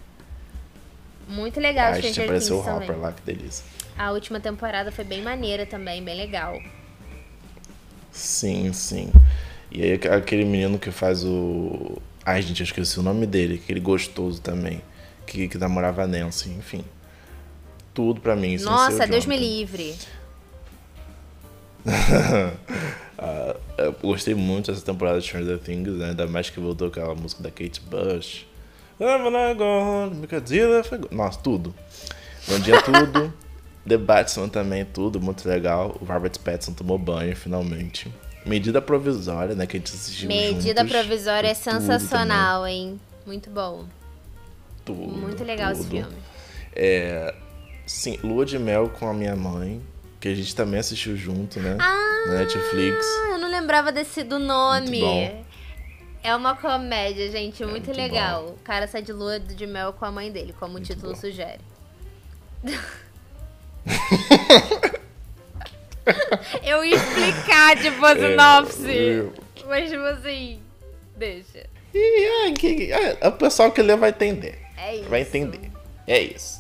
Muito 1.29 1.61
legal 1.61 1.87
Ah, 1.87 1.91
a 1.91 2.01
gente 2.01 2.11
Stranger 2.11 2.25
apareceu 2.25 2.57
Things 2.57 2.69
o 2.69 2.73
também. 2.73 2.89
Hopper 2.91 3.01
lá, 3.01 3.13
que 3.13 3.23
delícia. 3.23 3.65
A 3.97 4.11
última 4.11 4.41
temporada 4.41 4.91
foi 4.91 5.05
bem 5.05 5.23
maneira 5.23 5.65
também, 5.65 6.03
bem 6.03 6.17
legal. 6.17 6.61
Sim, 8.11 8.73
sim. 8.73 9.13
E 9.71 9.81
aí 9.81 9.93
aquele 9.93 10.45
menino 10.45 10.77
que 10.77 10.91
faz 10.91 11.23
o. 11.25 12.03
Ai, 12.27 12.43
gente, 12.43 12.59
eu 12.59 12.65
esqueci 12.65 12.99
o 12.99 13.03
nome 13.05 13.27
dele, 13.27 13.61
aquele 13.63 13.79
gostoso 13.79 14.41
também. 14.41 14.83
Que, 15.25 15.47
que 15.47 15.57
namorava 15.57 16.03
a 16.03 16.07
Nancy, 16.09 16.51
enfim. 16.51 16.85
Tudo 17.95 18.21
pra 18.21 18.35
mim. 18.35 18.57
o 18.57 18.61
Nossa, 18.65 19.07
Deus 19.07 19.25
me 19.25 19.37
livre. 19.37 19.95
Eu 23.77 23.93
gostei 24.03 24.35
muito 24.35 24.71
dessa 24.71 24.85
temporada 24.85 25.21
de 25.21 25.27
Stranger 25.27 25.59
Things, 25.59 25.93
né? 25.97 26.11
Ainda 26.11 26.27
mais 26.27 26.51
que 26.51 26.61
voltou 26.61 26.89
aquela 26.89 27.15
música 27.15 27.43
da 27.43 27.51
Kate 27.51 27.81
Bush. 27.81 28.47
Nossa, 31.11 31.39
tudo. 31.41 31.75
Bom 32.49 32.59
dia, 32.61 32.81
tudo. 32.83 33.33
The 33.87 33.97
Batman 33.97 34.49
também, 34.49 34.85
tudo, 34.85 35.19
muito 35.21 35.49
legal. 35.49 35.97
O 36.01 36.05
Robert 36.05 36.39
Pattinson 36.45 36.73
tomou 36.75 36.99
banho, 36.99 37.35
finalmente. 37.35 38.13
Medida 38.45 38.83
provisória, 38.83 39.55
né? 39.55 39.67
Que 39.67 39.77
a 39.79 39.81
gente 39.81 39.93
assistiu 39.95 40.29
Medida 40.29 40.81
juntos. 40.83 40.93
provisória 40.97 41.49
é 41.49 41.55
também. 41.55 41.81
sensacional, 41.81 42.67
hein? 42.67 43.01
Muito 43.27 43.49
bom. 43.51 43.85
Tudo, 44.85 45.01
Muito 45.09 45.43
legal 45.45 45.73
esse 45.73 45.83
tudo. 45.83 45.91
filme. 45.91 46.17
É, 46.75 47.35
sim, 47.87 48.19
Lua 48.23 48.45
de 48.45 48.59
Mel 48.59 48.89
com 48.91 49.09
a 49.09 49.15
minha 49.15 49.37
mãe, 49.37 49.81
que 50.21 50.29
a 50.29 50.35
gente 50.35 50.55
também 50.55 50.81
assistiu 50.81 51.17
junto, 51.17 51.61
né? 51.61 51.77
Ah, 51.81 52.25
Na 52.29 52.39
Netflix. 52.39 53.07
eu 53.31 53.39
não 53.39 53.49
lembrava 53.51 53.93
desse 53.93 54.23
do 54.25 54.39
nome. 54.39 55.01
Muito 55.01 55.05
bom. 55.05 55.45
É 56.23 56.35
uma 56.35 56.57
comédia, 56.57 57.31
gente, 57.31 57.63
muito, 57.65 57.87
muito 57.87 57.97
legal. 57.97 58.47
O 58.49 58.59
cara 58.65 58.87
sai 58.89 59.03
de 59.03 59.13
lua 59.13 59.39
de 59.39 59.67
mel 59.67 59.93
com 59.93 60.05
a 60.05 60.11
mãe 60.11 60.33
dele, 60.33 60.55
como 60.59 60.79
o 60.79 60.81
título 60.81 61.15
bom. 61.15 61.21
sugere. 61.21 61.61
eu 66.63 66.85
ia 66.85 66.97
explicar, 66.97 67.77
tipo, 67.77 68.05
a 68.05 68.15
sinopse. 68.17 68.91
eu- 68.97 69.33
Mas, 69.67 69.91
tipo 69.91 70.03
assim, 70.03 70.61
deixa. 71.17 71.67
E 71.95 72.49
é, 72.49 72.53
que- 72.53 72.93
é, 72.93 73.29
o 73.29 73.33
pessoal 73.33 73.71
que 73.71 73.83
lê 73.83 73.97
vai 73.97 74.11
entender. 74.11 74.59
É 74.77 74.97
isso. 74.97 75.09
Vai 75.09 75.21
entender. 75.23 75.71
É 76.07 76.21
isso. 76.21 76.59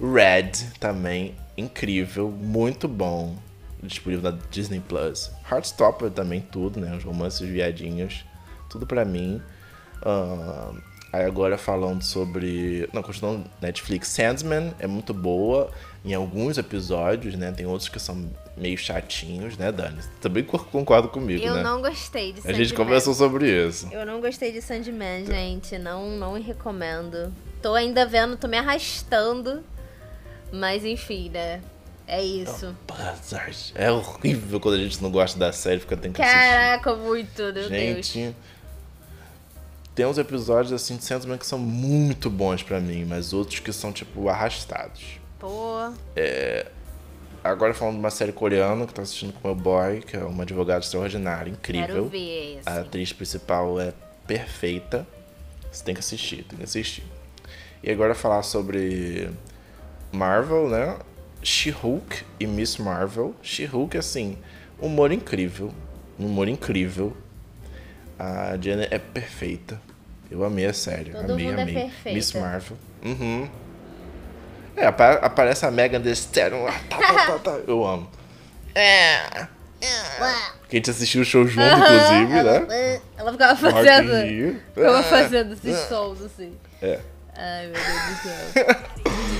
Red 0.00 0.52
também, 0.78 1.34
incrível, 1.60 2.28
muito 2.30 2.88
bom. 2.88 3.36
Disponível 3.82 4.30
na 4.30 4.38
Disney 4.50 4.80
Plus. 4.80 5.30
Heartstopper 5.50 6.10
também, 6.10 6.40
tudo, 6.40 6.78
né? 6.80 6.94
Os 6.96 7.02
romances 7.04 7.48
viadinhos. 7.48 8.24
Tudo 8.68 8.86
pra 8.86 9.04
mim. 9.04 9.40
Ah, 10.02 10.70
aí 11.12 11.24
agora 11.24 11.56
falando 11.56 12.02
sobre. 12.02 12.88
Não, 12.92 13.02
continuando 13.02 13.44
Netflix. 13.60 14.08
Sandman 14.08 14.74
é 14.78 14.86
muito 14.86 15.14
boa 15.14 15.70
em 16.04 16.12
alguns 16.14 16.58
episódios, 16.58 17.34
né? 17.36 17.52
Tem 17.52 17.64
outros 17.66 17.88
que 17.88 17.98
são 17.98 18.30
meio 18.56 18.76
chatinhos, 18.76 19.56
né, 19.56 19.72
Dani? 19.72 19.98
Também 20.20 20.44
co- 20.44 20.58
concorda 20.58 21.08
comigo, 21.08 21.42
Eu 21.42 21.54
né? 21.54 21.62
não 21.62 21.80
gostei 21.80 22.32
de 22.34 22.40
A 22.40 22.52
gente 22.52 22.68
Sandman. 22.68 22.84
conversou 22.86 23.14
sobre 23.14 23.66
isso. 23.66 23.88
Eu 23.90 24.04
não 24.04 24.20
gostei 24.20 24.52
de 24.52 24.60
Sandman, 24.60 25.24
gente. 25.24 25.78
Não, 25.78 26.10
não 26.18 26.34
recomendo. 26.34 27.32
Tô 27.62 27.74
ainda 27.74 28.04
vendo, 28.06 28.36
tô 28.36 28.46
me 28.46 28.58
arrastando. 28.58 29.62
Mas 30.52 30.84
enfim, 30.84 31.30
né? 31.30 31.60
É 32.06 32.22
isso. 32.22 32.74
Buzzard. 32.88 33.72
É 33.74 33.90
horrível 33.90 34.58
quando 34.58 34.74
a 34.74 34.78
gente 34.78 35.00
não 35.00 35.10
gosta 35.10 35.38
da 35.38 35.52
série, 35.52 35.78
fica 35.78 35.96
tem 35.96 36.10
que 36.10 36.20
assistir. 36.20 36.38
Caraca, 36.38 36.96
muito, 36.96 37.40
meu 37.40 37.52
Deus. 37.52 37.68
Gente, 37.68 38.34
tem 39.94 40.06
uns 40.06 40.18
episódios 40.18 40.72
assim 40.72 40.96
de 40.96 41.04
Sandman 41.04 41.38
que 41.38 41.46
são 41.46 41.58
muito 41.58 42.28
bons 42.28 42.62
pra 42.62 42.80
mim, 42.80 43.04
mas 43.04 43.32
outros 43.32 43.60
que 43.60 43.72
são 43.72 43.92
tipo 43.92 44.28
arrastados. 44.28 45.20
Pô, 45.38 45.92
Agora 47.42 47.72
falando 47.72 47.94
de 47.94 48.00
uma 48.00 48.10
série 48.10 48.32
coreana 48.32 48.84
que 48.84 48.90
eu 48.90 48.94
tô 48.96 49.00
assistindo 49.00 49.32
com 49.32 49.48
meu 49.48 49.54
boy, 49.54 50.02
que 50.02 50.14
é 50.14 50.22
uma 50.22 50.42
advogada 50.42 50.80
extraordinária, 50.80 51.54
quero 51.62 51.78
incrível. 51.78 52.08
ver 52.08 52.58
esse. 52.58 52.68
A 52.68 52.80
atriz 52.80 53.12
principal 53.14 53.80
é 53.80 53.94
perfeita. 54.26 55.06
Você 55.72 55.82
tem 55.82 55.94
que 55.94 56.00
assistir, 56.00 56.44
tem 56.44 56.58
que 56.58 56.64
assistir. 56.64 57.02
E 57.82 57.90
agora 57.90 58.14
falar 58.14 58.42
sobre 58.42 59.30
Marvel, 60.12 60.68
né? 60.68 60.96
She-Hulk 61.42 62.24
e 62.38 62.46
Miss 62.46 62.76
Marvel. 62.78 63.34
She-Hulk, 63.42 63.96
assim, 63.96 64.36
humor 64.78 65.10
incrível. 65.12 65.72
Um 66.18 66.26
humor 66.26 66.48
incrível. 66.48 67.16
A 68.18 68.56
Jenna 68.60 68.86
é 68.90 68.98
perfeita. 68.98 69.80
Eu 70.30 70.44
amei 70.44 70.66
a 70.66 70.72
série. 70.74 71.10
Todo 71.12 71.32
amei, 71.32 71.46
mundo 71.46 71.58
é 71.58 71.62
amei. 71.62 71.74
perfeita. 71.74 72.16
Miss 72.16 72.32
Marvel. 72.34 72.76
Uhum. 73.04 73.48
É, 74.76 74.86
apa- 74.86 75.14
aparece 75.14 75.64
a 75.66 75.70
Megan 75.70 76.00
Thee 76.00 76.12
Stallion. 76.12 76.66
tá, 76.88 76.98
tá, 76.98 77.14
tá, 77.26 77.38
tá. 77.38 77.50
Eu 77.66 77.84
amo. 77.86 78.08
É. 78.74 79.46
Ué. 80.20 80.34
Que 80.68 80.76
a 80.76 80.78
gente 80.78 80.90
assistiu 80.90 81.22
o 81.22 81.24
show 81.24 81.46
junto, 81.46 81.66
inclusive, 81.66 82.38
ela, 82.38 82.60
né? 82.60 83.00
ela 83.16 83.32
ficava 83.32 83.56
fazendo. 83.56 84.60
Ficava 84.74 84.98
É. 84.98 85.02
fazendo 85.02 85.52
esses 85.54 85.76
sons 85.88 86.20
assim. 86.22 86.52
É. 86.82 87.00
Ai, 87.34 87.66
meu 87.66 87.74
Deus 87.74 88.08
do 88.08 88.52
céu. 88.52 88.66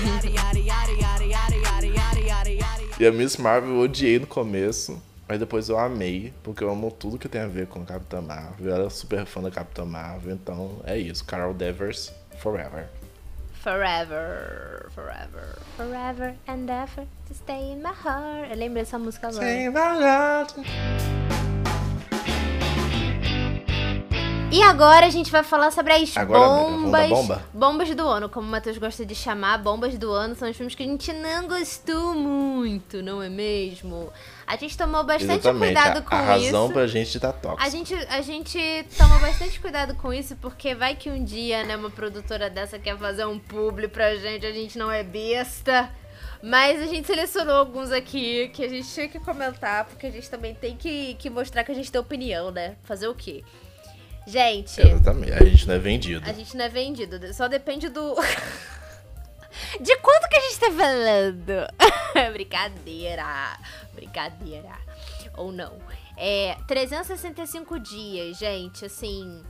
E 3.01 3.07
a 3.07 3.11
Miss 3.11 3.35
Marvel 3.35 3.71
eu 3.71 3.79
odiei 3.79 4.19
no 4.19 4.27
começo, 4.27 5.01
mas 5.27 5.39
depois 5.39 5.69
eu 5.69 5.79
amei, 5.79 6.31
porque 6.43 6.63
eu 6.63 6.69
amo 6.69 6.91
tudo 6.91 7.17
que 7.17 7.27
tem 7.27 7.41
a 7.41 7.47
ver 7.47 7.65
com 7.65 7.81
a 7.81 7.83
Capitã 7.83 8.21
Marvel. 8.21 8.67
Eu 8.67 8.75
era 8.75 8.87
super 8.91 9.25
fã 9.25 9.41
da 9.41 9.49
Capitã 9.49 9.83
Marvel, 9.83 10.35
então 10.35 10.79
é 10.83 10.99
isso. 10.99 11.25
Carol 11.25 11.51
Danvers, 11.51 12.13
forever. 12.37 12.89
Forever, 13.53 14.91
forever, 14.93 15.57
forever 15.75 16.35
and 16.47 16.69
ever 16.69 17.07
to 17.27 17.33
stay 17.33 17.71
in 17.71 17.77
my 17.77 17.89
heart. 17.89 18.51
Eu 18.51 18.55
lembro 18.55 18.75
dessa 18.75 18.99
música 18.99 19.29
agora. 19.29 20.45
E 24.51 24.61
agora 24.63 25.05
a 25.05 25.09
gente 25.09 25.31
vai 25.31 25.43
falar 25.43 25.71
sobre 25.71 25.93
as 25.93 26.17
Agora, 26.17 26.39
bombas. 26.39 27.09
bomba? 27.09 27.41
Bombas 27.53 27.95
do 27.95 28.05
ano, 28.05 28.27
como 28.27 28.45
o 28.45 28.51
Matheus 28.51 28.77
gosta 28.77 29.05
de 29.05 29.15
chamar, 29.15 29.57
bombas 29.59 29.97
do 29.97 30.11
ano 30.11 30.35
são 30.35 30.49
os 30.49 30.57
filmes 30.57 30.75
que 30.75 30.83
a 30.83 30.85
gente 30.85 31.13
não 31.13 31.47
gostou 31.47 32.13
muito, 32.13 33.01
não 33.01 33.23
é 33.23 33.29
mesmo? 33.29 34.11
A 34.45 34.57
gente 34.57 34.77
tomou 34.77 35.05
bastante 35.05 35.39
Exatamente. 35.39 35.73
cuidado 35.73 36.03
com 36.03 36.13
a 36.13 36.19
razão 36.21 36.65
isso. 36.65 36.73
pra 36.73 36.85
gente 36.85 37.15
estar 37.15 37.31
tóxico. 37.31 37.63
A 37.63 37.69
gente, 37.69 37.93
a 37.93 38.21
gente 38.21 38.85
toma 38.97 39.19
bastante 39.19 39.57
cuidado 39.57 39.95
com 39.95 40.13
isso, 40.13 40.35
porque 40.35 40.75
vai 40.75 40.95
que 40.95 41.09
um 41.09 41.23
dia, 41.23 41.63
né, 41.63 41.77
uma 41.77 41.89
produtora 41.89 42.49
dessa 42.49 42.77
quer 42.77 42.97
fazer 42.97 43.25
um 43.25 43.39
publi 43.39 43.87
pra 43.87 44.17
gente, 44.17 44.45
a 44.45 44.51
gente 44.51 44.77
não 44.77 44.91
é 44.91 45.01
besta. 45.01 45.89
Mas 46.43 46.81
a 46.81 46.87
gente 46.87 47.05
selecionou 47.05 47.55
alguns 47.55 47.91
aqui 47.91 48.49
que 48.49 48.65
a 48.65 48.67
gente 48.67 48.87
tinha 48.91 49.07
que 49.07 49.19
comentar, 49.19 49.85
porque 49.85 50.07
a 50.07 50.11
gente 50.11 50.27
também 50.29 50.55
tem 50.55 50.75
que, 50.75 51.13
que 51.13 51.29
mostrar 51.29 51.63
que 51.63 51.71
a 51.71 51.75
gente 51.75 51.91
tem 51.91 52.01
opinião, 52.01 52.49
né? 52.49 52.75
Fazer 52.83 53.07
o 53.07 53.13
quê? 53.13 53.43
Gente, 54.25 54.79
Exatamente. 54.79 55.33
A 55.33 55.43
gente 55.43 55.67
não 55.67 55.75
é 55.75 55.79
vendido. 55.79 56.29
a 56.29 56.33
gente 56.33 56.55
não 56.55 56.65
é 56.65 56.69
vendido, 56.69 57.33
só 57.33 57.47
depende 57.47 57.89
do. 57.89 58.15
De 59.81 59.97
quanto 59.97 60.29
que 60.29 60.37
a 60.37 60.39
gente 60.41 60.59
tá 60.59 60.71
falando? 60.71 61.67
Brincadeira. 62.33 63.57
Brincadeira. 63.93 64.77
Ou 65.35 65.51
não. 65.51 65.77
É, 66.17 66.55
365 66.67 67.79
dias, 67.79 68.37
gente, 68.37 68.85
assim. 68.85 69.43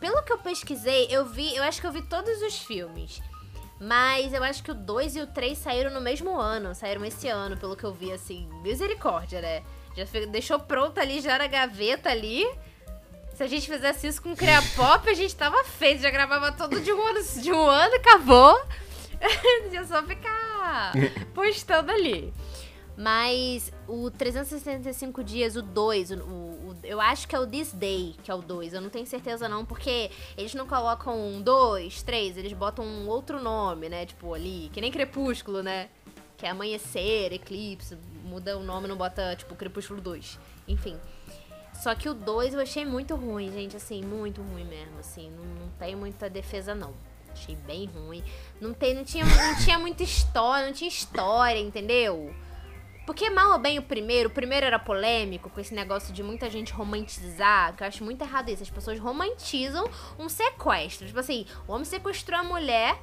Pelo 0.00 0.22
que 0.22 0.32
eu 0.32 0.38
pesquisei, 0.38 1.06
eu 1.10 1.26
vi. 1.26 1.54
Eu 1.54 1.62
acho 1.62 1.80
que 1.80 1.86
eu 1.86 1.92
vi 1.92 2.02
todos 2.02 2.42
os 2.42 2.58
filmes. 2.58 3.20
Mas 3.78 4.32
eu 4.32 4.42
acho 4.44 4.62
que 4.62 4.70
o 4.70 4.74
2 4.74 5.16
e 5.16 5.20
o 5.20 5.26
3 5.26 5.58
saíram 5.58 5.90
no 5.90 6.00
mesmo 6.00 6.36
ano. 6.38 6.74
Saíram 6.74 7.04
esse 7.04 7.28
ano, 7.28 7.56
pelo 7.56 7.76
que 7.76 7.84
eu 7.84 7.92
vi, 7.92 8.12
assim. 8.12 8.48
Misericórdia, 8.62 9.40
né? 9.40 9.62
Já 9.96 10.04
deixou 10.30 10.58
pronto 10.58 10.98
ali, 10.98 11.20
já 11.20 11.34
era 11.34 11.46
gaveta 11.46 12.08
ali. 12.10 12.44
Se 13.42 13.46
a 13.46 13.48
gente 13.48 13.66
fizesse 13.68 14.06
isso 14.06 14.22
com 14.22 14.36
Cria 14.36 14.62
Pop, 14.76 15.08
a 15.10 15.14
gente 15.14 15.34
tava 15.34 15.64
feito. 15.64 16.00
Já 16.00 16.10
gravava 16.12 16.52
todo 16.52 16.80
de 16.80 16.92
um 16.92 17.02
ano, 17.04 17.18
de 17.42 17.50
um 17.52 17.66
ano 17.66 17.92
acabou. 17.96 18.56
Ia 19.72 19.84
só 19.84 20.00
ficar 20.04 20.92
postando 21.34 21.90
ali. 21.90 22.32
Mas 22.96 23.72
o 23.88 24.12
365 24.12 25.24
dias, 25.24 25.56
o 25.56 25.62
2, 25.62 26.12
o, 26.12 26.14
o- 26.20 26.76
eu 26.84 27.00
acho 27.00 27.26
que 27.26 27.34
é 27.34 27.40
o 27.40 27.44
This 27.44 27.72
Day, 27.72 28.14
que 28.22 28.30
é 28.30 28.34
o 28.34 28.38
2. 28.42 28.74
Eu 28.74 28.80
não 28.80 28.90
tenho 28.90 29.06
certeza 29.08 29.48
não, 29.48 29.64
porque 29.64 30.12
eles 30.38 30.54
não 30.54 30.68
colocam 30.68 31.18
um 31.18 31.42
2, 31.42 32.00
3, 32.04 32.36
eles 32.36 32.52
botam 32.52 32.84
um 32.84 33.08
outro 33.08 33.42
nome, 33.42 33.88
né? 33.88 34.06
Tipo 34.06 34.34
ali, 34.34 34.70
que 34.72 34.80
nem 34.80 34.92
Crepúsculo, 34.92 35.64
né? 35.64 35.88
Que 36.36 36.46
é 36.46 36.50
amanhecer, 36.50 37.32
eclipse, 37.32 37.98
muda 38.22 38.56
o 38.56 38.62
nome, 38.62 38.86
não 38.86 38.96
bota 38.96 39.34
tipo 39.34 39.56
Crepúsculo 39.56 40.00
2. 40.00 40.38
Enfim. 40.68 40.96
Só 41.82 41.96
que 41.96 42.08
o 42.08 42.14
2 42.14 42.54
eu 42.54 42.60
achei 42.60 42.86
muito 42.86 43.16
ruim, 43.16 43.50
gente, 43.50 43.76
assim, 43.76 44.04
muito 44.04 44.40
ruim 44.40 44.64
mesmo, 44.64 45.00
assim, 45.00 45.28
não, 45.32 45.44
não 45.44 45.68
tem 45.80 45.96
muita 45.96 46.30
defesa 46.30 46.76
não. 46.76 46.94
Achei 47.32 47.56
bem 47.56 47.86
ruim. 47.86 48.22
Não, 48.60 48.72
tem, 48.72 48.94
não, 48.94 49.02
tinha, 49.02 49.24
não 49.24 49.56
tinha 49.56 49.80
muita 49.80 50.04
história, 50.04 50.66
não 50.66 50.72
tinha 50.72 50.86
história, 50.86 51.58
entendeu? 51.58 52.32
Porque 53.04 53.28
mal 53.30 53.54
ou 53.54 53.58
bem 53.58 53.80
o 53.80 53.82
primeiro, 53.82 54.28
o 54.28 54.32
primeiro 54.32 54.64
era 54.64 54.78
polêmico, 54.78 55.50
com 55.50 55.60
esse 55.60 55.74
negócio 55.74 56.14
de 56.14 56.22
muita 56.22 56.48
gente 56.48 56.72
romantizar, 56.72 57.74
que 57.74 57.82
eu 57.82 57.88
acho 57.88 58.04
muito 58.04 58.22
errado 58.22 58.48
isso. 58.48 58.62
As 58.62 58.70
pessoas 58.70 59.00
romantizam 59.00 59.84
um 60.16 60.28
sequestro. 60.28 61.08
Tipo 61.08 61.18
assim, 61.18 61.46
o 61.66 61.72
homem 61.72 61.84
sequestrou 61.84 62.38
a 62.38 62.44
mulher, 62.44 62.96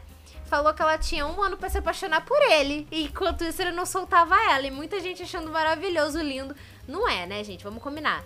falou 0.45 0.73
que 0.73 0.81
ela 0.81 0.97
tinha 0.97 1.27
um 1.27 1.43
ano 1.43 1.57
pra 1.57 1.69
se 1.69 1.79
apaixonar 1.79 2.23
por 2.23 2.41
ele. 2.43 2.87
E 2.89 3.03
enquanto 3.03 3.43
isso 3.43 3.61
ele 3.61 3.71
não 3.71 3.85
soltava 3.85 4.41
ela. 4.49 4.65
E 4.65 4.71
muita 4.71 5.01
gente 5.01 5.21
achando 5.21 5.51
maravilhoso, 5.51 6.21
lindo. 6.21 6.55
Não 6.87 7.09
é, 7.09 7.27
né, 7.27 7.43
gente? 7.43 7.61
Vamos 7.65 7.83
combinar. 7.83 8.23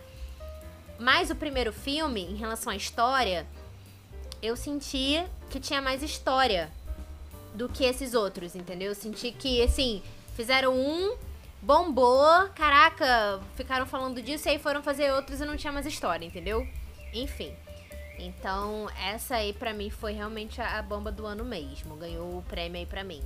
Mas 0.99 1.29
o 1.29 1.35
primeiro 1.35 1.73
filme, 1.73 2.21
em 2.21 2.35
relação 2.35 2.71
à 2.71 2.75
história, 2.75 3.45
eu 4.41 4.55
senti 4.55 5.23
que 5.49 5.59
tinha 5.59 5.81
mais 5.81 6.03
história 6.03 6.71
do 7.53 7.69
que 7.69 7.83
esses 7.83 8.13
outros, 8.13 8.55
entendeu? 8.55 8.89
Eu 8.89 8.95
senti 8.95 9.31
que, 9.31 9.61
assim, 9.61 10.01
fizeram 10.35 10.75
um, 10.75 11.15
bombou, 11.61 12.49
caraca, 12.55 13.39
ficaram 13.55 13.85
falando 13.85 14.21
disso 14.21 14.47
e 14.47 14.51
aí 14.51 14.59
foram 14.59 14.81
fazer 14.81 15.11
outros 15.13 15.39
e 15.39 15.45
não 15.45 15.55
tinha 15.55 15.71
mais 15.71 15.85
história, 15.85 16.25
entendeu? 16.25 16.67
Enfim. 17.13 17.53
Então, 18.17 18.87
essa 19.01 19.35
aí 19.35 19.53
pra 19.53 19.73
mim 19.73 19.89
foi 19.89 20.13
realmente 20.13 20.61
a, 20.61 20.81
bomba 20.81 21.11
do 21.11 21.25
ano 21.25 21.43
mesmo. 21.43 21.95
Ganhou 21.95 22.37
o 22.37 22.43
prêmio 22.43 22.79
aí 22.79 22.85
pra 22.85 23.03
mim. 23.03 23.21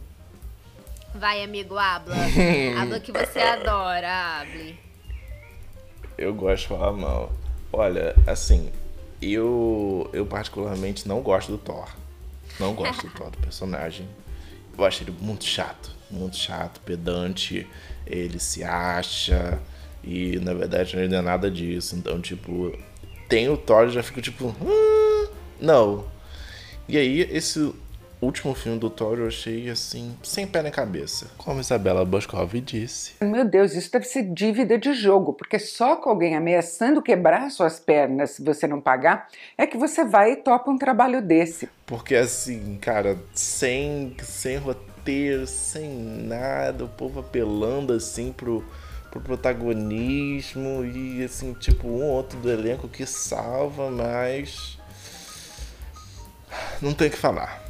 Vai, 1.13 1.43
amigo, 1.43 1.77
habla. 1.77 2.15
habla 2.79 2.99
que 3.01 3.11
você 3.11 3.39
adora, 3.39 4.39
hable. 4.39 4.79
Eu 6.17 6.33
gosto 6.33 6.63
de 6.63 6.67
falar 6.69 6.91
mal. 6.93 7.31
Olha, 7.71 8.15
assim, 8.25 8.69
eu 9.21 10.09
eu 10.13 10.25
particularmente 10.25 11.07
não 11.07 11.21
gosto 11.21 11.51
do 11.51 11.57
Thor. 11.57 11.87
Não 12.59 12.73
gosto 12.73 13.07
do 13.07 13.13
Thor, 13.13 13.29
do 13.29 13.37
personagem. 13.37 14.07
Eu 14.77 14.85
acho 14.85 15.03
ele 15.03 15.13
muito 15.19 15.43
chato, 15.43 15.91
muito 16.09 16.37
chato, 16.37 16.79
pedante. 16.81 17.67
Ele 18.05 18.39
se 18.39 18.63
acha 18.63 19.59
e 20.03 20.37
na 20.39 20.53
verdade 20.53 20.95
não 21.07 21.17
é 21.17 21.21
nada 21.21 21.49
disso. 21.51 21.95
Então, 21.95 22.21
tipo, 22.21 22.77
tem 23.27 23.49
o 23.49 23.57
Thor 23.57 23.87
e 23.87 23.91
já 23.91 24.01
fico 24.03 24.21
tipo, 24.21 24.55
"Hum, 24.61 25.27
não. 25.59 26.05
E 26.87 26.97
aí 26.97 27.21
esse 27.21 27.73
último 28.21 28.53
filme 28.53 28.79
do 28.79 28.89
Thor 28.89 29.19
eu 29.19 29.27
achei 29.27 29.69
assim, 29.69 30.15
sem 30.23 30.47
pé 30.47 30.61
na 30.61 30.71
cabeça. 30.71 31.27
Como 31.37 31.59
Isabela 31.59 32.03
Boscov 32.05 32.53
disse. 32.61 33.13
Meu 33.21 33.45
Deus, 33.45 33.73
isso 33.73 33.91
deve 33.91 34.05
ser 34.05 34.23
dívida 34.23 34.77
de 34.77 34.93
jogo, 34.93 35.33
porque 35.33 35.59
só 35.59 35.95
com 35.95 36.09
alguém 36.09 36.35
ameaçando 36.35 37.01
quebrar 37.01 37.49
suas 37.51 37.79
pernas 37.79 38.31
se 38.31 38.43
você 38.43 38.67
não 38.67 38.81
pagar, 38.81 39.27
é 39.57 39.67
que 39.67 39.77
você 39.77 40.03
vai 40.03 40.31
e 40.31 40.35
topa 40.37 40.71
um 40.71 40.77
trabalho 40.77 41.21
desse. 41.21 41.69
Porque 41.85 42.15
assim, 42.15 42.77
cara, 42.81 43.17
sem, 43.33 44.15
sem 44.23 44.57
roteiro, 44.57 45.45
sem 45.45 45.89
nada, 45.89 46.85
o 46.85 46.89
povo 46.89 47.19
apelando 47.19 47.93
assim 47.93 48.33
pro, 48.33 48.65
pro 49.11 49.21
protagonismo 49.21 50.83
e 50.83 51.23
assim, 51.23 51.53
tipo, 51.53 51.87
um 51.87 52.03
ou 52.03 52.11
outro 52.11 52.39
do 52.39 52.51
elenco 52.51 52.87
que 52.87 53.05
salva, 53.05 53.91
mas. 53.91 54.77
Não 56.81 56.93
tem 56.93 57.07
o 57.07 57.11
que 57.11 57.17
falar. 57.17 57.66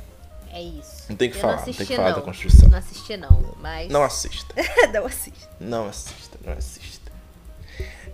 É 0.51 0.61
isso. 0.61 1.05
Não 1.09 1.15
tem 1.15 1.29
que 1.29 1.37
Eu 1.37 1.41
falar, 1.41 1.53
não 1.53 1.59
não 1.59 1.65
tem 1.65 1.73
que 1.73 1.81
assisti, 1.81 1.95
falar 1.95 2.09
não. 2.09 2.15
da 2.17 2.21
construção. 2.21 2.69
Não 2.69 2.77
assisti, 2.77 3.17
não, 3.17 3.55
mas. 3.59 3.89
Não 3.89 4.03
assista. 4.03 4.53
não 4.93 5.05
assisti. 5.05 5.47
Não 5.59 5.87
assista, 5.87 6.37
não 6.45 6.53
assista. 6.53 7.11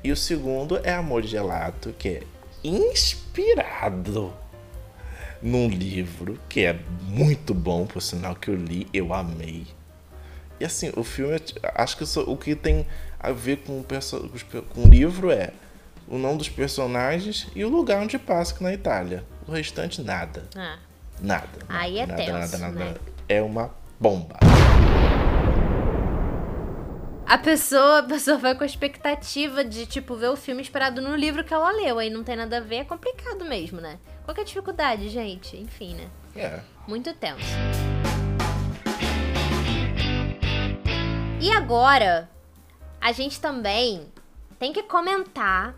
E 0.03 0.11
o 0.11 0.17
segundo 0.17 0.79
é 0.84 0.93
Amor 0.93 1.23
Gelato, 1.23 1.93
que 1.93 2.09
é 2.09 2.23
inspirado 2.63 4.34
num 5.41 5.67
livro 5.67 6.39
que 6.47 6.65
é 6.65 6.79
muito 7.03 7.53
bom, 7.53 7.86
por 7.86 8.01
sinal 8.01 8.36
que 8.36 8.49
eu 8.49 8.55
li, 8.55 8.88
eu 8.93 9.13
amei. 9.13 9.67
E 10.59 10.65
assim, 10.65 10.91
o 10.95 11.03
filme, 11.03 11.39
acho 11.75 11.97
que 11.97 12.19
o 12.19 12.38
que 12.38 12.55
tem 12.55 12.88
a 13.19 13.31
ver 13.31 13.57
com 13.57 13.79
o, 13.79 13.86
com 14.73 14.84
o 14.84 14.88
livro 14.88 15.31
é 15.31 15.51
o 16.07 16.17
nome 16.17 16.38
dos 16.38 16.49
personagens 16.49 17.47
e 17.55 17.63
o 17.65 17.69
lugar 17.69 18.01
onde 18.01 18.17
passa, 18.17 18.53
que 18.53 18.63
é 18.63 18.67
na 18.67 18.73
Itália. 18.73 19.23
O 19.47 19.51
restante, 19.51 20.01
nada. 20.01 20.47
Ah, 20.55 20.77
Nada. 21.22 21.47
Aí 21.70 21.99
é 21.99 22.05
nada, 22.05 22.24
tenso, 22.24 22.34
nada, 22.34 22.57
nada. 22.57 22.86
né? 22.86 22.95
É 23.28 23.41
uma 23.41 23.72
bomba. 23.99 24.38
a 27.26 27.38
pessoa, 27.38 27.99
a 27.99 28.03
pessoa 28.03 28.38
vai 28.38 28.53
com 28.53 28.64
a 28.64 28.66
expectativa 28.66 29.64
de, 29.64 29.86
tipo, 29.86 30.16
ver 30.16 30.28
o 30.30 30.36
filme 30.36 30.61
esperado 30.61 31.01
no 31.01 31.16
livro 31.16 31.43
que 31.43 31.53
ela 31.53 31.72
leu. 31.72 31.97
Aí 31.97 32.09
não 32.09 32.24
tem 32.24 32.36
nada 32.36 32.57
a 32.57 32.61
ver, 32.61 32.76
é 32.78 32.84
complicado 32.84 33.43
mesmo, 33.45 33.82
né? 33.82 33.97
Qual 34.24 34.36
que 34.36 34.41
é 34.41 34.43
a 34.43 34.45
dificuldade, 34.45 35.09
gente? 35.09 35.57
Enfim, 35.57 35.95
né? 35.95 36.07
É. 36.36 36.59
Muito 36.88 37.14
tenso. 37.14 37.43
E 41.41 41.51
agora, 41.51 42.30
a 43.01 43.11
gente 43.11 43.39
também 43.41 44.07
tem 44.59 44.72
que 44.72 44.84
comentar 44.84 45.76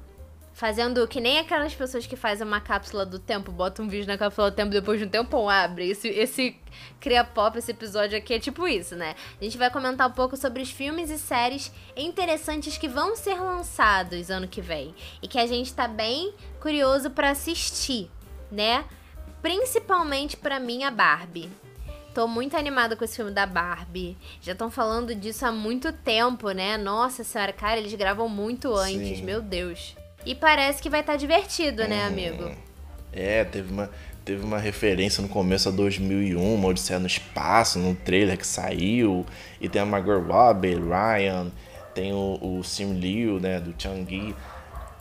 Fazendo 0.56 1.06
que 1.06 1.20
nem 1.20 1.38
aquelas 1.38 1.76
pessoas 1.76 2.08
que 2.08 2.16
fazem 2.16 2.48
uma 2.48 2.62
cápsula 2.62 3.06
do 3.06 3.20
tempo, 3.20 3.52
botam 3.52 3.84
um 3.84 3.90
vídeo 3.90 4.08
na 4.08 4.18
cápsula 4.18 4.50
do 4.50 4.56
tempo, 4.56 4.72
depois 4.72 4.98
de 4.98 5.06
um 5.06 5.10
tempo 5.10 5.50
abre. 5.50 5.90
Esse, 5.90 6.08
esse 6.08 6.56
Cria 6.98 7.26
Pop, 7.26 7.58
esse 7.58 7.72
episódio 7.72 8.18
aqui 8.18 8.36
é 8.36 8.40
tipo 8.40 8.66
isso, 8.66 8.96
né? 8.96 9.16
A 9.38 9.44
gente 9.44 9.58
vai 9.58 9.70
comentar 9.70 10.08
um 10.08 10.14
pouco 10.14 10.38
sobre 10.38 10.62
os 10.62 10.72
filmes 10.72 11.10
e 11.10 11.20
séries 11.20 11.74
interessantes 11.94 12.78
que 12.78 12.88
vão 12.88 13.18
ser 13.18 13.36
lançados 13.36 14.30
ano 14.30 14.48
que 14.48 14.62
vem. 14.62 14.96
E 15.22 15.28
que 15.28 15.38
a 15.38 15.46
gente 15.46 15.74
tá 15.74 15.90
bem 15.90 16.34
curioso 16.62 17.10
pra 17.10 17.32
assistir, 17.32 18.10
né? 18.50 18.86
Principalmente 19.42 20.38
pra 20.38 20.58
mim, 20.58 20.86
a 20.86 20.90
Barbie. 20.90 21.50
Tô 22.14 22.30
muito 22.30 22.56
animada 22.56 22.96
com 22.96 23.04
esse 23.04 23.18
filme 23.18 23.32
da 23.32 23.46
Barbie. 23.46 24.18
Já 24.42 24.54
estão 24.54 24.72
falando 24.72 25.14
disso 25.14 25.46
há 25.46 25.52
muito 25.52 25.92
tempo, 25.92 26.50
né? 26.52 26.78
Nossa 26.78 27.26
senhora, 27.26 27.52
cara, 27.52 27.78
eles 27.78 27.94
gravam 27.94 28.30
muito 28.30 28.74
antes, 28.74 29.18
Sim. 29.18 29.24
meu 29.26 29.42
Deus. 29.42 29.98
E 30.26 30.34
parece 30.36 30.82
que 30.82 30.90
vai 30.90 31.02
estar 31.02 31.16
divertido, 31.16 31.88
né, 31.88 32.04
amigo? 32.06 32.52
É, 33.14 33.44
teve 33.46 33.72
uma, 33.72 33.90
teve 34.26 34.44
uma 34.44 34.58
referência 34.58 35.22
no 35.22 35.30
começo 35.30 35.70
a 35.70 35.72
2001, 35.72 36.54
uma 36.56 36.68
Odisseia 36.68 37.00
no 37.00 37.08
Espaço, 37.08 37.80
no 37.80 37.94
trailer 37.96 38.38
que 38.38 38.46
saiu. 38.48 39.26
E 39.62 39.70
tem 39.70 39.82
a 39.82 39.86
Margot 39.86 40.20
Robbie, 40.20 40.76
Ryan, 40.76 41.52
tem 41.94 42.12
o, 42.12 42.40
o 42.42 42.64
Sim 42.64 42.94
Liu, 43.00 43.40
né, 43.40 43.60
do 43.60 43.74
Chang-Yi. 43.82 44.36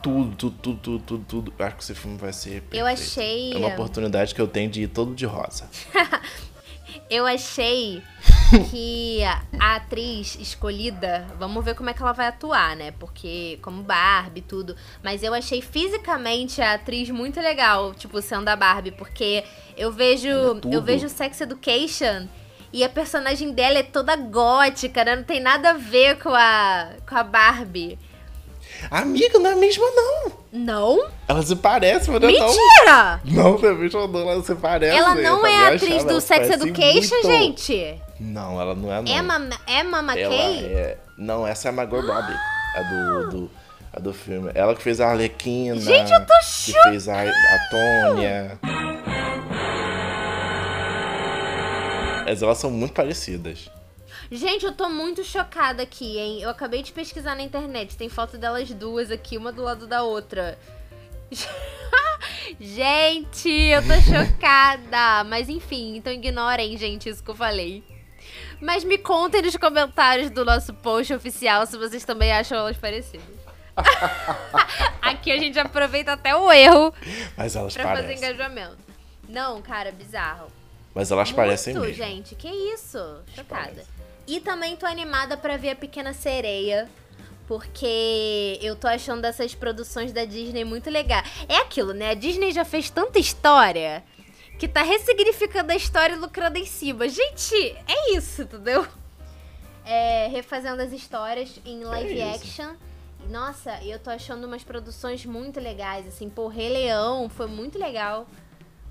Tudo, 0.03 0.37
tudo, 0.37 0.57
tudo, 0.61 0.79
tudo, 0.79 0.99
tudo, 1.05 1.25
tudo. 1.51 1.55
Acho 1.65 1.77
que 1.77 1.83
esse 1.83 1.95
filme 1.95 2.19
vai 2.19 2.33
ser 2.33 2.61
perfeito. 2.61 2.77
Eu 2.77 2.87
achei- 2.87 3.55
É 3.55 3.57
uma 3.57 3.69
oportunidade 3.69 4.35
que 4.35 4.41
eu 4.41 4.47
tenho 4.47 4.71
de 4.71 4.83
ir 4.83 4.89
todo 4.89 5.15
de 5.15 5.25
rosa. 5.25 5.65
Eu 7.11 7.27
achei 7.27 8.03
que 8.71 9.23
a 9.59 9.77
atriz 9.77 10.37
escolhida, 10.41 11.27
vamos 11.39 11.65
ver 11.65 11.75
como 11.75 11.91
é 11.91 11.95
que 11.95 12.03
ela 12.03 12.13
vai 12.13 12.29
atuar, 12.29 12.77
né? 12.77 12.93
Porque 12.93 13.59
como 13.63 13.83
Barbie 13.83 14.41
e 14.41 14.43
tudo, 14.43 14.77
mas 15.03 15.23
eu 15.23 15.33
achei 15.35 15.61
fisicamente 15.61 16.61
a 16.61 16.75
atriz 16.75 17.11
muito 17.11 17.41
legal, 17.41 17.95
tipo 17.95 18.21
sendo 18.21 18.49
a 18.49 18.57
Barbie, 18.57 18.93
porque 18.93 19.45
eu 19.77 19.93
vejo, 19.93 20.29
é 20.29 20.75
eu 20.75 20.83
vejo 20.83 21.09
Sex 21.09 21.41
Education 21.41 22.29
e 22.73 22.83
a 22.83 22.89
personagem 22.89 23.53
dela 23.53 23.79
é 23.79 23.83
toda 23.83 24.17
gótica, 24.17 25.05
né? 25.05 25.17
Não 25.17 25.25
tem 25.25 25.41
nada 25.41 25.71
a 25.71 25.75
ver 25.75 26.19
com 26.19 26.35
a 26.35 26.91
com 27.09 27.17
a 27.17 27.23
Barbie. 27.23 27.99
Amiga, 28.91 29.39
não 29.39 29.51
é 29.51 29.53
a 29.53 29.57
mesma, 29.57 29.87
não. 29.91 30.33
Não? 30.53 31.09
Ela 31.27 31.43
se 31.43 31.57
parece, 31.57 32.11
mas 32.11 32.21
não 32.21 32.29
é 32.29 32.33
não. 32.33 32.47
Mentira! 32.47 33.21
Não, 33.25 33.59
não 33.59 33.69
é 33.69 33.71
a 33.71 33.75
mesma, 33.75 34.07
não. 34.07 34.31
Ela 34.31 34.43
se 34.43 34.55
parece. 34.55 34.97
Ela 34.97 35.17
eu 35.17 35.23
não 35.23 35.47
é 35.47 35.57
achava, 35.57 35.75
atriz 35.77 36.05
do 36.05 36.21
Sex 36.21 36.51
Education, 36.51 37.15
muito. 37.23 37.29
gente. 37.29 38.03
Não, 38.25 38.59
ela 38.59 38.75
não 38.75 38.91
é, 38.91 39.03
não. 39.03 39.13
Emma, 39.13 39.51
Emma 39.69 39.99
Ela 39.99 40.13
McKay? 40.15 40.65
é... 40.65 40.99
Não, 41.19 41.47
essa 41.47 41.69
é 41.69 41.71
a 41.71 41.73
Margot 41.73 42.01
Robbie. 42.01 42.35
A 42.75 42.83
do, 42.83 43.31
do, 43.31 43.51
a 43.93 44.01
do 44.01 44.15
filme. 44.15 44.51
Ela 44.55 44.75
que 44.75 44.83
fez 44.83 45.01
a 45.01 45.09
Arlequina. 45.09 45.79
Gente, 45.79 46.11
eu 46.11 46.21
tô 46.25 46.33
Que 46.65 46.73
fez 46.85 47.09
a, 47.09 47.23
a 47.23 47.69
Tônia. 47.71 48.59
Mas 52.25 52.43
elas 52.43 52.59
são 52.59 52.71
muito 52.71 52.95
parecidas. 52.95 53.71
Gente, 54.33 54.65
eu 54.65 54.73
tô 54.73 54.89
muito 54.89 55.23
chocada 55.23 55.83
aqui, 55.83 56.19
hein? 56.19 56.41
Eu 56.41 56.49
acabei 56.49 56.83
de 56.83 56.93
pesquisar 56.93 57.37
na 57.37 57.43
internet. 57.43 57.95
Tem 57.95 58.09
foto 58.09 58.39
delas 58.39 58.71
duas 58.71 59.11
aqui, 59.11 59.37
uma 59.37 59.53
do 59.53 59.63
lado 59.63 59.87
da 59.87 60.03
outra. 60.03 60.59
gente, 62.59 63.51
eu 63.51 63.83
tô 63.83 63.95
chocada. 64.01 65.25
Mas 65.25 65.51
enfim, 65.51 65.97
então 65.97 66.11
ignorem, 66.11 66.77
gente, 66.79 67.09
isso 67.11 67.23
que 67.23 67.31
eu 67.31 67.35
falei. 67.37 67.85
Mas 68.65 68.83
me 68.83 68.97
contem 68.97 69.43
nos 69.43 69.55
comentários 69.57 70.31
do 70.31 70.43
nosso 70.43 70.73
post 70.73 71.13
oficial 71.13 71.67
se 71.67 71.77
vocês 71.77 72.03
também 72.03 72.33
acham 72.33 72.57
elas 72.57 72.77
parecidas. 72.79 73.27
aqui 75.03 75.31
a 75.31 75.39
gente 75.39 75.59
aproveita 75.59 76.13
até 76.13 76.35
o 76.35 76.51
erro 76.51 76.95
Mas 77.37 77.55
elas 77.57 77.75
pra 77.75 77.83
fazer 77.83 78.03
parecem. 78.03 78.17
engajamento. 78.17 78.79
Não, 79.29 79.61
cara, 79.61 79.93
bizarro. 79.93 80.47
Mas 80.95 81.11
elas 81.11 81.31
parecem 81.31 81.75
Muito, 81.75 81.89
mesmo. 81.89 82.05
gente. 82.05 82.35
Que 82.37 82.49
isso? 82.49 82.99
Chocada. 83.35 83.65
parecem. 83.67 83.85
E 84.27 84.41
também 84.41 84.77
tô 84.77 84.87
animada 84.87 85.37
pra 85.37 85.59
ver 85.59 85.71
a 85.71 85.77
Pequena 85.77 86.15
Sereia. 86.15 86.89
Porque 87.47 88.59
eu 88.63 88.75
tô 88.77 88.87
achando 88.87 89.27
essas 89.27 89.55
produções 89.55 90.11
da 90.11 90.25
Disney 90.25 90.65
muito 90.65 90.89
legal. 90.89 91.23
É 91.47 91.59
aquilo, 91.59 91.93
né? 91.93 92.11
A 92.13 92.15
Disney 92.15 92.51
já 92.53 92.65
fez 92.65 92.89
tanta 92.89 93.19
história 93.19 94.03
que 94.59 94.69
tá 94.69 94.83
ressignificando 94.83 95.73
a 95.73 95.77
história 95.77 96.15
e 96.15 96.19
lucrando 96.19 96.59
em 96.59 96.67
cima. 96.67 97.09
Gente, 97.09 97.55
é 97.87 98.17
isso, 98.17 98.43
entendeu? 98.43 98.87
É, 99.85 100.29
refazendo 100.29 100.81
as 100.81 100.93
histórias 100.93 101.61
em 101.65 101.85
live 101.85 102.15
isso. 102.15 102.25
action. 102.25 102.75
Nossa, 103.29 103.83
eu 103.83 103.99
tô 103.99 104.11
achando 104.11 104.47
umas 104.47 104.63
produções 104.63 105.25
muito 105.25 105.59
legais, 105.59 106.07
assim. 106.07 106.29
Pô, 106.29 106.49
Rei 106.49 106.69
Leão 106.69 107.29
foi 107.29 107.47
muito 107.47 107.79
legal. 107.79 108.27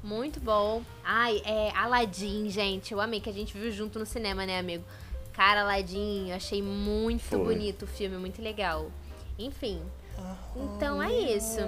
Muito 0.03 0.39
bom. 0.39 0.81
Ai, 1.03 1.41
é 1.45 1.71
Aladdin, 1.75 2.49
gente. 2.49 2.91
Eu 2.91 2.99
amei 2.99 3.21
que 3.21 3.29
a 3.29 3.33
gente 3.33 3.57
viu 3.57 3.71
junto 3.71 3.97
no 3.97 4.05
cinema, 4.05 4.45
né, 4.45 4.59
amigo? 4.59 4.83
Cara, 5.31 5.61
Aladdin, 5.61 6.29
eu 6.29 6.35
achei 6.35 6.61
muito 6.61 7.23
Foi. 7.23 7.39
bonito 7.39 7.83
o 7.83 7.87
filme, 7.87 8.17
muito 8.17 8.41
legal. 8.41 8.91
Enfim. 9.39 9.81
Então 10.55 11.01
é 11.01 11.11
isso. 11.11 11.59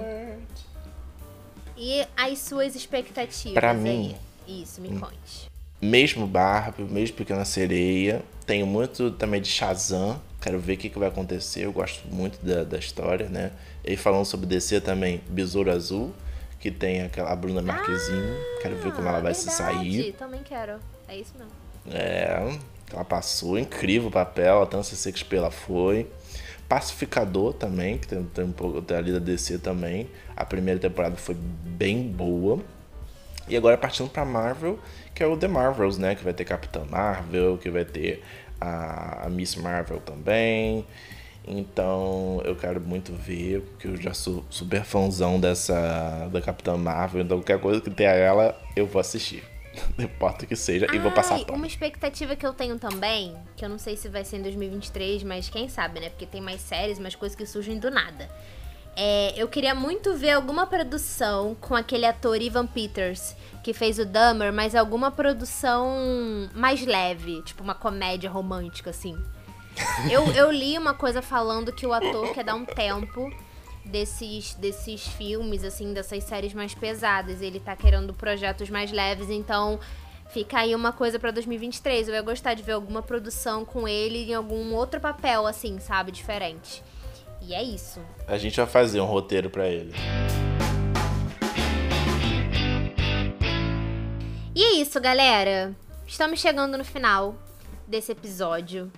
E 1.76 2.06
as 2.16 2.38
suas 2.38 2.74
expectativas 2.74 3.54
Pra 3.54 3.70
aí? 3.72 3.76
mim, 3.76 4.16
Isso, 4.46 4.80
me 4.80 4.98
conte. 4.98 5.50
Mesmo 5.80 6.26
Barbie, 6.26 6.82
mesmo 6.84 7.16
Pequena 7.16 7.44
Sereia. 7.44 8.22
Tenho 8.46 8.66
muito 8.66 9.10
também 9.10 9.40
de 9.40 9.48
Shazam. 9.48 10.20
Quero 10.40 10.58
ver 10.58 10.74
o 10.74 10.76
que, 10.78 10.88
que 10.88 10.98
vai 10.98 11.08
acontecer. 11.08 11.64
Eu 11.66 11.72
gosto 11.72 12.06
muito 12.08 12.38
da, 12.44 12.64
da 12.64 12.78
história, 12.78 13.28
né? 13.28 13.52
E 13.84 13.96
falando 13.96 14.24
sobre 14.24 14.46
DC 14.46 14.80
também, 14.80 15.20
Besouro 15.28 15.70
Azul, 15.70 16.14
que 16.60 16.70
tem 16.70 17.02
aquela 17.02 17.30
a 17.32 17.36
Bruna 17.36 17.60
Marquezine. 17.60 18.36
Quero 18.62 18.76
ver 18.76 18.92
como 18.92 19.08
ela 19.08 19.20
vai 19.20 19.34
se 19.34 19.48
Ah, 19.48 19.52
Verdade, 19.66 20.02
sair. 20.02 20.12
Também 20.12 20.42
quero. 20.42 20.78
É 21.08 21.16
isso 21.16 21.32
mesmo. 21.36 21.52
É, 21.90 22.56
ela 22.92 23.04
passou, 23.04 23.58
incrível 23.58 24.08
o 24.08 24.12
papel, 24.12 24.62
a 24.62 24.66
Tança 24.66 24.96
Shakespeare 24.96 25.38
ela 25.40 25.50
foi. 25.50 26.08
Pacificador 26.68 27.52
também, 27.52 27.98
que 27.98 28.08
tem, 28.08 28.24
tem 28.24 28.44
um 28.44 28.52
pouco 28.52 28.82
tem 28.82 28.96
ali 28.96 29.12
da 29.12 29.18
DC 29.18 29.58
também. 29.58 30.08
A 30.36 30.44
primeira 30.44 30.80
temporada 30.80 31.16
foi 31.16 31.34
bem 31.34 32.02
boa. 32.08 32.60
E 33.48 33.56
agora 33.56 33.78
partindo 33.78 34.10
pra 34.10 34.24
Marvel, 34.24 34.78
que 35.14 35.22
é 35.22 35.26
o 35.26 35.36
The 35.36 35.46
Marvels, 35.46 35.98
né? 35.98 36.14
Que 36.14 36.24
vai 36.24 36.34
ter 36.34 36.44
Capitã 36.44 36.84
Marvel, 36.90 37.56
que 37.58 37.70
vai 37.70 37.84
ter 37.84 38.22
a, 38.60 39.26
a 39.26 39.28
Miss 39.28 39.54
Marvel 39.54 40.00
também. 40.00 40.84
Então 41.46 42.42
eu 42.44 42.56
quero 42.56 42.80
muito 42.80 43.12
ver, 43.12 43.60
porque 43.60 43.86
eu 43.86 43.96
já 43.96 44.12
sou 44.12 44.44
super 44.50 44.82
fãzão 44.82 45.38
dessa 45.38 46.28
da 46.32 46.40
Capitã 46.40 46.76
Marvel. 46.76 47.22
Então 47.22 47.38
qualquer 47.38 47.60
coisa 47.60 47.80
que 47.80 47.90
tenha 47.90 48.10
ela, 48.10 48.60
eu 48.74 48.86
vou 48.86 49.00
assistir. 49.00 49.44
Não 49.96 50.04
importa 50.04 50.44
o 50.44 50.48
que 50.48 50.56
seja, 50.56 50.86
e 50.92 50.98
vou 50.98 51.12
passar 51.12 51.38
pano. 51.40 51.58
uma 51.58 51.66
expectativa 51.66 52.36
que 52.36 52.46
eu 52.46 52.52
tenho 52.52 52.78
também, 52.78 53.36
que 53.56 53.64
eu 53.64 53.68
não 53.68 53.78
sei 53.78 53.96
se 53.96 54.08
vai 54.08 54.24
ser 54.24 54.38
em 54.38 54.42
2023, 54.42 55.22
mas 55.22 55.48
quem 55.48 55.68
sabe, 55.68 56.00
né? 56.00 56.10
Porque 56.10 56.26
tem 56.26 56.40
mais 56.40 56.60
séries, 56.60 56.98
mais 56.98 57.14
coisas 57.14 57.36
que 57.36 57.46
surgem 57.46 57.78
do 57.78 57.90
nada. 57.90 58.28
É, 58.98 59.34
eu 59.36 59.46
queria 59.46 59.74
muito 59.74 60.14
ver 60.14 60.30
alguma 60.30 60.66
produção 60.66 61.54
com 61.60 61.74
aquele 61.74 62.06
ator 62.06 62.40
Ivan 62.40 62.66
Peters, 62.66 63.36
que 63.62 63.74
fez 63.74 63.98
o 63.98 64.06
Dahmer, 64.06 64.52
mas 64.52 64.74
alguma 64.74 65.10
produção 65.10 66.48
mais 66.54 66.84
leve, 66.84 67.42
tipo 67.42 67.62
uma 67.62 67.74
comédia 67.74 68.30
romântica, 68.30 68.90
assim. 68.90 69.16
Eu, 70.10 70.26
eu 70.32 70.50
li 70.50 70.78
uma 70.78 70.94
coisa 70.94 71.20
falando 71.20 71.70
que 71.70 71.86
o 71.86 71.92
ator 71.92 72.32
quer 72.32 72.42
dar 72.42 72.54
um 72.54 72.64
tempo 72.64 73.30
desses, 73.86 74.54
desses 74.54 75.06
filmes, 75.06 75.64
assim, 75.64 75.92
dessas 75.92 76.24
séries 76.24 76.52
mais 76.52 76.74
pesadas. 76.74 77.40
Ele 77.40 77.60
tá 77.60 77.74
querendo 77.74 78.12
projetos 78.12 78.68
mais 78.68 78.92
leves, 78.92 79.30
então 79.30 79.78
fica 80.30 80.58
aí 80.58 80.74
uma 80.74 80.92
coisa 80.92 81.18
pra 81.18 81.30
2023. 81.30 82.08
Eu 82.08 82.14
ia 82.14 82.22
gostar 82.22 82.54
de 82.54 82.62
ver 82.62 82.72
alguma 82.72 83.02
produção 83.02 83.64
com 83.64 83.86
ele 83.88 84.30
em 84.30 84.34
algum 84.34 84.74
outro 84.74 85.00
papel, 85.00 85.46
assim, 85.46 85.78
sabe? 85.78 86.12
Diferente. 86.12 86.82
E 87.40 87.54
é 87.54 87.62
isso. 87.62 88.00
A 88.26 88.36
gente 88.36 88.56
vai 88.56 88.66
fazer 88.66 89.00
um 89.00 89.06
roteiro 89.06 89.48
pra 89.48 89.68
ele. 89.68 89.94
E 94.54 94.62
é 94.62 94.72
isso, 94.80 95.00
galera. 95.00 95.76
Estamos 96.06 96.40
chegando 96.40 96.78
no 96.78 96.84
final 96.84 97.36
desse 97.86 98.12
episódio 98.12 98.90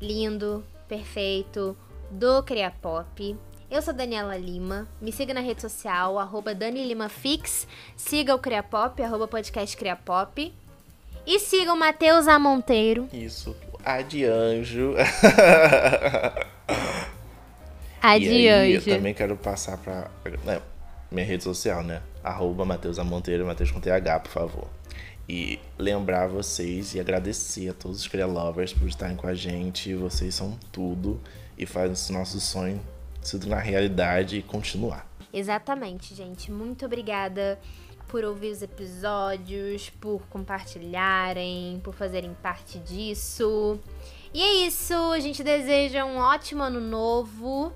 lindo, 0.00 0.64
perfeito 0.88 1.76
do 2.10 2.42
Criapop. 2.42 3.36
Eu 3.72 3.80
sou 3.80 3.94
Daniela 3.94 4.36
Lima. 4.36 4.86
Me 5.00 5.10
siga 5.10 5.32
na 5.32 5.40
rede 5.40 5.62
social, 5.62 6.18
arroba 6.18 6.54
Dani 6.54 6.86
Lima 6.86 7.08
Fix. 7.08 7.66
Siga 7.96 8.34
o 8.34 8.38
Criapop, 8.38 9.02
arroba 9.02 9.26
podcast 9.26 9.74
Criapop. 9.78 10.52
E 11.26 11.38
siga 11.38 11.72
o 11.72 11.76
Matheus 11.76 12.28
A. 12.28 12.38
Monteiro. 12.38 13.08
Isso. 13.10 13.56
A 13.82 14.02
de 14.02 14.26
anjo. 14.26 14.92
Adiante. 18.02 18.42
E 18.42 18.48
aí, 18.50 18.74
eu 18.74 18.84
também 18.84 19.14
quero 19.14 19.38
passar 19.38 19.78
pra 19.78 20.10
né, 20.44 20.60
minha 21.10 21.24
rede 21.24 21.42
social, 21.42 21.82
né? 21.82 22.02
Arroba 22.22 22.66
Matheus 22.66 22.98
Amonteiro, 22.98 23.46
Matheus 23.46 23.70
com 23.70 23.80
TH, 23.80 24.20
por 24.20 24.32
favor. 24.32 24.68
E 25.26 25.58
lembrar 25.78 26.26
vocês 26.26 26.94
e 26.94 27.00
agradecer 27.00 27.70
a 27.70 27.72
todos 27.72 28.00
os 28.00 28.06
Cria 28.06 28.26
Lovers 28.26 28.74
por 28.74 28.86
estarem 28.86 29.16
com 29.16 29.26
a 29.26 29.34
gente. 29.34 29.94
Vocês 29.94 30.34
são 30.34 30.58
tudo 30.70 31.18
e 31.56 31.64
fazem 31.64 31.94
esse 31.94 32.12
nosso 32.12 32.38
sonho 32.38 32.78
se 33.22 33.38
tornar 33.38 33.60
realidade 33.60 34.38
e 34.38 34.42
continuar. 34.42 35.06
Exatamente, 35.32 36.14
gente. 36.14 36.50
Muito 36.50 36.84
obrigada 36.84 37.58
por 38.08 38.24
ouvir 38.24 38.50
os 38.50 38.60
episódios, 38.60 39.88
por 39.88 40.22
compartilharem, 40.28 41.80
por 41.82 41.94
fazerem 41.94 42.34
parte 42.42 42.78
disso. 42.78 43.80
E 44.34 44.42
é 44.42 44.66
isso, 44.66 44.94
a 44.94 45.20
gente 45.20 45.42
deseja 45.42 46.04
um 46.04 46.18
ótimo 46.18 46.62
ano 46.62 46.80
novo, 46.80 47.72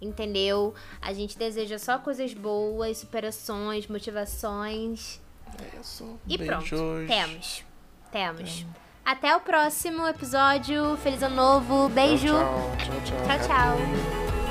entendeu? 0.00 0.74
A 1.00 1.12
gente 1.12 1.36
deseja 1.36 1.78
só 1.78 1.98
coisas 1.98 2.32
boas, 2.34 2.98
superações, 2.98 3.86
motivações. 3.88 5.20
É 5.60 5.80
isso. 5.80 6.18
E 6.28 6.38
Beijos. 6.38 6.68
pronto, 6.68 7.06
temos. 7.06 7.64
Temos. 8.10 8.66
Até 9.04 9.36
o 9.36 9.40
próximo 9.40 10.06
episódio. 10.06 10.96
Feliz 10.98 11.22
ano 11.22 11.36
novo. 11.36 11.88
Beijo. 11.88 12.28
Tchau, 12.28 12.76
tchau, 12.78 13.00
tchau. 13.04 13.38
tchau. 13.38 13.48
tchau. 13.48 13.76
Feliz 13.76 14.43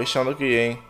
Fechando 0.00 0.30
aqui, 0.30 0.56
hein? 0.56 0.89